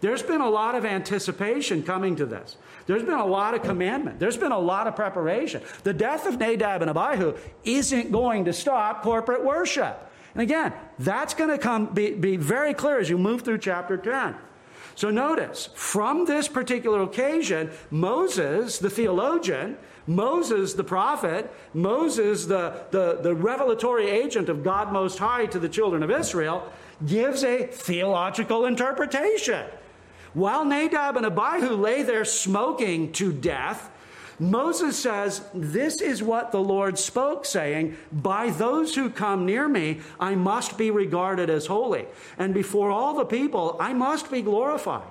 There's 0.00 0.22
been 0.22 0.40
a 0.40 0.48
lot 0.48 0.74
of 0.74 0.84
anticipation 0.84 1.82
coming 1.82 2.16
to 2.16 2.26
this. 2.26 2.56
There's 2.86 3.02
been 3.02 3.18
a 3.18 3.26
lot 3.26 3.54
of 3.54 3.62
commandment. 3.62 4.18
There's 4.18 4.36
been 4.36 4.52
a 4.52 4.58
lot 4.58 4.86
of 4.86 4.96
preparation. 4.96 5.62
The 5.84 5.92
death 5.92 6.26
of 6.26 6.38
Nadab 6.38 6.82
and 6.82 6.90
Abihu 6.90 7.36
isn't 7.64 8.10
going 8.10 8.46
to 8.46 8.52
stop 8.52 9.02
corporate 9.02 9.44
worship. 9.44 10.10
And 10.34 10.42
again, 10.42 10.72
that's 10.98 11.34
going 11.34 11.50
to 11.50 11.58
come 11.58 11.86
be, 11.92 12.12
be 12.12 12.36
very 12.36 12.72
clear 12.72 12.98
as 12.98 13.10
you 13.10 13.18
move 13.18 13.42
through 13.42 13.58
chapter 13.58 13.96
10. 13.96 14.36
So 14.94 15.10
notice, 15.10 15.70
from 15.74 16.26
this 16.26 16.48
particular 16.48 17.02
occasion, 17.02 17.70
Moses, 17.90 18.78
the 18.78 18.90
theologian, 18.90 19.76
Moses, 20.06 20.74
the 20.74 20.84
prophet, 20.84 21.50
Moses, 21.72 22.46
the, 22.46 22.84
the, 22.90 23.18
the 23.22 23.34
revelatory 23.34 24.10
agent 24.10 24.48
of 24.48 24.64
God 24.64 24.92
Most 24.92 25.18
High 25.18 25.46
to 25.46 25.58
the 25.58 25.68
children 25.68 26.02
of 26.02 26.10
Israel, 26.10 26.70
gives 27.06 27.44
a 27.44 27.66
theological 27.66 28.66
interpretation. 28.66 29.66
While 30.34 30.64
Nadab 30.64 31.16
and 31.16 31.26
Abihu 31.26 31.74
lay 31.74 32.02
there 32.02 32.24
smoking 32.24 33.12
to 33.14 33.32
death, 33.32 33.90
Moses 34.38 34.98
says, 34.98 35.42
This 35.52 36.00
is 36.00 36.22
what 36.22 36.50
the 36.50 36.60
Lord 36.60 36.98
spoke, 36.98 37.44
saying, 37.44 37.96
By 38.10 38.50
those 38.50 38.94
who 38.94 39.10
come 39.10 39.44
near 39.44 39.68
me, 39.68 40.00
I 40.18 40.34
must 40.34 40.78
be 40.78 40.90
regarded 40.90 41.50
as 41.50 41.66
holy, 41.66 42.06
and 42.38 42.54
before 42.54 42.90
all 42.90 43.14
the 43.14 43.26
people, 43.26 43.76
I 43.78 43.92
must 43.92 44.30
be 44.30 44.40
glorified. 44.40 45.10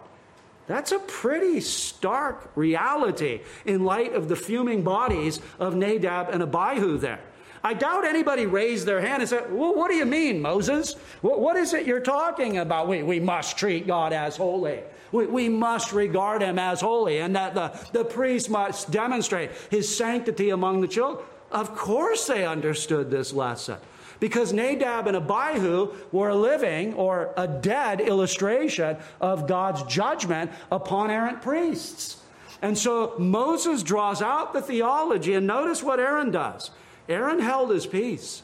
That's 0.66 0.92
a 0.92 1.00
pretty 1.00 1.62
stark 1.62 2.52
reality 2.56 3.42
in 3.66 3.86
light 3.86 4.14
of 4.14 4.30
the 4.30 4.36
fuming 4.36 4.84
bodies 4.84 5.42
of 5.60 5.76
Nadab 5.76 6.30
and 6.30 6.44
Abihu 6.44 6.98
there. 6.98 7.22
I 7.64 7.74
doubt 7.74 8.06
anybody 8.06 8.46
raised 8.46 8.86
their 8.86 9.02
hand 9.02 9.22
and 9.22 9.30
said, 9.30 9.52
Well, 9.52 9.76
what 9.76 9.90
do 9.90 9.98
you 9.98 10.06
mean, 10.06 10.42
Moses? 10.42 10.94
What 11.22 11.58
is 11.58 11.74
it 11.74 11.86
you're 11.86 12.00
talking 12.00 12.58
about? 12.58 12.88
We, 12.88 13.04
we 13.04 13.20
must 13.20 13.58
treat 13.58 13.88
God 13.88 14.14
as 14.14 14.38
holy. 14.38 14.80
We, 15.12 15.26
we 15.26 15.50
must 15.50 15.92
regard 15.92 16.42
him 16.42 16.60
as 16.60 16.82
holy, 16.82 17.20
and 17.20 17.36
that 17.36 17.54
the, 17.56 17.74
the 17.92 18.06
priest 18.06 18.50
must 18.50 18.92
demonstrate 18.92 19.52
his 19.70 19.94
sanctity 19.94 20.52
among 20.52 20.82
the 20.82 20.88
children. 20.88 21.26
Of 21.52 21.76
course, 21.76 22.28
they 22.28 22.46
understood 22.46 23.10
this 23.10 23.34
lesson 23.34 23.78
because 24.20 24.54
Nadab 24.54 25.08
and 25.08 25.18
Abihu 25.18 25.94
were 26.12 26.30
a 26.30 26.36
living 26.36 26.94
or 26.94 27.34
a 27.38 27.48
dead 27.48 28.02
illustration 28.02 28.98
of 29.22 29.48
God's 29.48 29.84
judgment 29.84 30.52
upon 30.72 31.10
errant 31.10 31.42
priests. 31.42 32.18
And 32.62 32.78
so 32.78 33.16
Moses 33.18 33.84
draws 33.84 34.22
out 34.22 34.54
the 34.54 34.62
theology, 34.62 35.34
and 35.34 35.48
notice 35.48 35.82
what 35.82 36.00
Aaron 36.00 36.32
does. 36.32 36.72
Aaron 37.10 37.40
held 37.40 37.72
his 37.72 37.86
peace. 37.86 38.44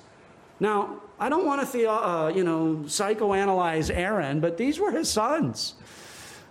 Now, 0.60 1.02
I 1.20 1.30
don't 1.30 1.46
want 1.46 1.70
to, 1.72 1.90
uh, 1.90 2.28
you 2.30 2.44
know, 2.44 2.82
psychoanalyze 2.86 3.96
Aaron, 3.96 4.40
but 4.40 4.58
these 4.58 4.80
were 4.80 4.92
his 4.92 5.10
sons. 5.10 5.76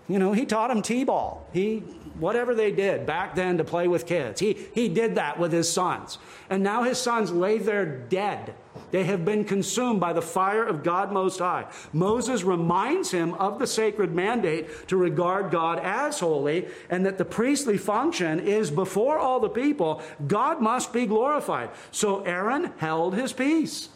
You 0.09 0.19
know, 0.19 0.33
he 0.33 0.47
taught 0.47 0.71
him 0.71 0.81
t-ball. 0.81 1.47
He 1.53 1.83
whatever 2.19 2.55
they 2.55 2.71
did 2.71 3.07
back 3.07 3.35
then 3.35 3.59
to 3.59 3.65
play 3.65 3.89
with 3.89 4.07
kids. 4.07 4.41
He 4.41 4.67
he 4.75 4.89
did 4.89 5.15
that 5.17 5.39
with 5.39 5.53
his 5.53 5.71
sons. 5.71 6.19
And 6.51 6.63
now 6.63 6.83
his 6.83 6.99
sons 6.99 7.33
lay 7.33 7.59
there 7.59 7.85
dead. 7.85 8.55
They 8.91 9.05
have 9.05 9.25
been 9.25 9.45
consumed 9.45 10.01
by 10.01 10.13
the 10.13 10.23
fire 10.23 10.65
of 10.65 10.83
God 10.83 11.13
Most 11.13 11.39
High. 11.39 11.67
Moses 11.93 12.45
reminds 12.45 13.11
him 13.11 13.35
of 13.35 13.59
the 13.59 13.67
sacred 13.67 14.15
mandate 14.15 14.89
to 14.89 14.97
regard 14.97 15.51
God 15.51 15.81
as 15.81 16.21
holy 16.21 16.69
and 16.91 17.05
that 17.07 17.19
the 17.19 17.25
priestly 17.25 17.77
function 17.77 18.41
is 18.41 18.71
before 18.71 19.19
all 19.19 19.41
the 19.41 19.49
people, 19.49 20.03
God 20.27 20.61
must 20.61 20.93
be 20.93 21.07
glorified. 21.07 21.71
So 21.91 22.23
Aaron 22.23 22.73
held 22.79 23.15
his 23.15 23.33
peace. 23.33 23.89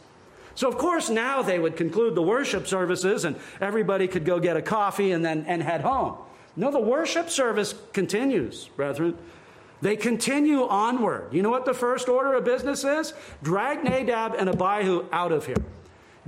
So, 0.58 0.66
of 0.66 0.76
course, 0.76 1.08
now 1.08 1.42
they 1.42 1.60
would 1.60 1.76
conclude 1.76 2.16
the 2.16 2.22
worship 2.22 2.66
services 2.66 3.24
and 3.24 3.36
everybody 3.60 4.08
could 4.08 4.24
go 4.24 4.40
get 4.40 4.56
a 4.56 4.62
coffee 4.62 5.12
and 5.12 5.24
then 5.24 5.44
and 5.46 5.62
head 5.62 5.82
home. 5.82 6.16
No, 6.58 6.72
the 6.72 6.80
worship 6.80 7.30
service 7.30 7.72
continues, 7.92 8.66
brethren. 8.74 9.16
They 9.80 9.94
continue 9.94 10.66
onward. 10.66 11.32
You 11.32 11.40
know 11.40 11.50
what 11.50 11.64
the 11.64 11.72
first 11.72 12.08
order 12.08 12.34
of 12.34 12.44
business 12.44 12.82
is? 12.82 13.14
Drag 13.44 13.84
Nadab 13.84 14.34
and 14.34 14.48
Abihu 14.48 15.06
out 15.12 15.30
of 15.30 15.46
here. 15.46 15.62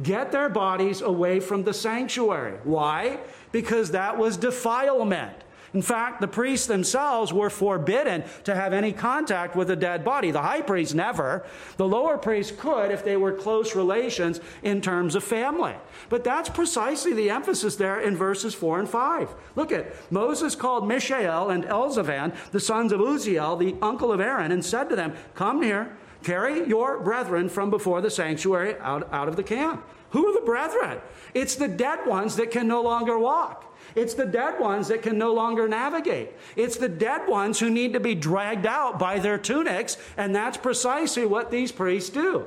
Get 0.04 0.30
their 0.30 0.48
bodies 0.48 1.00
away 1.00 1.40
from 1.40 1.64
the 1.64 1.74
sanctuary. 1.74 2.58
Why? 2.62 3.18
Because 3.50 3.90
that 3.90 4.16
was 4.16 4.36
defilement. 4.36 5.36
In 5.72 5.82
fact, 5.82 6.20
the 6.20 6.28
priests 6.28 6.66
themselves 6.66 7.32
were 7.32 7.50
forbidden 7.50 8.24
to 8.44 8.54
have 8.54 8.72
any 8.72 8.92
contact 8.92 9.54
with 9.54 9.70
a 9.70 9.76
dead 9.76 10.04
body. 10.04 10.30
The 10.30 10.42
high 10.42 10.62
priest 10.62 10.94
never. 10.94 11.44
The 11.76 11.86
lower 11.86 12.18
priest 12.18 12.58
could 12.58 12.90
if 12.90 13.04
they 13.04 13.16
were 13.16 13.32
close 13.32 13.76
relations 13.76 14.40
in 14.62 14.80
terms 14.80 15.14
of 15.14 15.22
family. 15.22 15.74
But 16.08 16.24
that's 16.24 16.48
precisely 16.48 17.12
the 17.12 17.30
emphasis 17.30 17.76
there 17.76 18.00
in 18.00 18.16
verses 18.16 18.54
4 18.54 18.80
and 18.80 18.88
5. 18.88 19.34
Look 19.54 19.70
at 19.70 19.94
Moses 20.10 20.56
called 20.56 20.88
Mishael 20.88 21.50
and 21.50 21.64
Elzaphan, 21.64 22.34
the 22.50 22.60
sons 22.60 22.92
of 22.92 23.00
Uzziel, 23.00 23.56
the 23.58 23.76
uncle 23.80 24.12
of 24.12 24.20
Aaron, 24.20 24.50
and 24.50 24.64
said 24.64 24.88
to 24.88 24.96
them, 24.96 25.14
Come 25.34 25.62
here, 25.62 25.96
carry 26.24 26.66
your 26.66 26.98
brethren 26.98 27.48
from 27.48 27.70
before 27.70 28.00
the 28.00 28.10
sanctuary 28.10 28.76
out, 28.80 29.08
out 29.12 29.28
of 29.28 29.36
the 29.36 29.42
camp. 29.44 29.84
Who 30.10 30.26
are 30.26 30.34
the 30.34 30.44
brethren? 30.44 31.00
It's 31.34 31.54
the 31.54 31.68
dead 31.68 32.06
ones 32.06 32.36
that 32.36 32.50
can 32.50 32.66
no 32.66 32.82
longer 32.82 33.16
walk. 33.16 33.69
It's 33.95 34.14
the 34.14 34.26
dead 34.26 34.61
ones 34.61 34.88
that 34.88 35.03
can 35.03 35.18
no 35.18 35.32
longer 35.32 35.68
navigate. 35.68 36.30
It's 36.57 36.76
the 36.76 36.88
dead 36.88 37.28
ones 37.28 37.59
who 37.59 37.70
need 37.70 37.93
to 37.93 38.01
be 38.01 38.14
dragged 38.14 38.66
out 38.66 38.99
by 38.99 39.18
their 39.18 39.38
tunics, 39.38 39.97
and 40.16 40.34
that's 40.34 40.57
precisely 40.57 41.26
what 41.26 41.51
these 41.51 41.72
priests 41.72 42.11
do. 42.11 42.47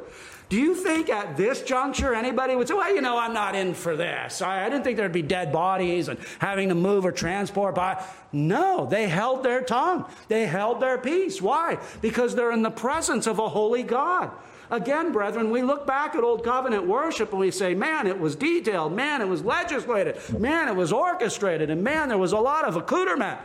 Do 0.49 0.59
you 0.59 0.75
think 0.75 1.09
at 1.09 1.35
this 1.35 1.63
juncture 1.63 2.13
anybody 2.13 2.55
would 2.55 2.67
say, 2.67 2.75
well, 2.75 2.93
you 2.93 3.01
know, 3.01 3.17
I'm 3.17 3.33
not 3.33 3.55
in 3.55 3.73
for 3.73 3.95
this? 3.95 4.41
I, 4.41 4.65
I 4.65 4.69
didn't 4.69 4.83
think 4.83 4.97
there'd 4.97 5.11
be 5.11 5.23
dead 5.23 5.51
bodies 5.51 6.09
and 6.09 6.19
having 6.37 6.69
to 6.69 6.75
move 6.75 7.05
or 7.05 7.11
transport 7.11 7.73
by. 7.73 8.05
No, 8.31 8.85
they 8.85 9.07
held 9.07 9.43
their 9.43 9.61
tongue. 9.61 10.05
They 10.27 10.45
held 10.45 10.79
their 10.79 10.99
peace. 10.99 11.41
Why? 11.41 11.79
Because 12.01 12.35
they're 12.35 12.51
in 12.51 12.61
the 12.61 12.69
presence 12.69 13.25
of 13.25 13.39
a 13.39 13.49
holy 13.49 13.81
God. 13.81 14.29
Again, 14.73 15.11
brethren, 15.11 15.51
we 15.51 15.61
look 15.61 15.85
back 15.85 16.15
at 16.15 16.23
Old 16.23 16.43
Covenant 16.43 16.87
worship 16.87 17.29
and 17.29 17.39
we 17.39 17.51
say, 17.51 17.75
man, 17.75 18.07
it 18.07 18.19
was 18.19 18.35
detailed. 18.35 18.91
Man, 18.91 19.21
it 19.21 19.27
was 19.27 19.43
legislated. 19.43 20.17
Man, 20.39 20.67
it 20.67 20.75
was 20.75 20.91
orchestrated. 20.91 21.69
And 21.69 21.83
man, 21.83 22.09
there 22.09 22.17
was 22.17 22.31
a 22.31 22.39
lot 22.39 22.65
of 22.65 22.75
accoutrement. 22.75 23.37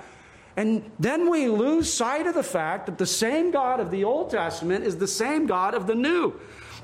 And 0.57 0.91
then 0.99 1.29
we 1.29 1.49
lose 1.49 1.93
sight 1.93 2.27
of 2.27 2.35
the 2.35 2.43
fact 2.43 2.87
that 2.87 2.97
the 2.97 3.05
same 3.05 3.51
God 3.51 3.79
of 3.79 3.91
the 3.91 4.05
Old 4.05 4.31
Testament 4.31 4.87
is 4.87 4.97
the 4.97 5.07
same 5.07 5.47
God 5.47 5.75
of 5.75 5.87
the 5.87 5.95
New. 5.95 6.33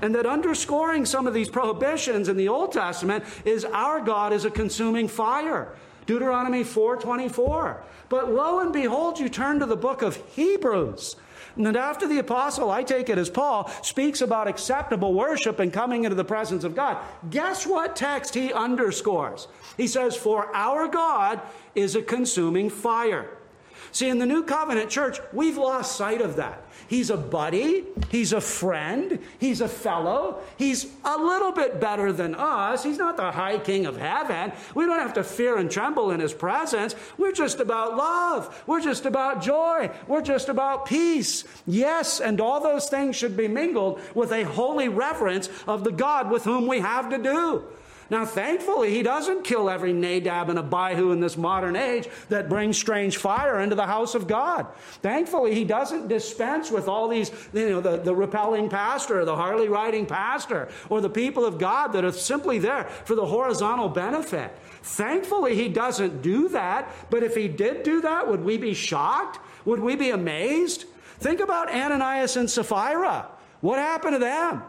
And 0.03 0.15
that 0.15 0.27
underscoring 0.27 1.07
some 1.07 1.27
of 1.27 1.33
these 1.33 1.49
prohibitions 1.49 2.29
in 2.29 2.37
the 2.37 2.49
Old 2.49 2.71
Testament 2.71 3.25
is 3.47 3.65
our 3.65 3.99
God 3.99 4.35
is 4.35 4.45
a 4.45 4.51
consuming 4.51 5.09
fire. 5.09 5.75
Deuteronomy 6.07 6.65
4:24. 6.65 7.83
But 8.09 8.33
lo 8.33 8.61
and 8.61 8.73
behold, 8.73 9.19
you 9.19 9.29
turn 9.29 9.59
to 9.61 9.67
the 9.67 9.77
book 9.77 10.03
of 10.03 10.17
Hebrews. 10.35 11.17
And 11.57 11.77
after 11.77 12.09
the 12.09 12.19
apostle, 12.19 12.71
I 12.71 12.83
take 12.83 13.09
it 13.09 13.19
as 13.19 13.31
Paul, 13.31 13.71
speaks 13.83 14.21
about 14.21 14.49
acceptable 14.49 15.15
worship 15.15 15.61
and 15.61 15.73
coming 15.73 16.05
into 16.05 16.17
the 16.17 16.25
presence 16.25 16.65
of 16.65 16.75
God, 16.75 16.99
guess 17.31 17.67
what 17.67 17.95
text 17.95 18.35
he 18.35 18.53
underscores? 18.53 19.47
He 19.77 19.87
says, 19.87 20.17
For 20.17 20.55
our 20.55 20.89
God 20.89 21.41
is 21.75 21.95
a 21.95 22.03
consuming 22.03 22.71
fire. 22.71 23.29
See, 23.95 24.09
in 24.09 24.19
the 24.19 24.27
New 24.27 24.43
Covenant 24.43 24.91
church, 24.91 25.21
we've 25.33 25.57
lost 25.57 25.95
sight 25.95 26.21
of 26.21 26.35
that. 26.35 26.65
He's 26.89 27.11
a 27.11 27.17
buddy, 27.17 27.85
he's 28.11 28.33
a 28.33 28.41
friend, 28.41 29.21
he's 29.39 29.61
a 29.61 29.69
fellow, 29.69 30.41
he's 30.57 30.89
a 31.05 31.17
little 31.17 31.53
bit 31.53 31.81
better 31.81 32.13
than 32.13 32.35
us. 32.35 32.83
He's 32.83 32.99
not 32.99 33.17
the 33.17 33.31
high 33.31 33.57
king 33.59 33.87
of 33.87 33.97
heaven. 33.97 34.51
We 34.75 34.85
don't 34.85 34.99
have 34.99 35.15
to 35.15 35.23
fear 35.23 35.59
and 35.59 35.71
tremble 35.71 36.11
in 36.11 36.19
his 36.19 36.35
presence. 36.35 36.97
We're 37.19 37.31
just 37.31 37.61
about 37.61 37.97
love, 37.97 38.65
we're 38.67 38.81
just 38.81 39.07
about 39.07 39.41
joy, 39.41 39.93
we're 40.09 40.23
just 40.23 40.49
about 40.49 40.87
peace. 40.87 41.45
Yes, 41.65 42.21
and 42.21 42.41
all 42.41 42.61
those 42.61 42.89
things 42.89 43.15
should 43.15 43.37
be 43.37 43.47
mingled 43.47 44.01
with 44.13 44.33
a 44.33 44.43
holy 44.43 44.89
reverence 44.89 45.49
of 45.69 45.85
the 45.85 45.93
God 45.93 46.33
with 46.33 46.43
whom 46.43 46.67
we 46.67 46.81
have 46.81 47.11
to 47.11 47.19
do. 47.19 47.63
Now, 48.11 48.25
thankfully, 48.25 48.91
he 48.91 49.03
doesn't 49.03 49.45
kill 49.45 49.71
every 49.71 49.93
Nadab 49.93 50.51
and 50.51 50.59
Abihu 50.59 51.11
in 51.13 51.21
this 51.21 51.37
modern 51.37 51.77
age 51.77 52.09
that 52.29 52.49
brings 52.49 52.79
strange 52.79 53.17
fire 53.17 53.61
into 53.61 53.75
the 53.75 53.87
house 53.87 54.15
of 54.15 54.27
God. 54.27 54.67
Thankfully, 55.03 55.55
he 55.55 55.65
doesn't 55.65 56.09
dispense 56.09 56.71
with 56.71 56.87
all 56.87 57.09
these, 57.09 57.31
you 57.53 57.71
know, 57.71 57.81
the, 57.81 57.97
the 57.97 58.15
repelling 58.15 58.69
pastor, 58.69 59.25
the 59.25 59.37
Harley 59.37 59.69
riding 59.69 60.07
pastor, 60.07 60.69
or 60.91 61.01
the 61.01 61.11
people 61.11 61.45
of 61.45 61.59
God 61.59 61.89
that 61.89 62.05
are 62.05 62.13
simply 62.13 62.59
there 62.59 62.85
for 63.05 63.15
the 63.15 63.27
horizontal 63.27 63.89
benefit. 63.89 64.57
Thankfully, 64.83 65.55
he 65.55 65.69
doesn't 65.69 66.21
do 66.21 66.49
that. 66.51 66.91
But 67.09 67.23
if 67.23 67.35
he 67.35 67.49
did 67.49 67.85
do 67.85 68.03
that, 68.03 68.29
would 68.29 68.45
we 68.45 68.59
be 68.59 68.75
shocked? 68.75 69.39
Would 69.65 69.81
we 69.81 69.97
be 69.97 70.11
amazed? 70.11 70.85
Think 71.21 71.41
about 71.41 71.71
Ananias 71.73 72.37
and 72.37 72.51
Sapphira. 72.51 73.29
What 73.61 73.79
happened 73.79 74.15
to 74.15 74.19
them? 74.19 74.63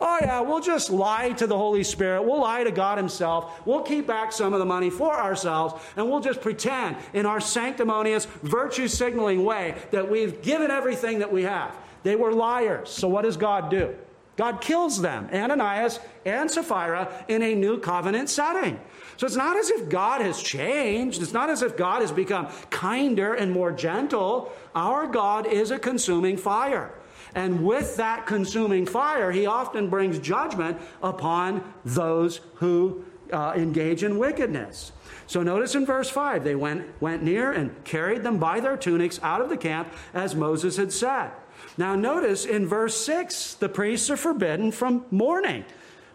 Oh, 0.00 0.18
yeah, 0.20 0.40
we'll 0.40 0.60
just 0.60 0.90
lie 0.90 1.32
to 1.32 1.46
the 1.46 1.56
Holy 1.56 1.84
Spirit. 1.84 2.22
We'll 2.22 2.40
lie 2.40 2.64
to 2.64 2.70
God 2.70 2.96
Himself. 2.96 3.66
We'll 3.66 3.82
keep 3.82 4.06
back 4.06 4.32
some 4.32 4.52
of 4.52 4.58
the 4.58 4.64
money 4.64 4.88
for 4.88 5.14
ourselves, 5.14 5.82
and 5.96 6.08
we'll 6.08 6.20
just 6.20 6.40
pretend 6.40 6.96
in 7.12 7.26
our 7.26 7.40
sanctimonious, 7.40 8.24
virtue 8.42 8.88
signaling 8.88 9.44
way 9.44 9.74
that 9.90 10.10
we've 10.10 10.40
given 10.42 10.70
everything 10.70 11.18
that 11.18 11.30
we 11.30 11.42
have. 11.42 11.76
They 12.02 12.16
were 12.16 12.32
liars. 12.32 12.88
So, 12.88 13.08
what 13.08 13.22
does 13.22 13.36
God 13.36 13.70
do? 13.70 13.94
God 14.36 14.62
kills 14.62 15.02
them, 15.02 15.28
Ananias 15.34 16.00
and 16.24 16.50
Sapphira, 16.50 17.12
in 17.28 17.42
a 17.42 17.54
new 17.54 17.78
covenant 17.78 18.30
setting. 18.30 18.80
So 19.18 19.26
it's 19.26 19.36
not 19.36 19.58
as 19.58 19.68
if 19.68 19.90
God 19.90 20.22
has 20.22 20.42
changed. 20.42 21.20
It's 21.20 21.34
not 21.34 21.50
as 21.50 21.60
if 21.60 21.76
God 21.76 22.00
has 22.00 22.10
become 22.10 22.48
kinder 22.70 23.34
and 23.34 23.52
more 23.52 23.70
gentle. 23.70 24.50
Our 24.74 25.06
God 25.06 25.46
is 25.46 25.70
a 25.70 25.78
consuming 25.78 26.38
fire. 26.38 26.94
And 27.34 27.64
with 27.64 27.96
that 27.96 28.26
consuming 28.26 28.86
fire, 28.86 29.30
he 29.30 29.46
often 29.46 29.88
brings 29.88 30.18
judgment 30.18 30.78
upon 31.02 31.62
those 31.84 32.40
who 32.54 33.04
uh, 33.32 33.52
engage 33.56 34.02
in 34.02 34.18
wickedness. 34.18 34.92
So 35.26 35.42
notice 35.42 35.74
in 35.74 35.86
verse 35.86 36.10
5, 36.10 36.42
they 36.42 36.56
went, 36.56 36.88
went 37.00 37.22
near 37.22 37.52
and 37.52 37.84
carried 37.84 38.22
them 38.24 38.38
by 38.38 38.58
their 38.58 38.76
tunics 38.76 39.20
out 39.22 39.40
of 39.40 39.48
the 39.48 39.56
camp 39.56 39.92
as 40.12 40.34
Moses 40.34 40.76
had 40.76 40.92
said. 40.92 41.30
Now 41.78 41.94
notice 41.94 42.44
in 42.44 42.66
verse 42.66 42.96
6, 43.04 43.54
the 43.54 43.68
priests 43.68 44.10
are 44.10 44.16
forbidden 44.16 44.72
from 44.72 45.04
mourning. 45.10 45.64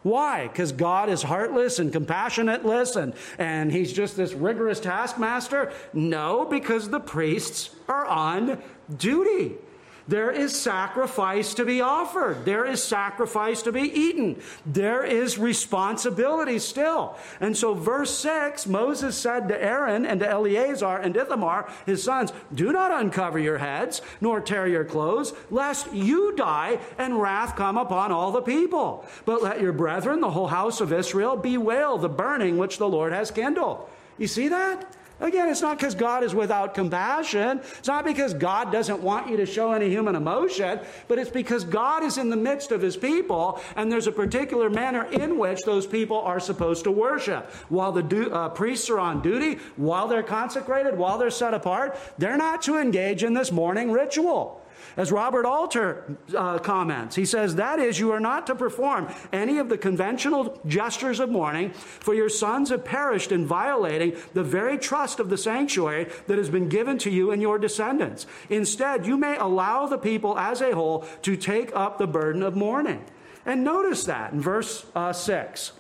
Why? 0.04 0.48
Because 0.48 0.72
God 0.72 1.10
is 1.10 1.24
heartless 1.24 1.80
and 1.80 1.92
compassionateless 1.92 2.96
and, 2.96 3.14
and 3.40 3.72
he's 3.72 3.92
just 3.92 4.16
this 4.16 4.34
rigorous 4.34 4.80
taskmaster? 4.80 5.74
No, 5.94 6.46
because 6.46 6.90
the 6.90 7.00
priests 7.00 7.72
are 7.88 8.06
on 8.06 8.62
duty. 8.98 9.54
There 10.08 10.30
is 10.30 10.56
sacrifice 10.56 11.56
to 11.56 11.66
be 11.66 11.82
offered. 11.82 12.46
There 12.46 12.64
is 12.64 12.84
sacrifice 12.84 13.64
to 13.64 13.72
be 13.72 13.82
eaten. 13.82 14.40
There 14.66 15.04
is 15.04 15.40
responsibility 15.40 16.60
still. 16.60 17.18
And 17.40 17.58
so, 17.58 17.74
verse 17.74 18.16
6 18.18 18.68
Moses 18.68 19.18
said 19.18 19.48
to 19.48 19.62
Aaron 19.62 20.06
and 20.06 20.20
to 20.20 20.30
Eleazar 20.30 20.98
and 20.98 21.18
Ithamar, 21.18 21.72
his 21.88 22.04
sons, 22.04 22.32
Do 22.54 22.72
not 22.72 22.92
uncover 22.92 23.40
your 23.40 23.58
heads, 23.58 24.04
nor 24.22 24.40
tear 24.42 24.68
your 24.68 24.86
clothes, 24.86 25.34
lest 25.50 25.92
you 25.92 26.36
die 26.36 26.80
and 27.00 27.20
wrath 27.20 27.56
come 27.56 27.78
upon 27.78 28.12
all 28.12 28.32
the 28.32 28.42
people. 28.42 29.06
But 29.26 29.42
let 29.42 29.60
your 29.60 29.74
brethren, 29.74 30.22
the 30.22 30.32
whole 30.32 30.48
house 30.48 30.82
of 30.82 30.94
Israel, 30.94 31.36
bewail 31.36 31.98
the 31.98 32.10
burning 32.10 32.58
which 32.58 32.78
the 32.78 32.88
Lord 32.88 33.12
has 33.12 33.32
kindled. 33.32 33.90
You 34.20 34.28
see 34.28 34.50
that? 34.50 34.86
Again, 35.26 35.50
it's 35.50 35.64
not 35.64 35.80
because 35.80 35.96
God 35.96 36.24
is 36.24 36.36
without 36.36 36.76
compassion. 36.76 37.60
It's 37.80 37.88
not 37.88 38.06
because 38.06 38.36
God 38.36 38.72
doesn't 38.72 39.02
want 39.02 39.28
you 39.28 39.36
to 39.38 39.46
show 39.48 39.72
any 39.72 39.90
human 39.90 40.16
emotion, 40.16 40.80
but 41.08 41.18
it's 41.18 41.32
because 41.32 41.64
God 41.64 42.04
is 42.04 42.20
in 42.20 42.30
the 42.30 42.36
midst 42.36 42.72
of 42.72 42.80
his 42.80 42.96
people, 42.96 43.60
and 43.76 43.92
there's 43.92 44.06
a 44.06 44.12
particular 44.12 44.70
manner 44.70 45.06
in 45.06 45.40
which 45.40 45.64
those 45.64 45.88
people 45.88 46.18
are 46.20 46.40
supposed 46.40 46.84
to 46.84 46.92
worship. 46.92 47.50
While 47.70 47.92
the 47.92 48.04
du- 48.04 48.32
uh, 48.32 48.50
priests 48.50 48.88
are 48.92 49.00
on 49.00 49.24
duty, 49.24 49.58
while 49.78 50.08
they're 50.08 50.22
consecrated, 50.22 50.96
while 50.96 51.18
they're 51.18 51.32
set 51.32 51.56
apart, 51.56 51.98
they're 52.20 52.38
not 52.38 52.62
to 52.64 52.78
engage 52.78 53.24
in 53.24 53.34
this 53.34 53.52
mourning 53.52 53.92
ritual. 53.92 54.62
As 54.98 55.12
Robert 55.12 55.46
Alter 55.46 56.18
uh, 56.36 56.58
comments, 56.60 57.16
he 57.16 57.26
says, 57.26 57.56
That 57.56 57.80
is, 57.80 58.00
you 58.00 58.12
are 58.12 58.20
not 58.20 58.48
to 58.48 58.56
perform 58.56 59.14
any 59.34 59.58
of 59.58 59.70
the 59.70 59.78
conventional 59.78 60.60
gestures 60.66 61.20
of 61.20 61.30
mourning, 61.30 61.72
for 61.72 62.14
your 62.14 62.30
sons 62.30 62.70
have 62.70 62.86
perished 62.86 63.32
in 63.32 63.46
violating 63.46 64.16
the 64.34 64.44
very 64.44 64.78
trust 64.78 65.20
of 65.20 65.30
the 65.30 65.38
sanctuary 65.38 66.10
that 66.28 66.38
has 66.38 66.50
been 66.50 66.70
given 66.70 66.98
to 67.00 67.10
you 67.10 67.32
and 67.32 67.42
your 67.42 67.60
descendants. 67.60 68.26
Instead, 68.50 69.06
you 69.06 69.18
may 69.18 69.36
allow 69.38 69.86
the 69.86 69.98
people 69.98 70.38
as 70.38 70.62
a 70.62 70.74
whole 70.74 71.06
to 71.22 71.36
take 71.36 71.76
up 71.76 71.98
the 71.98 72.08
burden 72.08 72.44
of 72.44 72.56
mourning. 72.56 73.04
And 73.46 73.64
notice 73.64 74.06
that 74.06 74.34
in 74.34 74.42
verse 74.42 74.86
uh, 74.96 75.14
6. 75.14 75.72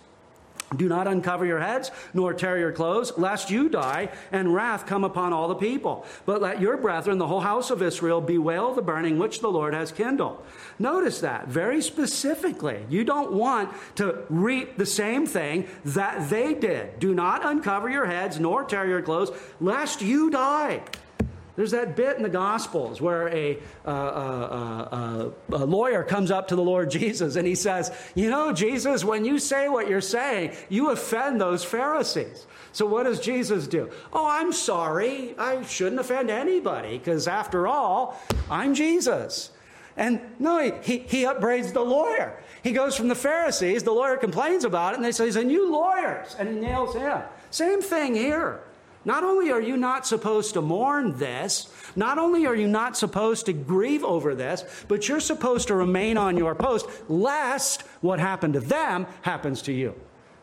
Do 0.75 0.87
not 0.87 1.07
uncover 1.07 1.45
your 1.45 1.59
heads, 1.59 1.91
nor 2.13 2.33
tear 2.33 2.57
your 2.57 2.71
clothes, 2.71 3.13
lest 3.17 3.51
you 3.51 3.69
die, 3.69 4.09
and 4.31 4.53
wrath 4.53 4.85
come 4.85 5.03
upon 5.03 5.31
all 5.31 5.47
the 5.47 5.55
people. 5.55 6.05
But 6.25 6.41
let 6.41 6.59
your 6.59 6.77
brethren, 6.77 7.17
the 7.17 7.27
whole 7.27 7.41
house 7.41 7.69
of 7.69 7.81
Israel, 7.81 8.19
bewail 8.19 8.73
the 8.73 8.81
burning 8.81 9.19
which 9.19 9.41
the 9.41 9.51
Lord 9.51 9.73
has 9.73 9.91
kindled. 9.91 10.43
Notice 10.79 11.21
that 11.21 11.47
very 11.47 11.81
specifically. 11.81 12.85
You 12.89 13.03
don't 13.03 13.33
want 13.33 13.69
to 13.95 14.23
reap 14.29 14.77
the 14.77 14.85
same 14.85 15.25
thing 15.25 15.67
that 15.85 16.29
they 16.29 16.53
did. 16.53 16.99
Do 16.99 17.13
not 17.13 17.45
uncover 17.45 17.89
your 17.89 18.05
heads, 18.05 18.39
nor 18.39 18.63
tear 18.63 18.87
your 18.87 19.01
clothes, 19.01 19.31
lest 19.61 20.01
you 20.01 20.29
die. 20.29 20.81
There's 21.55 21.71
that 21.71 21.95
bit 21.95 22.17
in 22.17 22.23
the 22.23 22.29
Gospels 22.29 22.99
where 22.99 23.29
a, 23.29 23.57
uh, 23.85 23.89
uh, 23.89 25.31
uh, 25.51 25.55
a, 25.55 25.65
lawyer 25.65 26.03
comes 26.03 26.29
up 26.29 26.49
to 26.49 26.55
the 26.55 26.61
Lord 26.61 26.91
Jesus 26.91 27.37
and 27.37 27.47
he 27.47 27.55
says, 27.55 27.91
You 28.13 28.29
know, 28.29 28.51
Jesus, 28.51 29.05
when 29.05 29.23
you 29.23 29.39
say 29.39 29.69
what 29.69 29.87
you're 29.87 30.01
saying, 30.01 30.53
you 30.67 30.89
offend 30.91 31.39
those 31.39 31.63
Pharisees. 31.63 32.45
So 32.73 32.85
what 32.85 33.03
does 33.03 33.21
Jesus 33.21 33.67
do? 33.67 33.89
Oh, 34.11 34.27
I'm 34.27 34.51
sorry. 34.51 35.33
I 35.37 35.63
shouldn't 35.63 36.01
offend 36.01 36.29
anybody 36.29 36.97
because 36.97 37.27
after 37.27 37.67
all, 37.67 38.19
I'm 38.49 38.73
Jesus. 38.73 39.51
And 39.97 40.19
no, 40.39 40.59
he, 40.81 40.99
he 40.99 41.23
upbraids 41.23 41.71
the 41.71 41.81
lawyer. 41.81 42.37
He 42.63 42.73
goes 42.73 42.97
from 42.97 43.07
the 43.07 43.15
Pharisees, 43.15 43.83
the 43.83 43.93
lawyer 43.93 44.17
complains 44.17 44.65
about 44.65 44.93
it, 44.93 44.97
and 44.97 45.05
they 45.05 45.13
say, 45.13 45.29
And 45.39 45.49
you 45.49 45.71
lawyers. 45.71 46.35
And 46.37 46.49
he 46.49 46.55
nails 46.55 46.95
him. 46.95 47.21
Same 47.49 47.81
thing 47.81 48.13
here. 48.13 48.59
Not 49.05 49.23
only 49.23 49.51
are 49.51 49.61
you 49.61 49.77
not 49.77 50.07
supposed 50.07 50.53
to 50.55 50.61
mourn 50.61 51.17
this, 51.17 51.69
not 51.95 52.17
only 52.17 52.45
are 52.45 52.55
you 52.55 52.67
not 52.67 52.97
supposed 52.97 53.45
to 53.45 53.53
grieve 53.53 54.03
over 54.03 54.33
this, 54.33 54.65
but 54.87 55.07
you're 55.07 55.19
supposed 55.19 55.67
to 55.67 55.75
remain 55.75 56.17
on 56.17 56.35
your 56.35 56.55
post 56.55 56.87
lest 57.07 57.83
what 58.01 58.19
happened 58.19 58.55
to 58.55 58.59
them 58.59 59.05
happens 59.21 59.61
to 59.63 59.71
you. 59.71 59.93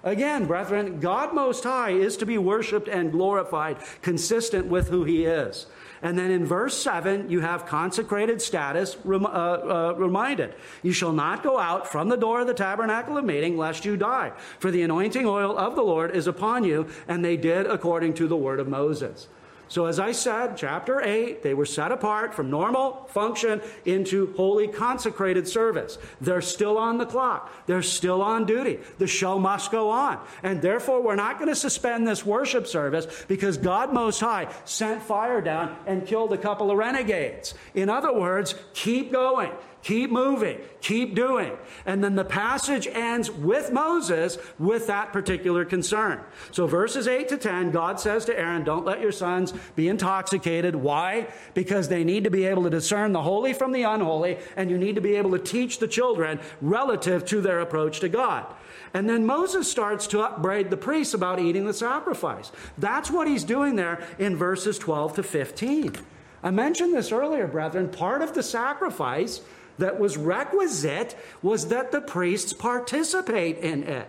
Again, 0.04 0.46
brethren, 0.46 1.00
God 1.00 1.34
Most 1.34 1.62
High 1.64 1.90
is 1.90 2.16
to 2.16 2.26
be 2.26 2.38
worshiped 2.38 2.88
and 2.88 3.12
glorified 3.12 3.78
consistent 4.00 4.66
with 4.66 4.88
who 4.88 5.04
He 5.04 5.24
is. 5.24 5.66
And 6.02 6.18
then 6.18 6.32
in 6.32 6.44
verse 6.44 6.76
7, 6.76 7.30
you 7.30 7.40
have 7.40 7.64
consecrated 7.64 8.42
status 8.42 8.96
rem- 9.04 9.24
uh, 9.24 9.28
uh, 9.28 9.94
reminded. 9.96 10.54
You 10.82 10.92
shall 10.92 11.12
not 11.12 11.44
go 11.44 11.58
out 11.58 11.86
from 11.86 12.08
the 12.08 12.16
door 12.16 12.40
of 12.40 12.48
the 12.48 12.54
tabernacle 12.54 13.16
of 13.16 13.24
meeting, 13.24 13.56
lest 13.56 13.84
you 13.84 13.96
die. 13.96 14.32
For 14.58 14.72
the 14.72 14.82
anointing 14.82 15.26
oil 15.26 15.56
of 15.56 15.76
the 15.76 15.82
Lord 15.82 16.16
is 16.16 16.26
upon 16.26 16.64
you, 16.64 16.88
and 17.06 17.24
they 17.24 17.36
did 17.36 17.66
according 17.66 18.14
to 18.14 18.26
the 18.26 18.36
word 18.36 18.58
of 18.58 18.66
Moses. 18.66 19.28
So, 19.72 19.86
as 19.86 19.98
I 19.98 20.12
said, 20.12 20.58
chapter 20.58 21.00
8, 21.00 21.42
they 21.42 21.54
were 21.54 21.64
set 21.64 21.92
apart 21.92 22.34
from 22.34 22.50
normal 22.50 23.06
function 23.08 23.62
into 23.86 24.34
holy 24.36 24.68
consecrated 24.68 25.48
service. 25.48 25.96
They're 26.20 26.42
still 26.42 26.76
on 26.76 26.98
the 26.98 27.06
clock, 27.06 27.50
they're 27.64 27.80
still 27.80 28.20
on 28.20 28.44
duty. 28.44 28.80
The 28.98 29.06
show 29.06 29.38
must 29.38 29.70
go 29.70 29.88
on. 29.88 30.20
And 30.42 30.60
therefore, 30.60 31.02
we're 31.02 31.14
not 31.14 31.38
going 31.38 31.48
to 31.48 31.56
suspend 31.56 32.06
this 32.06 32.26
worship 32.26 32.66
service 32.66 33.24
because 33.28 33.56
God 33.56 33.94
Most 33.94 34.20
High 34.20 34.52
sent 34.66 35.02
fire 35.02 35.40
down 35.40 35.74
and 35.86 36.06
killed 36.06 36.34
a 36.34 36.38
couple 36.38 36.70
of 36.70 36.76
renegades. 36.76 37.54
In 37.72 37.88
other 37.88 38.12
words, 38.12 38.54
keep 38.74 39.10
going. 39.10 39.52
Keep 39.82 40.12
moving, 40.12 40.60
keep 40.80 41.16
doing. 41.16 41.52
And 41.84 42.04
then 42.04 42.14
the 42.14 42.24
passage 42.24 42.86
ends 42.86 43.30
with 43.30 43.72
Moses 43.72 44.38
with 44.56 44.86
that 44.86 45.12
particular 45.12 45.64
concern. 45.64 46.20
So, 46.52 46.68
verses 46.68 47.08
8 47.08 47.28
to 47.30 47.36
10, 47.36 47.72
God 47.72 47.98
says 47.98 48.24
to 48.26 48.38
Aaron, 48.38 48.62
Don't 48.62 48.84
let 48.84 49.00
your 49.00 49.10
sons 49.10 49.52
be 49.74 49.88
intoxicated. 49.88 50.76
Why? 50.76 51.26
Because 51.54 51.88
they 51.88 52.04
need 52.04 52.22
to 52.24 52.30
be 52.30 52.44
able 52.44 52.62
to 52.62 52.70
discern 52.70 53.12
the 53.12 53.22
holy 53.22 53.52
from 53.52 53.72
the 53.72 53.82
unholy, 53.82 54.38
and 54.56 54.70
you 54.70 54.78
need 54.78 54.94
to 54.94 55.00
be 55.00 55.16
able 55.16 55.32
to 55.32 55.38
teach 55.40 55.80
the 55.80 55.88
children 55.88 56.38
relative 56.60 57.24
to 57.26 57.40
their 57.40 57.58
approach 57.58 57.98
to 58.00 58.08
God. 58.08 58.46
And 58.94 59.08
then 59.08 59.26
Moses 59.26 59.68
starts 59.68 60.06
to 60.08 60.20
upbraid 60.20 60.70
the 60.70 60.76
priests 60.76 61.14
about 61.14 61.40
eating 61.40 61.66
the 61.66 61.74
sacrifice. 61.74 62.52
That's 62.78 63.10
what 63.10 63.26
he's 63.26 63.42
doing 63.42 63.74
there 63.74 64.06
in 64.18 64.36
verses 64.36 64.78
12 64.78 65.16
to 65.16 65.22
15. 65.24 65.96
I 66.42 66.50
mentioned 66.50 66.94
this 66.94 67.12
earlier, 67.12 67.46
brethren. 67.46 67.88
Part 67.88 68.22
of 68.22 68.34
the 68.34 68.42
sacrifice 68.42 69.40
that 69.78 69.98
was 69.98 70.16
requisite 70.16 71.16
was 71.42 71.68
that 71.68 71.92
the 71.92 72.00
priests 72.00 72.52
participate 72.52 73.58
in 73.58 73.82
it. 73.84 74.08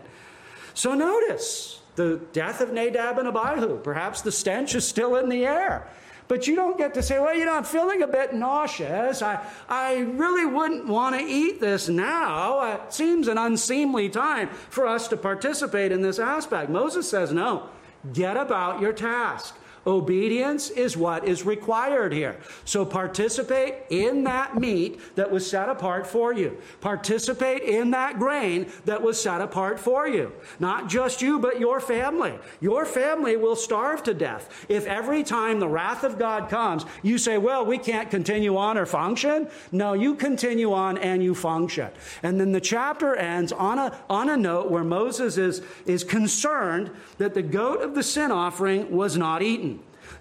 So 0.73 0.93
notice 0.93 1.81
the 1.95 2.19
death 2.33 2.61
of 2.61 2.73
Nadab 2.73 3.19
and 3.19 3.27
Abihu. 3.27 3.79
Perhaps 3.79 4.21
the 4.21 4.31
stench 4.31 4.75
is 4.75 4.87
still 4.87 5.15
in 5.15 5.29
the 5.29 5.45
air. 5.45 5.87
But 6.27 6.47
you 6.47 6.55
don't 6.55 6.77
get 6.77 6.93
to 6.93 7.03
say, 7.03 7.19
well, 7.19 7.35
you 7.35 7.45
know, 7.45 7.53
I'm 7.53 7.63
feeling 7.63 8.01
a 8.01 8.07
bit 8.07 8.33
nauseous. 8.33 9.21
I, 9.21 9.45
I 9.67 9.97
really 9.97 10.45
wouldn't 10.45 10.87
want 10.87 11.19
to 11.19 11.21
eat 11.21 11.59
this 11.59 11.89
now. 11.89 12.59
Uh, 12.59 12.79
it 12.85 12.93
seems 12.93 13.27
an 13.27 13.37
unseemly 13.37 14.09
time 14.09 14.49
for 14.69 14.87
us 14.87 15.07
to 15.09 15.17
participate 15.17 15.91
in 15.91 16.01
this 16.01 16.19
aspect. 16.19 16.69
Moses 16.69 17.09
says, 17.09 17.33
no, 17.33 17.69
get 18.13 18.37
about 18.37 18.81
your 18.81 18.93
task. 18.93 19.55
Obedience 19.85 20.69
is 20.69 20.95
what 20.95 21.27
is 21.27 21.45
required 21.45 22.13
here. 22.13 22.37
So 22.63 22.85
participate 22.85 23.75
in 23.89 24.23
that 24.23 24.57
meat 24.57 24.99
that 25.15 25.29
was 25.29 25.49
set 25.49 25.67
apart 25.67 26.07
for 26.07 26.33
you. 26.33 26.57
Participate 26.79 27.63
in 27.63 27.91
that 27.91 28.17
grain 28.17 28.71
that 28.85 29.01
was 29.01 29.21
set 29.21 29.41
apart 29.41 29.79
for 29.79 30.07
you. 30.07 30.31
Not 30.59 30.87
just 30.87 31.21
you, 31.21 31.39
but 31.39 31.59
your 31.59 31.81
family. 31.81 32.33
Your 32.61 32.85
family 32.85 33.35
will 33.35 33.55
starve 33.55 34.03
to 34.03 34.13
death 34.13 34.49
if 34.69 34.85
every 34.85 35.23
time 35.23 35.59
the 35.59 35.67
wrath 35.67 36.03
of 36.03 36.17
God 36.17 36.49
comes, 36.49 36.85
you 37.01 37.17
say, 37.17 37.37
well, 37.37 37.65
we 37.65 37.77
can't 37.77 38.09
continue 38.09 38.55
on 38.55 38.77
or 38.77 38.85
function. 38.85 39.47
No, 39.71 39.93
you 39.93 40.15
continue 40.15 40.71
on 40.71 40.97
and 40.97 41.23
you 41.23 41.35
function. 41.35 41.89
And 42.21 42.39
then 42.39 42.51
the 42.51 42.61
chapter 42.61 43.15
ends 43.15 43.51
on 43.51 43.79
a, 43.79 43.97
on 44.09 44.29
a 44.29 44.37
note 44.37 44.71
where 44.71 44.83
Moses 44.83 45.37
is, 45.37 45.61
is 45.85 46.03
concerned 46.03 46.91
that 47.17 47.33
the 47.33 47.41
goat 47.41 47.81
of 47.81 47.95
the 47.95 48.03
sin 48.03 48.31
offering 48.31 48.89
was 48.91 49.17
not 49.17 49.41
eaten. 49.41 49.72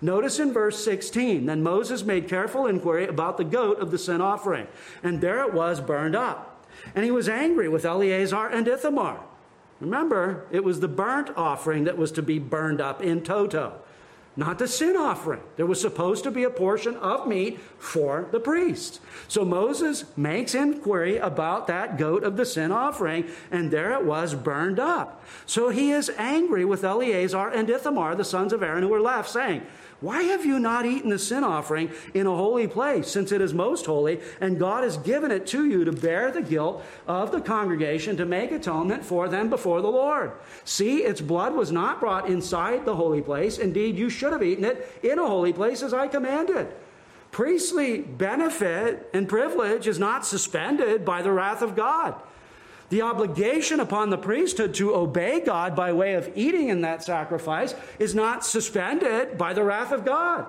Notice 0.03 0.41
in 0.41 0.53
verse 0.53 0.85
16, 0.85 1.47
then 1.47 1.63
Moses 1.63 2.03
made 2.03 2.29
careful 2.29 2.67
inquiry 2.67 3.07
about 3.07 3.37
the 3.37 3.45
goat 3.45 3.79
of 3.79 3.93
the 3.93 3.99
sin 3.99 4.21
offering, 4.21 4.67
and 5.03 5.21
there 5.21 5.41
it 5.43 5.55
was 5.55 5.81
burned 5.81 6.17
up. 6.17 6.67
And 6.97 7.05
he 7.05 7.13
was 7.13 7.29
angry 7.29 7.69
with 7.69 7.85
Eleazar 7.85 8.49
and 8.49 8.67
Ithamar. 8.67 9.21
Remember, 9.81 10.47
it 10.51 10.65
was 10.65 10.81
the 10.81 10.89
burnt 10.89 11.31
offering 11.37 11.85
that 11.85 11.97
was 11.97 12.11
to 12.13 12.23
be 12.23 12.41
burned 12.41 12.81
up 12.81 13.01
in 13.01 13.23
toto, 13.23 13.75
not 14.35 14.59
the 14.59 14.67
sin 14.67 14.97
offering. 14.97 15.43
There 15.57 15.67
was 15.67 15.81
supposed 15.81 16.25
to 16.25 16.31
be 16.31 16.43
a 16.43 16.51
portion 16.51 16.97
of 16.97 17.29
meat 17.29 17.61
for 17.79 18.29
the 18.33 18.41
priest. 18.41 19.01
So 19.29 19.45
Moses 19.45 20.05
makes 20.17 20.55
inquiry 20.55 21.19
about 21.19 21.67
that 21.67 21.99
goat 21.99 22.25
of 22.25 22.37
the 22.37 22.47
sin 22.47 22.73
offering, 22.73 23.27
and 23.51 23.71
there 23.71 23.93
it 23.93 24.05
was 24.05 24.35
burned 24.35 24.81
up. 24.81 25.25
So 25.47 25.69
he 25.69 25.93
is 25.93 26.11
angry 26.17 26.65
with 26.65 26.83
Eleazar 26.83 27.49
and 27.49 27.69
Ithamar, 27.69 28.17
the 28.17 28.25
sons 28.25 28.53
of 28.53 28.63
Aaron, 28.63 28.83
who 28.83 28.89
were 28.89 29.01
left, 29.01 29.31
saying, 29.31 29.63
why 30.03 30.23
have 30.25 30.45
you 30.45 30.59
not 30.59 30.85
eaten 30.85 31.11
the 31.11 31.19
sin 31.19 31.45
offering 31.45 31.91
in 32.13 32.27
a 32.27 32.37
holy 32.37 32.67
place, 32.67 33.09
since 33.09 33.33
it 33.33 33.41
is 33.41 33.55
most 33.55 33.87
holy, 33.87 34.21
and 34.41 34.59
God 34.59 34.85
has 34.85 34.97
given 34.99 35.31
it 35.31 35.47
to 35.49 35.65
you 35.65 35.85
to 35.85 35.93
bear 35.93 36.31
the 36.31 36.43
guilt 36.43 36.85
of 37.07 37.33
the 37.33 37.41
congregation 37.41 38.17
to 38.17 38.27
make 38.27 38.53
atonement 38.53 39.05
for 39.05 39.29
them 39.29 39.49
before 39.49 39.81
the 39.81 39.89
Lord? 39.89 40.33
See, 40.65 40.99
its 40.99 41.21
blood 41.21 41.55
was 41.55 41.73
not 41.73 42.01
brought 42.01 42.29
inside 42.29 42.85
the 42.85 42.97
holy 42.97 43.23
place. 43.23 43.59
Indeed, 43.59 43.97
you 43.97 44.11
should 44.11 44.33
have 44.33 44.43
eaten 44.43 44.65
it 44.65 44.99
in 45.03 45.19
a 45.19 45.27
holy 45.27 45.53
place 45.53 45.83
as 45.83 45.95
I 45.95 46.09
commanded. 46.09 46.69
Priestly 47.31 48.01
benefit 48.01 49.09
and 49.15 49.29
privilege 49.29 49.87
is 49.87 49.99
not 49.99 50.27
suspended 50.27 51.05
by 51.05 51.23
the 51.23 51.33
wrath 51.33 51.63
of 51.63 51.75
God. 51.75 52.15
The 52.93 53.01
obligation 53.01 53.81
upon 53.81 54.11
the 54.11 54.19
priesthood 54.19 54.75
to 54.75 54.95
obey 54.95 55.41
God 55.41 55.75
by 55.75 55.95
way 55.95 56.13
of 56.13 56.31
eating 56.35 56.69
in 56.69 56.83
that 56.83 57.03
sacrifice 57.03 57.75
is 57.99 58.15
not 58.15 58.45
suspended 58.45 59.39
by 59.39 59.55
the 59.55 59.65
wrath 59.65 59.93
of 59.93 60.05
God. 60.05 60.45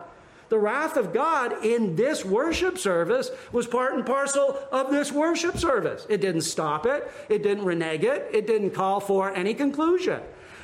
The 0.49 0.59
wrath 0.59 0.97
of 0.97 1.13
God 1.13 1.63
in 1.63 1.95
this 1.95 2.25
worship 2.25 2.77
service 2.77 3.31
was 3.53 3.65
part 3.65 3.93
and 3.93 4.05
parcel 4.05 4.59
of 4.73 4.91
this 4.91 5.09
worship 5.09 5.57
service. 5.57 6.05
It 6.09 6.19
didn't 6.19 6.41
stop 6.41 6.85
it, 6.85 7.09
it 7.29 7.43
didn't 7.43 7.63
renege 7.63 8.03
it, 8.03 8.27
it 8.33 8.45
didn't 8.45 8.71
call 8.71 8.99
for 8.99 9.33
any 9.33 9.53
conclusion. 9.53 10.19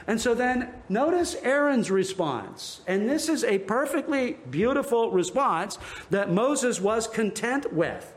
And 0.05 0.19
so 0.19 0.35
then 0.35 0.73
notice 0.89 1.35
Aaron's 1.43 1.89
response. 1.89 2.81
And 2.87 3.07
this 3.07 3.29
is 3.29 3.45
a 3.45 3.57
perfectly 3.57 4.35
beautiful 4.49 5.11
response 5.11 5.77
that 6.09 6.29
Moses 6.29 6.81
was 6.81 7.07
content 7.07 7.71
with. 7.71 8.13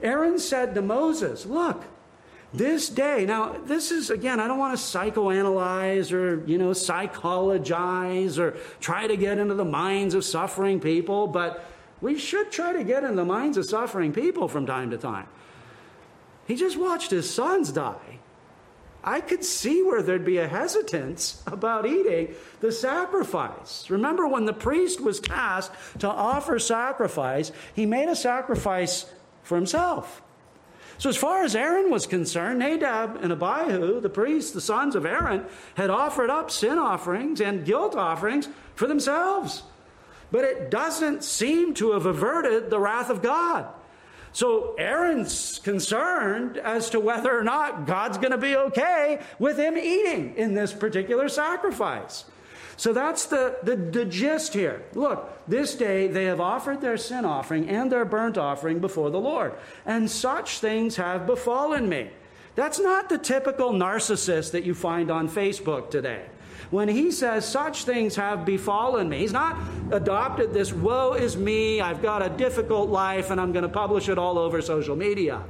Aaron 0.00 0.38
said 0.38 0.76
to 0.76 0.82
Moses, 0.82 1.46
Look, 1.46 1.82
this 2.54 2.88
day, 2.88 3.24
now 3.24 3.56
this 3.64 3.90
is 3.90 4.10
again, 4.10 4.38
I 4.38 4.46
don't 4.46 4.58
want 4.58 4.78
to 4.78 4.82
psychoanalyze 4.82 6.12
or, 6.12 6.44
you 6.46 6.58
know, 6.58 6.72
psychologize 6.72 8.38
or 8.38 8.56
try 8.80 9.06
to 9.06 9.16
get 9.16 9.38
into 9.38 9.54
the 9.54 9.64
minds 9.64 10.14
of 10.14 10.24
suffering 10.24 10.80
people, 10.80 11.26
but 11.26 11.64
we 12.00 12.18
should 12.18 12.50
try 12.50 12.72
to 12.72 12.84
get 12.84 13.04
in 13.04 13.16
the 13.16 13.24
minds 13.24 13.56
of 13.56 13.64
suffering 13.64 14.12
people 14.12 14.48
from 14.48 14.66
time 14.66 14.90
to 14.90 14.98
time. 14.98 15.28
He 16.46 16.56
just 16.56 16.76
watched 16.76 17.10
his 17.10 17.32
sons 17.32 17.72
die. 17.72 18.18
I 19.04 19.20
could 19.20 19.44
see 19.44 19.82
where 19.82 20.02
there'd 20.02 20.24
be 20.24 20.38
a 20.38 20.46
hesitance 20.46 21.42
about 21.46 21.86
eating 21.86 22.34
the 22.60 22.70
sacrifice. 22.70 23.90
Remember 23.90 24.28
when 24.28 24.44
the 24.44 24.52
priest 24.52 25.00
was 25.00 25.18
tasked 25.20 26.00
to 26.00 26.08
offer 26.08 26.58
sacrifice, 26.58 27.50
he 27.74 27.86
made 27.86 28.08
a 28.08 28.14
sacrifice 28.14 29.06
for 29.42 29.56
himself. 29.56 30.22
So, 31.02 31.08
as 31.08 31.16
far 31.16 31.42
as 31.42 31.56
Aaron 31.56 31.90
was 31.90 32.06
concerned, 32.06 32.60
Nadab 32.60 33.16
and 33.24 33.32
Abihu, 33.32 34.00
the 34.00 34.08
priests, 34.08 34.52
the 34.52 34.60
sons 34.60 34.94
of 34.94 35.04
Aaron, 35.04 35.44
had 35.74 35.90
offered 35.90 36.30
up 36.30 36.48
sin 36.48 36.78
offerings 36.78 37.40
and 37.40 37.64
guilt 37.64 37.96
offerings 37.96 38.48
for 38.76 38.86
themselves. 38.86 39.64
But 40.30 40.44
it 40.44 40.70
doesn't 40.70 41.24
seem 41.24 41.74
to 41.74 41.90
have 41.94 42.06
averted 42.06 42.70
the 42.70 42.78
wrath 42.78 43.10
of 43.10 43.20
God. 43.20 43.66
So 44.32 44.76
Aaron's 44.78 45.58
concerned 45.58 46.56
as 46.56 46.88
to 46.90 47.00
whether 47.00 47.36
or 47.36 47.42
not 47.42 47.84
God's 47.84 48.16
going 48.16 48.30
to 48.30 48.38
be 48.38 48.54
okay 48.54 49.22
with 49.40 49.58
him 49.58 49.76
eating 49.76 50.36
in 50.36 50.54
this 50.54 50.72
particular 50.72 51.28
sacrifice. 51.28 52.26
So 52.82 52.92
that's 52.92 53.26
the, 53.26 53.58
the, 53.62 53.76
the, 53.76 54.04
gist 54.04 54.54
here. 54.54 54.82
Look, 54.94 55.46
this 55.46 55.76
day 55.76 56.08
they 56.08 56.24
have 56.24 56.40
offered 56.40 56.80
their 56.80 56.96
sin 56.96 57.24
offering 57.24 57.68
and 57.68 57.92
their 57.92 58.04
burnt 58.04 58.36
offering 58.36 58.80
before 58.80 59.08
the 59.08 59.20
Lord, 59.20 59.54
and 59.86 60.10
such 60.10 60.58
things 60.58 60.96
have 60.96 61.24
befallen 61.24 61.88
me. 61.88 62.10
That's 62.56 62.80
not 62.80 63.08
the 63.08 63.18
typical 63.18 63.72
narcissist 63.72 64.50
that 64.50 64.64
you 64.64 64.74
find 64.74 65.12
on 65.12 65.28
Facebook 65.28 65.92
today. 65.92 66.24
When 66.72 66.88
he 66.88 67.12
says, 67.12 67.46
Such 67.46 67.84
things 67.84 68.16
have 68.16 68.44
befallen 68.44 69.08
me, 69.08 69.18
he's 69.18 69.32
not 69.32 69.56
adopted 69.92 70.52
this, 70.52 70.72
woe 70.72 71.12
is 71.12 71.36
me, 71.36 71.80
I've 71.80 72.02
got 72.02 72.20
a 72.20 72.30
difficult 72.30 72.90
life, 72.90 73.30
and 73.30 73.40
I'm 73.40 73.52
going 73.52 73.62
to 73.62 73.68
publish 73.68 74.08
it 74.08 74.18
all 74.18 74.38
over 74.38 74.60
social 74.60 74.96
media. 74.96 75.40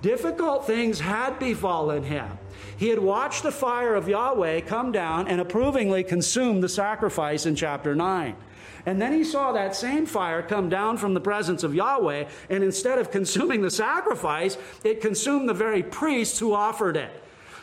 Difficult 0.00 0.64
things 0.64 1.00
had 1.00 1.40
befallen 1.40 2.04
him. 2.04 2.38
He 2.76 2.88
had 2.88 2.98
watched 2.98 3.42
the 3.42 3.52
fire 3.52 3.94
of 3.94 4.08
Yahweh 4.08 4.60
come 4.62 4.92
down 4.92 5.28
and 5.28 5.40
approvingly 5.40 6.04
consume 6.04 6.60
the 6.60 6.68
sacrifice 6.68 7.46
in 7.46 7.54
chapter 7.54 7.94
9. 7.94 8.36
And 8.84 9.00
then 9.00 9.12
he 9.12 9.22
saw 9.22 9.52
that 9.52 9.76
same 9.76 10.06
fire 10.06 10.42
come 10.42 10.68
down 10.68 10.96
from 10.96 11.14
the 11.14 11.20
presence 11.20 11.62
of 11.62 11.74
Yahweh, 11.74 12.28
and 12.50 12.64
instead 12.64 12.98
of 12.98 13.10
consuming 13.10 13.62
the 13.62 13.70
sacrifice, 13.70 14.58
it 14.82 15.00
consumed 15.00 15.48
the 15.48 15.54
very 15.54 15.82
priests 15.82 16.38
who 16.38 16.52
offered 16.52 16.96
it. 16.96 17.10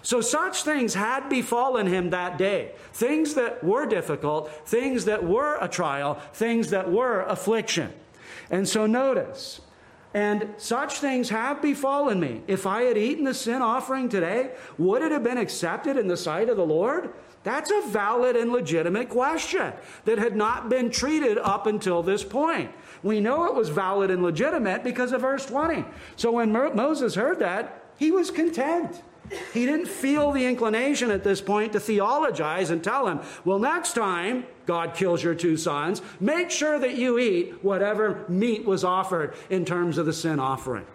So 0.02 0.22
such 0.22 0.64
things 0.64 0.94
had 0.94 1.28
befallen 1.28 1.88
him 1.88 2.12
that 2.12 2.38
day. 2.38 2.72
Things 2.94 3.34
that 3.34 3.62
were 3.64 3.86
difficult, 3.86 4.50
things 4.66 5.06
that 5.06 5.26
were 5.26 5.58
a 5.60 5.68
trial, 5.68 6.16
things 6.34 6.70
that 6.70 6.90
were 6.90 7.24
affliction. 7.24 7.92
And 8.50 8.68
so 8.68 8.86
notice, 8.86 9.60
and 10.14 10.54
such 10.58 11.00
things 11.00 11.30
have 11.30 11.62
befallen 11.62 12.20
me. 12.20 12.42
If 12.48 12.66
I 12.66 12.84
had 12.84 12.98
eaten 12.98 13.26
the 13.26 13.34
sin 13.34 13.62
offering 13.62 14.10
today, 14.10 14.52
would 14.78 15.02
it 15.02 15.12
have 15.12 15.24
been 15.24 15.38
accepted 15.38 15.98
in 15.98 16.08
the 16.08 16.18
sight 16.18 16.50
of 16.50 16.58
the 16.58 16.66
Lord? 16.66 17.14
That's 17.44 17.72
a 17.72 17.82
valid 17.88 18.36
and 18.36 18.52
legitimate 18.52 19.10
question 19.10 19.72
that 20.06 20.18
had 20.18 20.36
not 20.36 20.68
been 20.68 20.90
treated 20.90 21.38
up 21.38 21.68
until 21.68 22.04
this 22.04 22.24
point. 22.24 22.72
We 23.02 23.22
know 23.22 23.46
it 23.46 23.56
was 23.56 23.70
valid 23.70 24.12
and 24.12 24.22
legitimate 24.22 24.84
because 24.84 25.14
of 25.14 25.22
verse 25.22 25.46
20. 25.46 25.86
So 26.16 26.32
when 26.32 26.52
Moses 26.52 27.16
heard 27.16 27.40
that, 27.40 27.86
he 27.98 28.12
was 28.12 28.30
content. 28.32 29.02
He 29.54 29.66
didn't 29.66 29.88
feel 29.88 30.32
the 30.32 30.46
inclination 30.46 31.12
at 31.12 31.24
this 31.24 31.40
point 31.40 31.74
to 31.74 31.80
theologize 31.80 32.72
and 32.72 32.84
tell 32.84 33.08
him, 33.08 33.22
well, 33.46 33.60
next 33.60 33.94
time 33.94 34.46
God 34.70 34.94
kills 34.94 35.24
your 35.24 35.34
two 35.34 35.58
sons, 35.58 36.04
make 36.20 36.52
sure 36.52 36.78
that 36.78 36.94
you 36.94 37.18
eat 37.18 37.64
whatever 37.64 38.24
meat 38.30 38.68
was 38.68 38.84
offered 38.84 39.34
in 39.50 39.66
terms 39.66 39.98
of 39.98 40.06
the 40.06 40.14
sin 40.14 40.40
offering. 40.40 40.86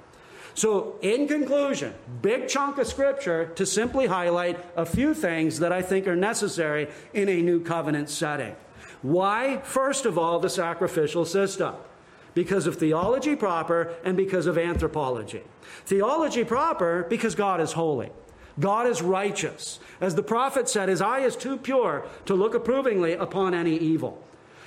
So, 0.54 0.96
in 1.02 1.26
conclusion, 1.26 1.92
big 2.22 2.46
chunk 2.46 2.78
of 2.78 2.86
scripture 2.86 3.46
to 3.56 3.66
simply 3.66 4.06
highlight 4.06 4.64
a 4.76 4.86
few 4.86 5.12
things 5.12 5.58
that 5.58 5.72
I 5.72 5.82
think 5.82 6.06
are 6.06 6.14
necessary 6.14 6.86
in 7.14 7.28
a 7.28 7.42
new 7.42 7.64
covenant 7.64 8.10
setting. 8.10 8.54
Why? 9.02 9.58
First 9.64 10.06
of 10.06 10.18
all, 10.18 10.38
the 10.38 10.48
sacrificial 10.48 11.24
system 11.24 11.74
because 12.32 12.68
of 12.68 12.76
theology 12.76 13.34
proper 13.34 13.92
and 14.04 14.16
because 14.16 14.46
of 14.46 14.56
anthropology. 14.56 15.42
Theology 15.84 16.44
proper 16.44 17.02
because 17.10 17.34
God 17.34 17.60
is 17.60 17.72
holy. 17.72 18.12
God 18.58 18.86
is 18.86 19.02
righteous. 19.02 19.80
As 20.00 20.14
the 20.14 20.22
prophet 20.22 20.68
said, 20.68 20.88
his 20.88 21.00
eye 21.00 21.20
is 21.20 21.36
too 21.36 21.56
pure 21.56 22.06
to 22.26 22.34
look 22.34 22.54
approvingly 22.54 23.14
upon 23.14 23.54
any 23.54 23.76
evil. 23.76 24.22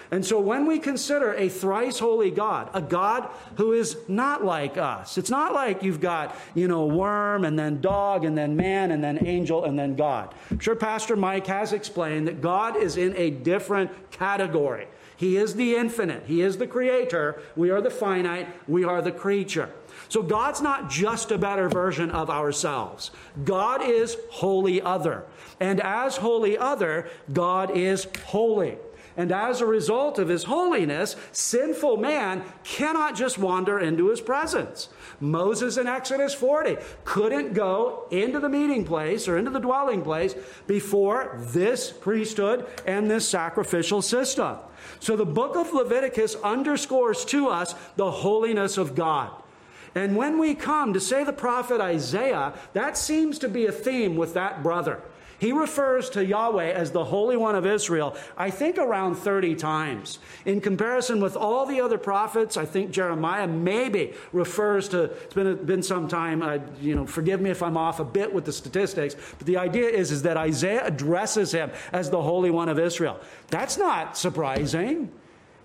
And 0.09 0.25
so 0.25 0.39
when 0.39 0.65
we 0.65 0.79
consider 0.79 1.33
a 1.33 1.49
thrice 1.49 1.99
holy 1.99 2.31
God, 2.31 2.69
a 2.73 2.81
God 2.81 3.29
who 3.55 3.73
is 3.73 3.97
not 4.07 4.43
like 4.43 4.77
us, 4.77 5.17
it's 5.17 5.29
not 5.29 5.53
like 5.53 5.83
you've 5.83 5.99
got, 5.99 6.35
you 6.55 6.67
know, 6.67 6.85
worm 6.85 7.43
and 7.43 7.59
then 7.59 7.81
dog 7.81 8.23
and 8.23 8.37
then 8.37 8.55
man 8.55 8.91
and 8.91 9.03
then 9.03 9.25
angel 9.25 9.65
and 9.65 9.77
then 9.77 9.95
God. 9.95 10.33
I'm 10.49 10.59
sure 10.59 10.75
Pastor 10.75 11.17
Mike 11.17 11.47
has 11.47 11.73
explained 11.73 12.27
that 12.27 12.41
God 12.41 12.77
is 12.77 12.95
in 12.95 13.15
a 13.17 13.31
different 13.31 13.91
category. 14.11 14.87
He 15.17 15.35
is 15.35 15.55
the 15.55 15.75
infinite, 15.75 16.23
He 16.27 16.41
is 16.41 16.57
the 16.57 16.67
creator, 16.67 17.41
we 17.55 17.71
are 17.71 17.81
the 17.81 17.89
finite, 17.89 18.47
we 18.67 18.83
are 18.83 19.01
the 19.01 19.11
creature. 19.11 19.71
So 20.09 20.21
God's 20.21 20.61
not 20.61 20.89
just 20.89 21.31
a 21.31 21.37
better 21.37 21.69
version 21.69 22.11
of 22.11 22.29
ourselves. 22.29 23.11
God 23.43 23.81
is 23.81 24.17
wholly 24.31 24.81
other. 24.81 25.25
And 25.59 25.81
as 25.81 26.17
wholly 26.17 26.57
other, 26.57 27.09
God 27.31 27.75
is 27.75 28.07
holy. 28.25 28.77
And 29.17 29.31
as 29.31 29.61
a 29.61 29.65
result 29.65 30.19
of 30.19 30.29
his 30.29 30.43
holiness, 30.43 31.15
sinful 31.31 31.97
man 31.97 32.43
cannot 32.63 33.15
just 33.15 33.39
wander 33.39 33.79
into 33.79 34.09
his 34.09 34.21
presence. 34.21 34.89
Moses 35.19 35.77
in 35.77 35.87
Exodus 35.87 36.35
40 36.35 36.77
couldn't 37.03 37.53
go 37.53 38.05
into 38.11 38.39
the 38.39 38.47
meeting 38.47 38.85
place 38.85 39.27
or 39.27 39.39
into 39.39 39.49
the 39.49 39.59
dwelling 39.59 40.03
place 40.03 40.35
before 40.67 41.35
this 41.39 41.91
priesthood 41.91 42.67
and 42.85 43.09
this 43.09 43.27
sacrificial 43.27 44.03
system. 44.03 44.57
So 44.99 45.15
the 45.15 45.25
book 45.25 45.55
of 45.55 45.73
Leviticus 45.73 46.35
underscores 46.43 47.25
to 47.25 47.47
us 47.47 47.73
the 47.95 48.11
holiness 48.11 48.77
of 48.77 48.93
God. 48.93 49.31
And 49.95 50.15
when 50.15 50.39
we 50.39 50.55
come 50.55 50.93
to 50.93 50.99
say 50.99 51.23
the 51.23 51.33
prophet 51.33 51.81
Isaiah, 51.81 52.53
that 52.73 52.97
seems 52.97 53.39
to 53.39 53.49
be 53.49 53.65
a 53.65 53.71
theme 53.71 54.15
with 54.15 54.33
that 54.33 54.63
brother. 54.63 55.01
He 55.39 55.51
refers 55.51 56.09
to 56.11 56.25
Yahweh 56.25 56.71
as 56.71 56.91
the 56.91 57.05
Holy 57.05 57.37
One 57.37 57.55
of 57.55 57.65
Israel, 57.65 58.15
I 58.35 58.49
think 58.49 58.77
around 58.77 59.15
30 59.15 59.55
times. 59.55 60.17
In 60.45 60.61
comparison 60.61 61.21
with 61.21 61.35
all 61.35 61.65
the 61.67 61.79
other 61.79 61.99
prophets, 61.99 62.57
I 62.57 62.65
think 62.65 62.89
Jeremiah 62.89 63.47
maybe 63.47 64.13
refers 64.33 64.89
to, 64.89 65.03
it's 65.03 65.35
been, 65.35 65.63
been 65.65 65.83
some 65.83 66.07
time, 66.07 66.41
you 66.81 66.95
know, 66.95 67.05
forgive 67.05 67.39
me 67.39 67.51
if 67.51 67.61
I'm 67.61 67.77
off 67.77 67.99
a 67.99 68.05
bit 68.05 68.33
with 68.33 68.45
the 68.45 68.53
statistics, 68.53 69.15
but 69.37 69.45
the 69.45 69.57
idea 69.57 69.89
is, 69.89 70.11
is 70.11 70.23
that 70.23 70.37
Isaiah 70.37 70.85
addresses 70.85 71.51
him 71.51 71.69
as 71.93 72.09
the 72.09 72.21
Holy 72.21 72.49
One 72.49 72.69
of 72.69 72.79
Israel. 72.79 73.19
That's 73.49 73.77
not 73.77 74.17
surprising. 74.17 75.11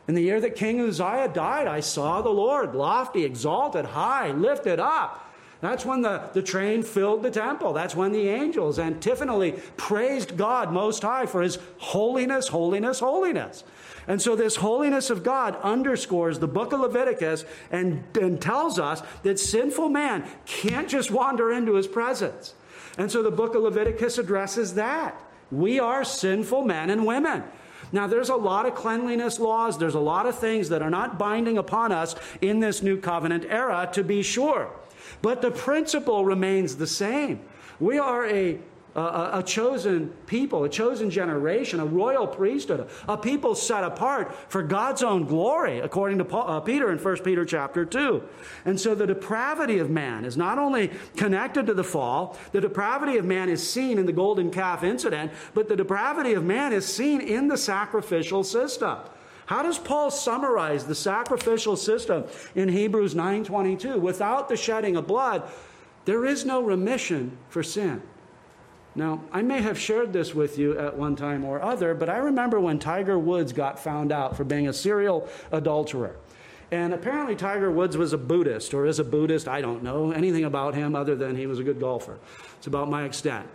In 0.08 0.14
the 0.14 0.22
year 0.22 0.40
that 0.40 0.56
King 0.56 0.80
Uzziah 0.80 1.30
died, 1.32 1.66
I 1.66 1.80
saw 1.80 2.22
the 2.22 2.30
Lord 2.30 2.74
lofty, 2.74 3.24
exalted, 3.24 3.84
high, 3.86 4.32
lifted 4.32 4.80
up 4.80 5.22
that's 5.62 5.86
when 5.86 6.02
the, 6.02 6.28
the 6.32 6.42
train 6.42 6.82
filled 6.82 7.22
the 7.22 7.30
temple. 7.30 7.72
That's 7.72 7.94
when 7.94 8.10
the 8.10 8.28
angels 8.28 8.80
antiphonally 8.80 9.52
praised 9.76 10.36
God 10.36 10.72
Most 10.72 11.02
High 11.02 11.24
for 11.24 11.40
his 11.40 11.56
holiness, 11.78 12.48
holiness, 12.48 12.98
holiness. 12.98 13.62
And 14.08 14.20
so, 14.20 14.34
this 14.34 14.56
holiness 14.56 15.08
of 15.08 15.22
God 15.22 15.56
underscores 15.62 16.40
the 16.40 16.48
book 16.48 16.72
of 16.72 16.80
Leviticus 16.80 17.44
and, 17.70 18.02
and 18.20 18.42
tells 18.42 18.80
us 18.80 19.02
that 19.22 19.38
sinful 19.38 19.88
man 19.88 20.24
can't 20.46 20.88
just 20.88 21.12
wander 21.12 21.52
into 21.52 21.74
his 21.74 21.86
presence. 21.86 22.54
And 22.98 23.08
so, 23.08 23.22
the 23.22 23.30
book 23.30 23.54
of 23.54 23.62
Leviticus 23.62 24.18
addresses 24.18 24.74
that. 24.74 25.14
We 25.52 25.78
are 25.78 26.02
sinful 26.02 26.64
men 26.64 26.90
and 26.90 27.06
women. 27.06 27.44
Now, 27.92 28.06
there's 28.06 28.30
a 28.30 28.36
lot 28.36 28.66
of 28.66 28.74
cleanliness 28.74 29.38
laws, 29.38 29.78
there's 29.78 29.94
a 29.94 30.00
lot 30.00 30.26
of 30.26 30.38
things 30.38 30.70
that 30.70 30.82
are 30.82 30.90
not 30.90 31.18
binding 31.18 31.58
upon 31.58 31.92
us 31.92 32.14
in 32.40 32.60
this 32.60 32.82
new 32.82 32.96
covenant 32.96 33.44
era, 33.48 33.88
to 33.92 34.02
be 34.02 34.22
sure. 34.22 34.70
But 35.20 35.42
the 35.42 35.50
principle 35.50 36.24
remains 36.24 36.76
the 36.76 36.86
same. 36.86 37.40
We 37.78 37.98
are 37.98 38.26
a 38.26 38.58
a, 38.94 39.38
a, 39.38 39.42
chosen 39.42 40.08
people, 40.26 40.64
a 40.64 40.68
chosen 40.68 41.10
generation, 41.10 41.80
a 41.80 41.84
royal 41.84 42.26
priesthood, 42.26 42.88
a 43.08 43.16
people 43.16 43.54
set 43.54 43.84
apart 43.84 44.34
for 44.50 44.62
God's 44.62 45.02
own 45.02 45.24
glory, 45.24 45.80
according 45.80 46.18
to 46.18 46.24
Paul, 46.24 46.50
uh, 46.50 46.60
Peter 46.60 46.92
in 46.92 46.98
1 46.98 47.16
Peter 47.18 47.44
chapter 47.44 47.84
2. 47.84 48.22
And 48.64 48.78
so 48.78 48.94
the 48.94 49.06
depravity 49.06 49.78
of 49.78 49.90
man 49.90 50.24
is 50.24 50.36
not 50.36 50.58
only 50.58 50.90
connected 51.16 51.66
to 51.66 51.74
the 51.74 51.84
fall, 51.84 52.36
the 52.52 52.60
depravity 52.60 53.16
of 53.16 53.24
man 53.24 53.48
is 53.48 53.66
seen 53.66 53.98
in 53.98 54.06
the 54.06 54.12
golden 54.12 54.50
calf 54.50 54.82
incident, 54.82 55.32
but 55.54 55.68
the 55.68 55.76
depravity 55.76 56.34
of 56.34 56.44
man 56.44 56.72
is 56.72 56.86
seen 56.86 57.20
in 57.20 57.48
the 57.48 57.56
sacrificial 57.56 58.44
system. 58.44 58.98
How 59.46 59.62
does 59.62 59.78
Paul 59.78 60.10
summarize 60.10 60.84
the 60.84 60.94
sacrificial 60.94 61.76
system 61.76 62.24
in 62.54 62.68
Hebrews 62.68 63.14
9:22? 63.14 63.98
Without 63.98 64.48
the 64.48 64.56
shedding 64.56 64.96
of 64.96 65.06
blood, 65.06 65.42
there 66.04 66.24
is 66.24 66.44
no 66.44 66.62
remission 66.62 67.36
for 67.48 67.62
sin. 67.62 68.02
Now, 68.94 69.22
I 69.32 69.40
may 69.40 69.62
have 69.62 69.78
shared 69.78 70.12
this 70.12 70.34
with 70.34 70.58
you 70.58 70.78
at 70.78 70.96
one 70.96 71.16
time 71.16 71.44
or 71.44 71.62
other, 71.62 71.94
but 71.94 72.10
I 72.10 72.18
remember 72.18 72.60
when 72.60 72.78
Tiger 72.78 73.18
Woods 73.18 73.52
got 73.52 73.78
found 73.78 74.12
out 74.12 74.36
for 74.36 74.44
being 74.44 74.68
a 74.68 74.72
serial 74.72 75.28
adulterer. 75.50 76.16
And 76.70 76.92
apparently, 76.92 77.34
Tiger 77.34 77.70
Woods 77.70 77.96
was 77.96 78.12
a 78.12 78.18
Buddhist, 78.18 78.74
or 78.74 78.86
is 78.86 78.98
a 78.98 79.04
Buddhist. 79.04 79.48
I 79.48 79.60
don't 79.60 79.82
know 79.82 80.10
anything 80.10 80.44
about 80.44 80.74
him 80.74 80.94
other 80.94 81.14
than 81.14 81.36
he 81.36 81.46
was 81.46 81.58
a 81.58 81.64
good 81.64 81.80
golfer. 81.80 82.18
It's 82.58 82.66
about 82.66 82.88
my 82.90 83.04
extent. 83.04 83.46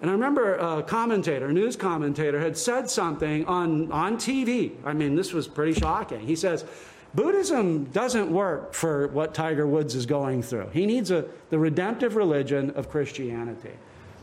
And 0.00 0.10
I 0.10 0.12
remember 0.12 0.56
a 0.56 0.82
commentator, 0.82 1.46
a 1.46 1.52
news 1.52 1.76
commentator, 1.76 2.40
had 2.40 2.56
said 2.56 2.90
something 2.90 3.44
on, 3.46 3.90
on 3.90 4.16
TV. 4.16 4.72
I 4.84 4.92
mean, 4.92 5.14
this 5.14 5.32
was 5.32 5.48
pretty 5.48 5.72
shocking. 5.72 6.20
He 6.20 6.36
says, 6.36 6.64
Buddhism 7.14 7.84
doesn't 7.86 8.30
work 8.30 8.74
for 8.74 9.08
what 9.08 9.34
Tiger 9.34 9.66
Woods 9.66 9.94
is 9.94 10.04
going 10.04 10.42
through. 10.42 10.68
He 10.72 10.84
needs 10.84 11.10
a, 11.10 11.26
the 11.50 11.58
redemptive 11.58 12.16
religion 12.16 12.70
of 12.70 12.88
Christianity. 12.88 13.70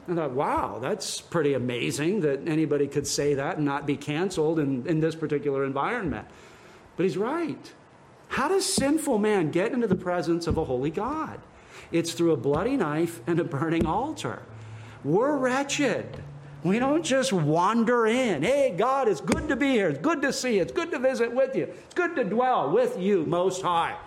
I 0.07 0.15
thought, 0.15 0.31
wow, 0.31 0.79
that's 0.79 1.21
pretty 1.21 1.53
amazing 1.53 2.21
that 2.21 2.47
anybody 2.47 2.87
could 2.87 3.05
say 3.07 3.35
that 3.35 3.57
and 3.57 3.65
not 3.65 3.85
be 3.85 3.95
canceled 3.95 4.59
in, 4.59 4.85
in 4.87 4.99
this 4.99 5.15
particular 5.15 5.63
environment. 5.63 6.27
But 6.97 7.03
he's 7.03 7.17
right. 7.17 7.73
How 8.29 8.47
does 8.47 8.65
sinful 8.65 9.19
man 9.19 9.51
get 9.51 9.73
into 9.73 9.87
the 9.87 9.95
presence 9.95 10.47
of 10.47 10.57
a 10.57 10.65
holy 10.65 10.89
God? 10.89 11.39
It's 11.91 12.13
through 12.13 12.31
a 12.31 12.37
bloody 12.37 12.77
knife 12.77 13.21
and 13.27 13.39
a 13.39 13.43
burning 13.43 13.85
altar. 13.85 14.41
We're 15.03 15.35
wretched. 15.37 16.23
We 16.63 16.79
don't 16.79 17.03
just 17.03 17.33
wander 17.33 18.05
in. 18.05 18.43
Hey, 18.43 18.73
God, 18.77 19.07
it's 19.07 19.21
good 19.21 19.47
to 19.49 19.55
be 19.55 19.71
here. 19.71 19.89
It's 19.89 19.99
good 19.99 20.21
to 20.21 20.31
see 20.31 20.55
you. 20.55 20.61
It's 20.61 20.71
good 20.71 20.91
to 20.91 20.99
visit 20.99 21.33
with 21.33 21.55
you. 21.55 21.63
It's 21.63 21.93
good 21.93 22.15
to 22.15 22.23
dwell 22.23 22.71
with 22.71 22.99
you, 22.99 23.25
Most 23.25 23.61
High. 23.63 23.97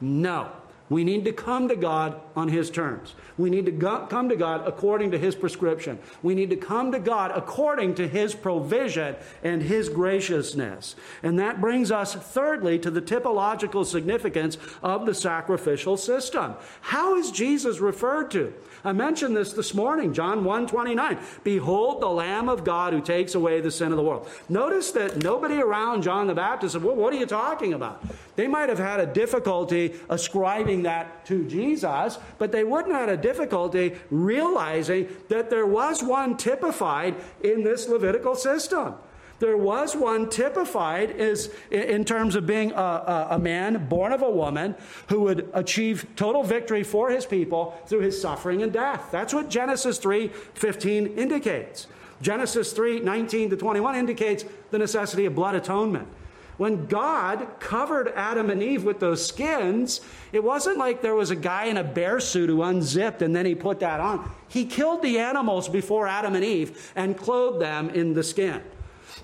No. 0.00 0.50
We 0.88 1.02
need 1.02 1.24
to 1.24 1.32
come 1.32 1.68
to 1.68 1.76
God 1.76 2.20
on 2.36 2.48
His 2.48 2.70
terms. 2.70 3.14
We 3.38 3.50
need 3.50 3.66
to 3.66 3.72
go, 3.72 4.06
come 4.06 4.28
to 4.28 4.36
God 4.36 4.66
according 4.66 5.10
to 5.12 5.18
His 5.18 5.34
prescription. 5.34 5.98
We 6.22 6.34
need 6.34 6.50
to 6.50 6.56
come 6.56 6.92
to 6.92 6.98
God 6.98 7.32
according 7.34 7.94
to 7.96 8.08
His 8.08 8.34
provision 8.34 9.16
and 9.42 9.62
His 9.62 9.88
graciousness. 9.88 10.96
And 11.22 11.38
that 11.38 11.60
brings 11.60 11.90
us, 11.90 12.14
thirdly, 12.14 12.78
to 12.80 12.90
the 12.90 13.02
typological 13.02 13.84
significance 13.84 14.58
of 14.82 15.06
the 15.06 15.14
sacrificial 15.14 15.96
system. 15.96 16.54
How 16.80 17.16
is 17.16 17.30
Jesus 17.30 17.78
referred 17.80 18.30
to? 18.32 18.52
I 18.84 18.92
mentioned 18.92 19.34
this 19.34 19.52
this 19.52 19.72
morning, 19.72 20.12
John 20.12 20.44
1 20.44 20.66
29. 20.66 21.18
Behold 21.42 22.02
the 22.02 22.08
Lamb 22.08 22.48
of 22.48 22.64
God 22.64 22.92
who 22.92 23.00
takes 23.00 23.34
away 23.34 23.60
the 23.60 23.70
sin 23.70 23.92
of 23.92 23.96
the 23.96 24.02
world. 24.02 24.28
Notice 24.48 24.90
that 24.92 25.16
nobody 25.22 25.56
around 25.60 26.02
John 26.02 26.26
the 26.26 26.34
Baptist 26.34 26.74
said, 26.74 26.82
well, 26.82 26.94
What 26.94 27.12
are 27.12 27.16
you 27.16 27.26
talking 27.26 27.72
about? 27.72 28.04
They 28.36 28.46
might 28.46 28.68
have 28.68 28.78
had 28.78 29.00
a 29.00 29.06
difficulty 29.06 29.94
ascribing 30.08 30.82
that 30.82 31.24
to 31.26 31.44
Jesus, 31.48 32.18
but 32.38 32.52
they 32.52 32.64
wouldn't 32.64 32.92
have 32.92 33.08
had 33.08 33.18
a 33.18 33.22
difficulty 33.22 33.94
realizing 34.10 35.08
that 35.28 35.50
there 35.50 35.66
was 35.66 36.02
one 36.02 36.36
typified 36.36 37.14
in 37.42 37.62
this 37.62 37.88
Levitical 37.88 38.34
system. 38.34 38.94
There 39.40 39.56
was 39.56 39.96
one 39.96 40.30
typified 40.30 41.10
as, 41.10 41.50
in 41.70 42.04
terms 42.04 42.36
of 42.36 42.46
being 42.46 42.72
a, 42.72 42.76
a, 42.76 43.26
a, 43.32 43.38
man 43.38 43.88
born 43.88 44.12
of 44.12 44.22
a 44.22 44.30
woman 44.30 44.76
who 45.08 45.20
would 45.22 45.50
achieve 45.52 46.06
total 46.16 46.42
victory 46.44 46.82
for 46.82 47.10
his 47.10 47.26
people 47.26 47.78
through 47.86 48.00
his 48.00 48.20
suffering 48.20 48.62
and 48.62 48.72
death. 48.72 49.08
That's 49.10 49.34
what 49.34 49.50
Genesis 49.50 49.98
3 49.98 50.28
15 50.28 51.18
indicates. 51.18 51.88
Genesis 52.22 52.72
3 52.72 53.00
19 53.00 53.50
to 53.50 53.56
21 53.56 53.96
indicates 53.96 54.44
the 54.70 54.78
necessity 54.78 55.26
of 55.26 55.34
blood 55.34 55.54
atonement. 55.54 56.08
When 56.56 56.86
God 56.86 57.48
covered 57.58 58.12
Adam 58.14 58.48
and 58.48 58.62
Eve 58.62 58.84
with 58.84 59.00
those 59.00 59.26
skins, 59.26 60.00
it 60.32 60.42
wasn't 60.42 60.78
like 60.78 61.02
there 61.02 61.14
was 61.14 61.30
a 61.30 61.36
guy 61.36 61.64
in 61.64 61.76
a 61.76 61.84
bear 61.84 62.20
suit 62.20 62.48
who 62.48 62.62
unzipped 62.62 63.22
and 63.22 63.34
then 63.34 63.44
he 63.44 63.54
put 63.54 63.80
that 63.80 64.00
on. 64.00 64.30
He 64.48 64.64
killed 64.64 65.02
the 65.02 65.18
animals 65.18 65.68
before 65.68 66.06
Adam 66.06 66.34
and 66.36 66.44
Eve 66.44 66.92
and 66.94 67.16
clothed 67.16 67.60
them 67.60 67.90
in 67.90 68.14
the 68.14 68.22
skin. 68.22 68.62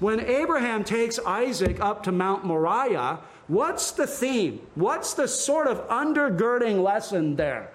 When 0.01 0.21
Abraham 0.21 0.83
takes 0.83 1.19
Isaac 1.21 1.81
up 1.81 2.03
to 2.05 2.13
Mount 2.13 2.45
Moriah, 2.45 3.21
what's 3.47 3.93
the 3.93 4.07
theme? 4.07 4.61
What's 4.75 5.15
the 5.15 5.29
sort 5.29 5.67
of 5.67 5.87
undergirding 5.89 6.83
lesson 6.83 7.37
there? 7.37 7.71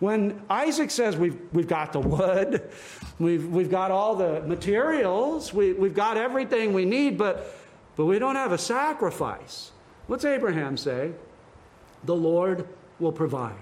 When 0.00 0.42
Isaac 0.50 0.90
says, 0.90 1.16
We've, 1.16 1.38
we've 1.52 1.68
got 1.68 1.92
the 1.92 2.00
wood, 2.00 2.70
we've, 3.18 3.46
we've 3.46 3.70
got 3.70 3.90
all 3.90 4.16
the 4.16 4.42
materials, 4.42 5.52
we, 5.52 5.72
we've 5.72 5.94
got 5.94 6.16
everything 6.16 6.72
we 6.72 6.84
need, 6.84 7.16
but, 7.16 7.54
but 7.96 8.06
we 8.06 8.18
don't 8.18 8.36
have 8.36 8.52
a 8.52 8.58
sacrifice. 8.58 9.72
What's 10.06 10.24
Abraham 10.24 10.76
say? 10.76 11.12
The 12.04 12.14
Lord 12.14 12.68
will 13.00 13.12
provide. 13.12 13.54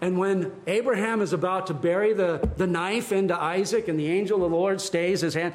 And 0.00 0.18
when 0.18 0.52
Abraham 0.66 1.22
is 1.22 1.32
about 1.32 1.68
to 1.68 1.74
bury 1.74 2.12
the, 2.12 2.46
the 2.56 2.66
knife 2.66 3.12
into 3.12 3.34
Isaac 3.40 3.88
and 3.88 3.98
the 3.98 4.08
angel 4.08 4.44
of 4.44 4.50
the 4.50 4.56
Lord 4.56 4.80
stays 4.80 5.22
his 5.22 5.34
hand, 5.34 5.54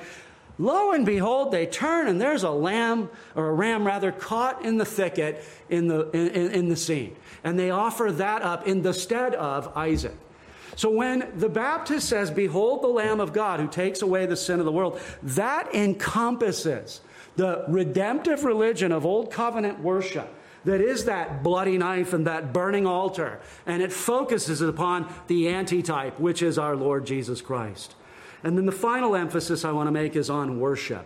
Lo 0.58 0.92
and 0.92 1.06
behold, 1.06 1.52
they 1.52 1.66
turn 1.66 2.08
and 2.08 2.20
there's 2.20 2.44
a 2.44 2.50
lamb, 2.50 3.10
or 3.34 3.48
a 3.48 3.54
ram 3.54 3.88
rather, 3.88 4.12
caught 4.12 4.66
in 4.66 4.78
the 4.78 4.86
thicket 4.86 5.42
in 5.70 5.88
the, 5.88 6.10
in, 6.12 6.52
in 6.52 6.70
the 6.70 6.76
scene. 6.76 7.16
And 7.46 7.58
they 7.58 7.70
offer 7.70 8.12
that 8.12 8.42
up 8.42 8.68
in 8.68 8.82
the 8.82 8.94
stead 8.94 9.36
of 9.36 9.76
Isaac. 9.78 10.16
So 10.76 10.90
when 10.90 11.32
the 11.36 11.48
Baptist 11.48 12.10
says, 12.10 12.30
Behold 12.30 12.84
the 12.84 12.88
Lamb 12.88 13.22
of 13.22 13.32
God 13.32 13.62
who 13.62 13.68
takes 13.68 14.02
away 14.02 14.26
the 14.26 14.36
sin 14.36 14.60
of 14.60 14.66
the 14.66 14.72
world, 14.72 15.00
that 15.24 15.74
encompasses 15.74 17.00
the 17.40 17.64
redemptive 17.70 18.44
religion 18.44 18.92
of 18.92 19.06
Old 19.06 19.32
Covenant 19.32 19.80
worship 19.80 20.28
that 20.66 20.82
is 20.82 21.06
that 21.06 21.42
bloody 21.42 21.78
knife 21.78 22.12
and 22.12 22.28
that 22.28 22.52
burning 22.52 22.86
altar. 22.86 23.40
And 23.66 23.82
it 23.82 23.94
focuses 23.94 24.60
upon 24.60 25.10
the 25.28 25.48
antitype, 25.48 26.20
which 26.20 26.42
is 26.42 26.58
our 26.58 26.76
Lord 26.76 27.06
Jesus 27.06 27.40
Christ. 27.40 27.96
And 28.44 28.58
then 28.58 28.66
the 28.66 28.74
final 28.74 29.16
emphasis 29.16 29.64
I 29.64 29.72
want 29.72 29.88
to 29.88 29.92
make 29.92 30.18
is 30.18 30.30
on 30.30 30.60
worship. 30.60 31.06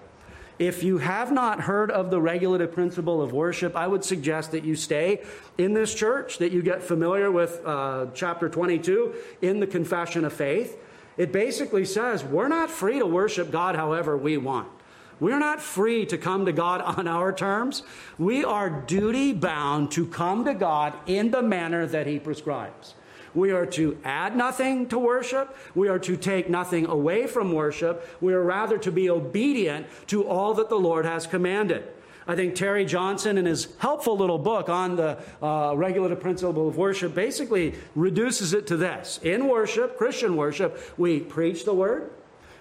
If 0.57 0.81
you 0.81 0.97
have 0.97 1.31
not 1.31 1.61
heard 1.61 1.91
of 1.91 2.09
the 2.09 2.19
regulative 2.19 2.71
principle 2.71 3.21
of 3.21 3.31
worship, 3.31 3.75
I 3.75 3.85
would 3.85 4.03
suggest 4.03 4.53
that 4.53 4.63
you 4.63 4.75
stay 4.75 5.21
in 5.59 5.73
this 5.73 5.93
church, 5.93 6.39
that 6.39 6.51
you 6.51 6.63
get 6.63 6.81
familiar 6.81 7.29
with 7.31 7.61
uh, 7.63 8.07
chapter 8.15 8.49
22 8.49 9.13
in 9.43 9.59
the 9.59 9.67
Confession 9.67 10.25
of 10.25 10.33
Faith. 10.33 10.79
It 11.15 11.31
basically 11.31 11.85
says 11.85 12.23
we're 12.23 12.47
not 12.47 12.71
free 12.71 12.97
to 12.97 13.05
worship 13.05 13.51
God 13.51 13.75
however 13.75 14.17
we 14.17 14.37
want. 14.37 14.67
We're 15.23 15.39
not 15.39 15.61
free 15.61 16.05
to 16.07 16.17
come 16.17 16.47
to 16.47 16.51
God 16.51 16.81
on 16.97 17.07
our 17.07 17.31
terms. 17.31 17.83
We 18.17 18.43
are 18.43 18.69
duty 18.69 19.31
bound 19.31 19.89
to 19.91 20.05
come 20.05 20.43
to 20.43 20.53
God 20.53 20.93
in 21.05 21.31
the 21.31 21.41
manner 21.41 21.85
that 21.85 22.07
He 22.07 22.19
prescribes. 22.19 22.95
We 23.33 23.51
are 23.51 23.65
to 23.67 23.97
add 24.03 24.35
nothing 24.35 24.89
to 24.89 24.99
worship. 24.99 25.55
We 25.75 25.87
are 25.87 25.97
to 25.99 26.17
take 26.17 26.49
nothing 26.49 26.87
away 26.87 27.25
from 27.25 27.53
worship. 27.53 28.17
We 28.19 28.33
are 28.33 28.43
rather 28.43 28.77
to 28.79 28.91
be 28.91 29.09
obedient 29.09 29.87
to 30.07 30.27
all 30.27 30.55
that 30.55 30.67
the 30.67 30.77
Lord 30.77 31.05
has 31.05 31.25
commanded. 31.25 31.87
I 32.27 32.35
think 32.35 32.55
Terry 32.55 32.83
Johnson, 32.83 33.37
in 33.37 33.45
his 33.45 33.69
helpful 33.77 34.17
little 34.17 34.37
book 34.37 34.67
on 34.67 34.97
the 34.97 35.19
uh, 35.41 35.73
regulative 35.77 36.19
principle 36.19 36.67
of 36.67 36.75
worship, 36.75 37.15
basically 37.15 37.75
reduces 37.95 38.53
it 38.53 38.67
to 38.67 38.75
this 38.75 39.21
In 39.23 39.47
worship, 39.47 39.97
Christian 39.97 40.35
worship, 40.35 40.77
we 40.97 41.21
preach 41.21 41.63
the 41.63 41.73
word, 41.73 42.11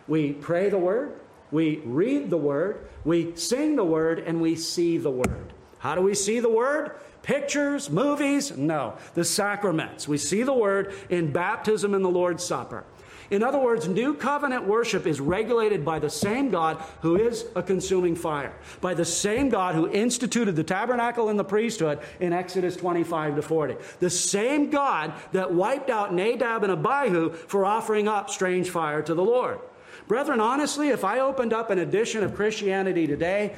we 0.07 0.33
pray 0.33 0.69
the 0.69 0.79
word, 0.79 1.19
we 1.53 1.77
read 1.85 2.31
the 2.31 2.37
word, 2.37 2.89
we 3.05 3.37
sing 3.37 3.77
the 3.77 3.85
word, 3.85 4.19
and 4.19 4.41
we 4.41 4.57
see 4.57 4.99
the 4.99 5.11
word. 5.11 5.53
How 5.79 5.95
do 5.95 6.01
we 6.01 6.15
see 6.15 6.41
the 6.41 6.49
word? 6.49 6.93
Pictures, 7.23 7.91
movies? 7.91 8.57
No. 8.57 8.95
The 9.15 9.25
sacraments. 9.25 10.09
We 10.09 10.19
see 10.19 10.43
the 10.43 10.55
word 10.55 10.95
in 11.11 11.31
baptism 11.31 11.95
and 11.95 12.05
the 12.05 12.09
Lord's 12.09 12.43
Supper. 12.43 12.85
In 13.31 13.43
other 13.43 13.59
words, 13.59 13.89
new 13.89 14.13
covenant 14.13 14.67
worship 14.67 15.07
is 15.07 15.19
regulated 15.19 15.87
by 15.87 15.99
the 15.99 16.11
same 16.11 16.51
God 16.51 16.77
who 17.01 17.17
is 17.17 17.47
a 17.57 17.63
consuming 17.63 18.15
fire, 18.15 18.55
by 18.83 18.93
the 18.93 19.07
same 19.07 19.49
God 19.49 19.75
who 19.75 19.91
instituted 19.91 20.55
the 20.55 20.65
tabernacle 20.65 21.31
and 21.31 21.39
the 21.39 21.45
priesthood 21.45 22.01
in 22.21 22.35
Exodus 22.35 22.77
25 22.77 23.37
to 23.37 23.43
40, 23.43 23.77
the 24.01 24.11
same 24.11 24.69
God 24.69 25.15
that 25.33 25.53
wiped 25.53 25.89
out 25.89 26.13
Nadab 26.13 26.63
and 26.63 26.73
Abihu 26.73 27.31
for 27.31 27.65
offering 27.65 28.07
up 28.07 28.29
strange 28.29 28.69
fire 28.69 29.01
to 29.01 29.15
the 29.15 29.25
Lord. 29.25 29.61
Brethren, 30.09 30.41
honestly, 30.41 30.89
if 30.89 31.05
I 31.05 31.21
opened 31.21 31.53
up 31.53 31.71
an 31.71 31.79
edition 31.79 32.23
of 32.23 32.35
Christianity 32.35 33.07
Today, 33.07 33.55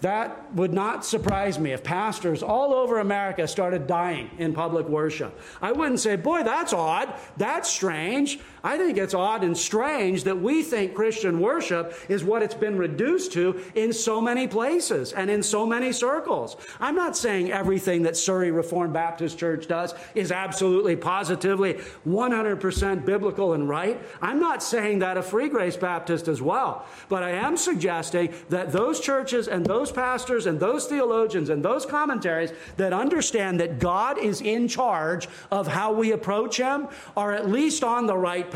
that 0.00 0.52
would 0.54 0.74
not 0.74 1.06
surprise 1.06 1.58
me 1.58 1.72
if 1.72 1.82
pastors 1.82 2.42
all 2.42 2.74
over 2.74 2.98
America 2.98 3.48
started 3.48 3.86
dying 3.86 4.30
in 4.38 4.52
public 4.52 4.86
worship. 4.88 5.38
I 5.62 5.72
wouldn't 5.72 6.00
say, 6.00 6.16
boy, 6.16 6.42
that's 6.42 6.74
odd. 6.74 7.14
That's 7.38 7.70
strange. 7.70 8.38
I 8.66 8.76
think 8.76 8.98
it's 8.98 9.14
odd 9.14 9.44
and 9.44 9.56
strange 9.56 10.24
that 10.24 10.40
we 10.40 10.64
think 10.64 10.92
Christian 10.92 11.38
worship 11.38 11.94
is 12.08 12.24
what 12.24 12.42
it's 12.42 12.52
been 12.52 12.76
reduced 12.76 13.32
to 13.34 13.60
in 13.76 13.92
so 13.92 14.20
many 14.20 14.48
places 14.48 15.12
and 15.12 15.30
in 15.30 15.40
so 15.44 15.64
many 15.64 15.92
circles. 15.92 16.56
I'm 16.80 16.96
not 16.96 17.16
saying 17.16 17.52
everything 17.52 18.02
that 18.02 18.16
Surrey 18.16 18.50
Reformed 18.50 18.92
Baptist 18.92 19.38
Church 19.38 19.68
does 19.68 19.94
is 20.16 20.32
absolutely, 20.32 20.96
positively, 20.96 21.74
100% 22.08 23.04
biblical 23.04 23.52
and 23.52 23.68
right. 23.68 24.02
I'm 24.20 24.40
not 24.40 24.64
saying 24.64 24.98
that 24.98 25.16
of 25.16 25.26
Free 25.26 25.48
Grace 25.48 25.76
Baptist 25.76 26.26
as 26.26 26.42
well. 26.42 26.86
But 27.08 27.22
I 27.22 27.30
am 27.30 27.56
suggesting 27.56 28.34
that 28.48 28.72
those 28.72 28.98
churches 28.98 29.46
and 29.46 29.64
those 29.64 29.92
pastors 29.92 30.46
and 30.46 30.58
those 30.58 30.86
theologians 30.86 31.50
and 31.50 31.64
those 31.64 31.86
commentaries 31.86 32.50
that 32.78 32.92
understand 32.92 33.60
that 33.60 33.78
God 33.78 34.18
is 34.18 34.40
in 34.40 34.66
charge 34.66 35.28
of 35.52 35.68
how 35.68 35.92
we 35.92 36.10
approach 36.10 36.56
Him 36.56 36.88
are 37.16 37.32
at 37.32 37.48
least 37.48 37.84
on 37.84 38.08
the 38.08 38.18
right 38.18 38.50
path. 38.50 38.55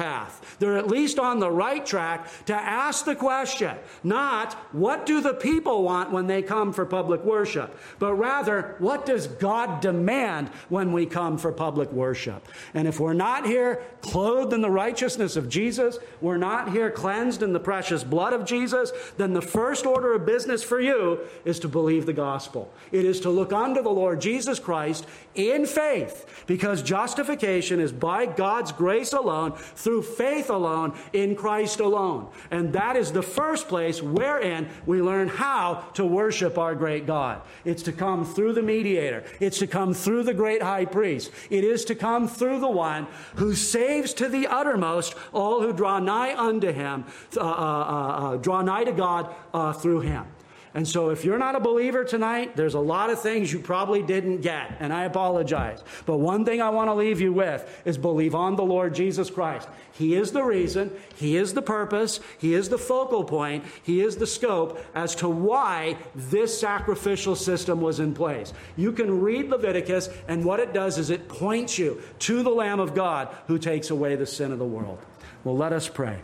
They're 0.59 0.77
at 0.77 0.89
least 0.89 1.19
on 1.19 1.39
the 1.39 1.51
right 1.51 1.85
track 1.85 2.29
to 2.47 2.55
ask 2.55 3.05
the 3.05 3.17
question, 3.17 3.77
not 4.03 4.55
what 4.73 5.07
do 5.07 5.21
the 5.21 5.35
people 5.35 5.83
want 5.83 6.11
when 6.11 6.27
they 6.27 6.43
come 6.43 6.73
for 6.73 6.87
public 6.87 7.25
worship, 7.25 7.77
but 7.99 8.15
rather 8.15 8.77
what 8.79 9.07
does 9.07 9.27
God 9.27 9.81
demand 9.81 10.49
when 10.69 10.93
we 10.93 11.07
come 11.07 11.39
for 11.39 11.53
public 11.53 11.93
worship? 11.93 12.47
And 12.75 12.89
if 12.89 13.01
we're 13.01 13.13
not 13.13 13.47
here 13.47 13.83
clothed 14.01 14.53
in 14.53 14.61
the 14.61 14.71
righteousness 14.71 15.37
of 15.37 15.49
Jesus, 15.49 15.99
we're 16.21 16.37
not 16.37 16.73
here 16.73 16.91
cleansed 16.91 17.43
in 17.43 17.53
the 17.53 17.61
precious 17.61 18.05
blood 18.05 18.33
of 18.33 18.45
Jesus, 18.45 18.93
then 19.17 19.33
the 19.33 19.43
first 19.43 19.85
order 19.85 20.15
of 20.15 20.25
business 20.25 20.63
for 20.63 20.81
you 20.81 21.21
is 21.45 21.59
to 21.61 21.69
believe 21.69 22.07
the 22.07 22.13
gospel. 22.13 22.73
It 22.93 23.05
is 23.05 23.21
to 23.21 23.31
look 23.31 23.53
unto 23.53 23.83
the 23.83 23.91
Lord 23.91 24.21
Jesus 24.21 24.59
Christ 24.59 25.07
in 25.35 25.67
faith, 25.67 26.45
because 26.47 26.83
justification 26.83 27.81
is 27.81 27.93
by 27.93 28.27
God's 28.27 28.73
grace 28.73 29.13
alone 29.13 29.53
through 29.53 29.90
faith 30.03 30.51
alone 30.51 30.97
in 31.13 31.35
Christ 31.35 31.81
alone. 31.81 32.29
And 32.51 32.73
that 32.73 32.97
is 32.97 33.13
the 33.13 33.23
first 33.23 33.69
place 33.69 34.01
wherein 34.01 34.69
we 34.87 35.03
learn 35.03 35.29
how 35.29 35.85
to 35.95 36.05
worship 36.05 36.59
our 36.59 36.75
great 36.75 37.07
God. 37.07 37.43
It's 37.65 37.83
to 37.85 37.93
come 37.93 38.25
through 38.25 38.55
the 38.55 38.63
mediator, 38.63 39.25
it's 39.41 39.59
to 39.59 39.67
come 39.67 39.95
through 39.95 40.23
the 40.23 40.35
great 40.35 40.63
high 40.63 40.85
priest, 40.85 41.31
it 41.51 41.65
is 41.65 41.85
to 41.87 41.95
come 41.95 42.29
through 42.29 42.61
the 42.61 42.71
one 42.71 43.07
who 43.37 43.55
saves 43.55 44.15
to 44.15 44.29
the 44.29 44.47
uttermost 44.47 45.15
all 45.33 45.61
who 45.61 45.73
draw 45.73 45.99
nigh 45.99 46.35
unto 46.37 46.73
him, 46.73 47.05
uh, 47.37 47.41
uh, 47.41 47.45
uh, 47.45 47.53
uh 47.53 48.37
draw 48.37 48.63
nigh 48.63 48.85
to 48.85 48.93
God 48.93 49.35
uh, 49.53 49.73
through 49.73 50.01
him. 50.01 50.27
And 50.73 50.87
so, 50.87 51.11
if 51.11 51.25
you're 51.25 51.39
not 51.39 51.57
a 51.57 51.61
believer 51.61 52.05
tonight, 52.05 52.55
there's 52.55 52.75
a 52.75 52.81
lot 52.81 53.11
of 53.11 53.21
things 53.21 53.53
you 53.53 53.59
probably 53.59 54.03
didn't 54.03 54.41
get, 54.41 54.77
and 54.79 54.93
I 54.93 55.03
apologize. 55.03 55.83
But 56.07 56.19
one 56.19 56.45
thing 56.45 56.63
I 56.63 56.71
want 56.71 56.89
to 56.89 56.95
leave 56.95 57.21
you 57.21 57.33
with 57.33 57.83
is 57.85 57.99
believe 57.99 58.37
on 58.37 58.55
the 58.55 58.63
Lord 58.63 58.95
Jesus 58.95 59.31
Christ. 59.31 59.69
He 59.93 60.15
is 60.15 60.31
the 60.31 60.45
reason, 60.45 60.93
He 61.17 61.37
is 61.37 61.55
the 61.55 61.63
purpose, 61.63 62.21
He 62.39 62.55
is 62.55 62.69
the 62.69 62.79
focal 62.79 63.25
point, 63.25 63.65
He 63.83 64.01
is 64.01 64.17
the 64.17 64.29
scope 64.29 64.79
as 64.95 65.17
to 65.17 65.29
why 65.29 65.97
this 66.15 66.59
sacrificial 66.59 67.35
system 67.35 67.81
was 67.81 67.99
in 67.99 68.15
place. 68.15 68.53
You 68.77 68.93
can 68.93 69.21
read 69.21 69.49
Leviticus, 69.49 70.09
and 70.29 70.45
what 70.45 70.61
it 70.61 70.73
does 70.73 70.99
is 70.99 71.11
it 71.11 71.29
points 71.29 71.79
you 71.79 72.01
to 72.21 72.45
the 72.45 72.51
Lamb 72.51 72.79
of 72.79 72.95
God 72.95 73.35
who 73.49 73.59
takes 73.59 73.91
away 73.91 74.15
the 74.15 74.27
sin 74.27 74.53
of 74.53 74.61
the 74.61 74.65
world. 74.65 74.99
Well, 75.43 75.57
let 75.57 75.73
us 75.73 75.89
pray. 75.89 76.21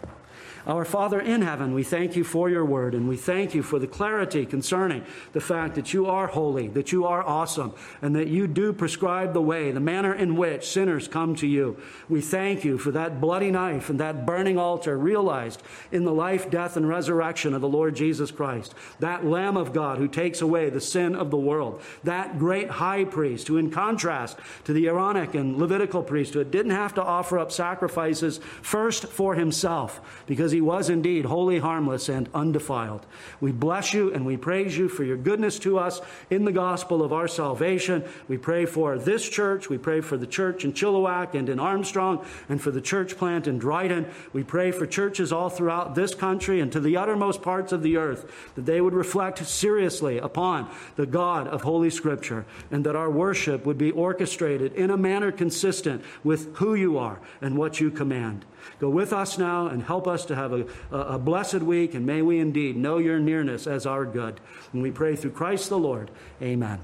Our 0.67 0.85
Father 0.85 1.21
in 1.21 1.43
heaven, 1.43 1.75
we 1.75 1.85
thank 1.85 2.17
you 2.17 2.25
for 2.25 2.51
your 2.51 2.65
word, 2.65 2.97
and 2.97 3.09
we 3.09 3.17
thank 3.17 3.55
you 3.55 3.63
for 3.63 3.79
the 3.79 3.87
clarity 3.87 4.45
concerning 4.45 5.05
the 5.33 5.41
fact 5.41 5.77
that 5.77 5.95
you 5.95 6.07
are 6.07 6.27
holy, 6.27 6.67
that 6.69 6.91
you 6.91 7.07
are 7.07 7.23
awesome, 7.23 7.73
and 8.03 8.17
that 8.17 8.27
you 8.27 8.49
do 8.49 8.73
prescribe 8.73 9.33
the 9.33 9.41
way, 9.41 9.71
the 9.71 9.79
manner 9.79 10.13
in 10.13 10.35
which 10.35 10.67
sinners 10.67 11.07
come 11.07 11.37
to 11.37 11.47
you. 11.47 11.77
We 12.09 12.21
thank 12.21 12.65
you 12.65 12.79
for 12.79 12.91
that 12.91 13.21
bloody 13.21 13.53
knife 13.53 13.91
and 13.91 14.01
that 14.01 14.27
burning 14.27 14.59
altar 14.59 14.99
realized 14.99 15.63
in 15.93 16.05
the 16.05 16.13
life, 16.13 16.51
death, 16.51 16.77
and 16.77 16.89
resurrection 16.89 17.55
of 17.55 17.61
the 17.61 17.69
Lord 17.69 17.95
Jesus 17.95 18.33
Christ, 18.33 18.75
that 18.99 19.25
Lamb 19.25 19.57
of 19.57 19.73
God 19.73 19.99
who 19.99 20.09
takes 20.09 20.41
away 20.41 20.69
the 20.69 20.81
sin 20.81 21.15
of 21.15 21.31
the 21.31 21.37
world, 21.37 21.81
that 22.03 22.41
great 22.41 22.71
high 22.71 23.05
priest 23.05 23.47
who, 23.47 23.57
in 23.57 23.71
contrast 23.71 24.37
to 24.65 24.73
the 24.73 24.89
Aaronic 24.89 25.37
and 25.37 25.59
Levitical 25.59 26.03
priesthood, 26.03 26.51
didn't 26.51 26.73
have 26.73 26.95
to 26.95 27.05
offer 27.05 27.39
up 27.39 27.53
sacrifices 27.53 28.41
first 28.63 29.07
for 29.07 29.37
himself 29.37 30.01
because 30.27 30.56
he 30.57 30.61
was 30.63 30.89
indeed 30.89 31.27
wholly 31.27 31.59
harmless 31.59 32.09
and 32.09 32.31
undefiled. 32.33 33.05
We 33.43 33.53
bless 33.53 33.93
you 33.93 34.11
and 34.11 34.25
we 34.25 34.39
praise 34.39 34.75
you 34.79 34.89
for 34.89 35.05
your 35.05 35.19
goodness 35.19 35.59
to 35.59 35.79
us 35.79 36.01
in 36.31 36.47
the 36.47 36.53
gospel 36.53 37.03
of 37.03 37.13
our 37.13 37.29
salvation. 37.29 38.03
We 38.27 38.39
pray 38.39 38.65
for 38.65 38.97
this 38.97 39.29
church. 39.29 39.69
We 39.69 39.77
pray 39.77 40.01
for 40.01 40.17
the 40.17 40.27
church 40.27 40.65
in 40.65 40.73
Chilliwack 40.73 41.35
and 41.35 41.51
in 41.51 41.61
Armstrong 41.61 42.25
and 42.49 42.59
for 42.59 42.71
the 42.71 42.81
church 42.81 43.19
plant 43.19 43.47
in 43.47 43.59
Dryden. 43.59 44.07
We 44.33 44.45
pray 44.45 44.71
for 44.71 44.87
churches 44.87 45.31
all 45.31 45.51
throughout 45.51 45.95
this 45.95 46.15
country 46.15 46.61
and 46.61 46.73
to 46.73 46.81
the 46.81 46.97
uttermost 46.97 47.43
parts 47.43 47.71
of 47.71 47.83
the 47.83 47.99
earth 47.99 48.51
that 48.55 48.65
they 48.65 48.81
would 48.81 48.95
reflect 48.95 49.47
seriously 49.47 50.17
upon 50.17 50.71
the 50.95 51.05
God 51.05 51.49
of 51.49 51.65
Holy 51.65 51.91
Scripture 51.91 52.47
and 52.71 52.83
that 52.87 52.97
our 52.97 53.11
worship 53.11 53.67
would 53.67 53.77
be 53.77 53.91
orchestrated 53.91 54.73
in 54.73 54.89
a 54.89 54.97
manner 54.97 55.31
consistent 55.31 56.03
with 56.25 56.57
who 56.57 56.75
you 56.75 56.97
are 56.97 57.21
and 57.43 57.59
what 57.59 57.79
you 57.79 57.91
command. 57.91 58.47
Go 58.79 58.89
with 58.91 59.13
us 59.13 59.39
now 59.39 59.67
and 59.67 59.83
help 59.83 60.07
us 60.07 60.25
to 60.27 60.35
have 60.35 60.53
a, 60.53 60.67
a, 60.91 61.19
blessed 61.19 61.61
week, 61.61 61.95
and 61.95 62.05
may 62.05 62.23
we 62.23 62.39
indeed 62.39 62.77
know 62.77 62.99
your 62.99 63.19
nearness 63.19 63.67
as 63.67 63.87
our 63.87 64.05
good. 64.05 64.41
And 64.73 64.83
we 64.83 64.91
pray 64.91 65.17
through 65.17 65.33
Christ 65.33 65.69
the 65.69 65.79
Lord. 65.79 66.11
Amen. 66.43 66.81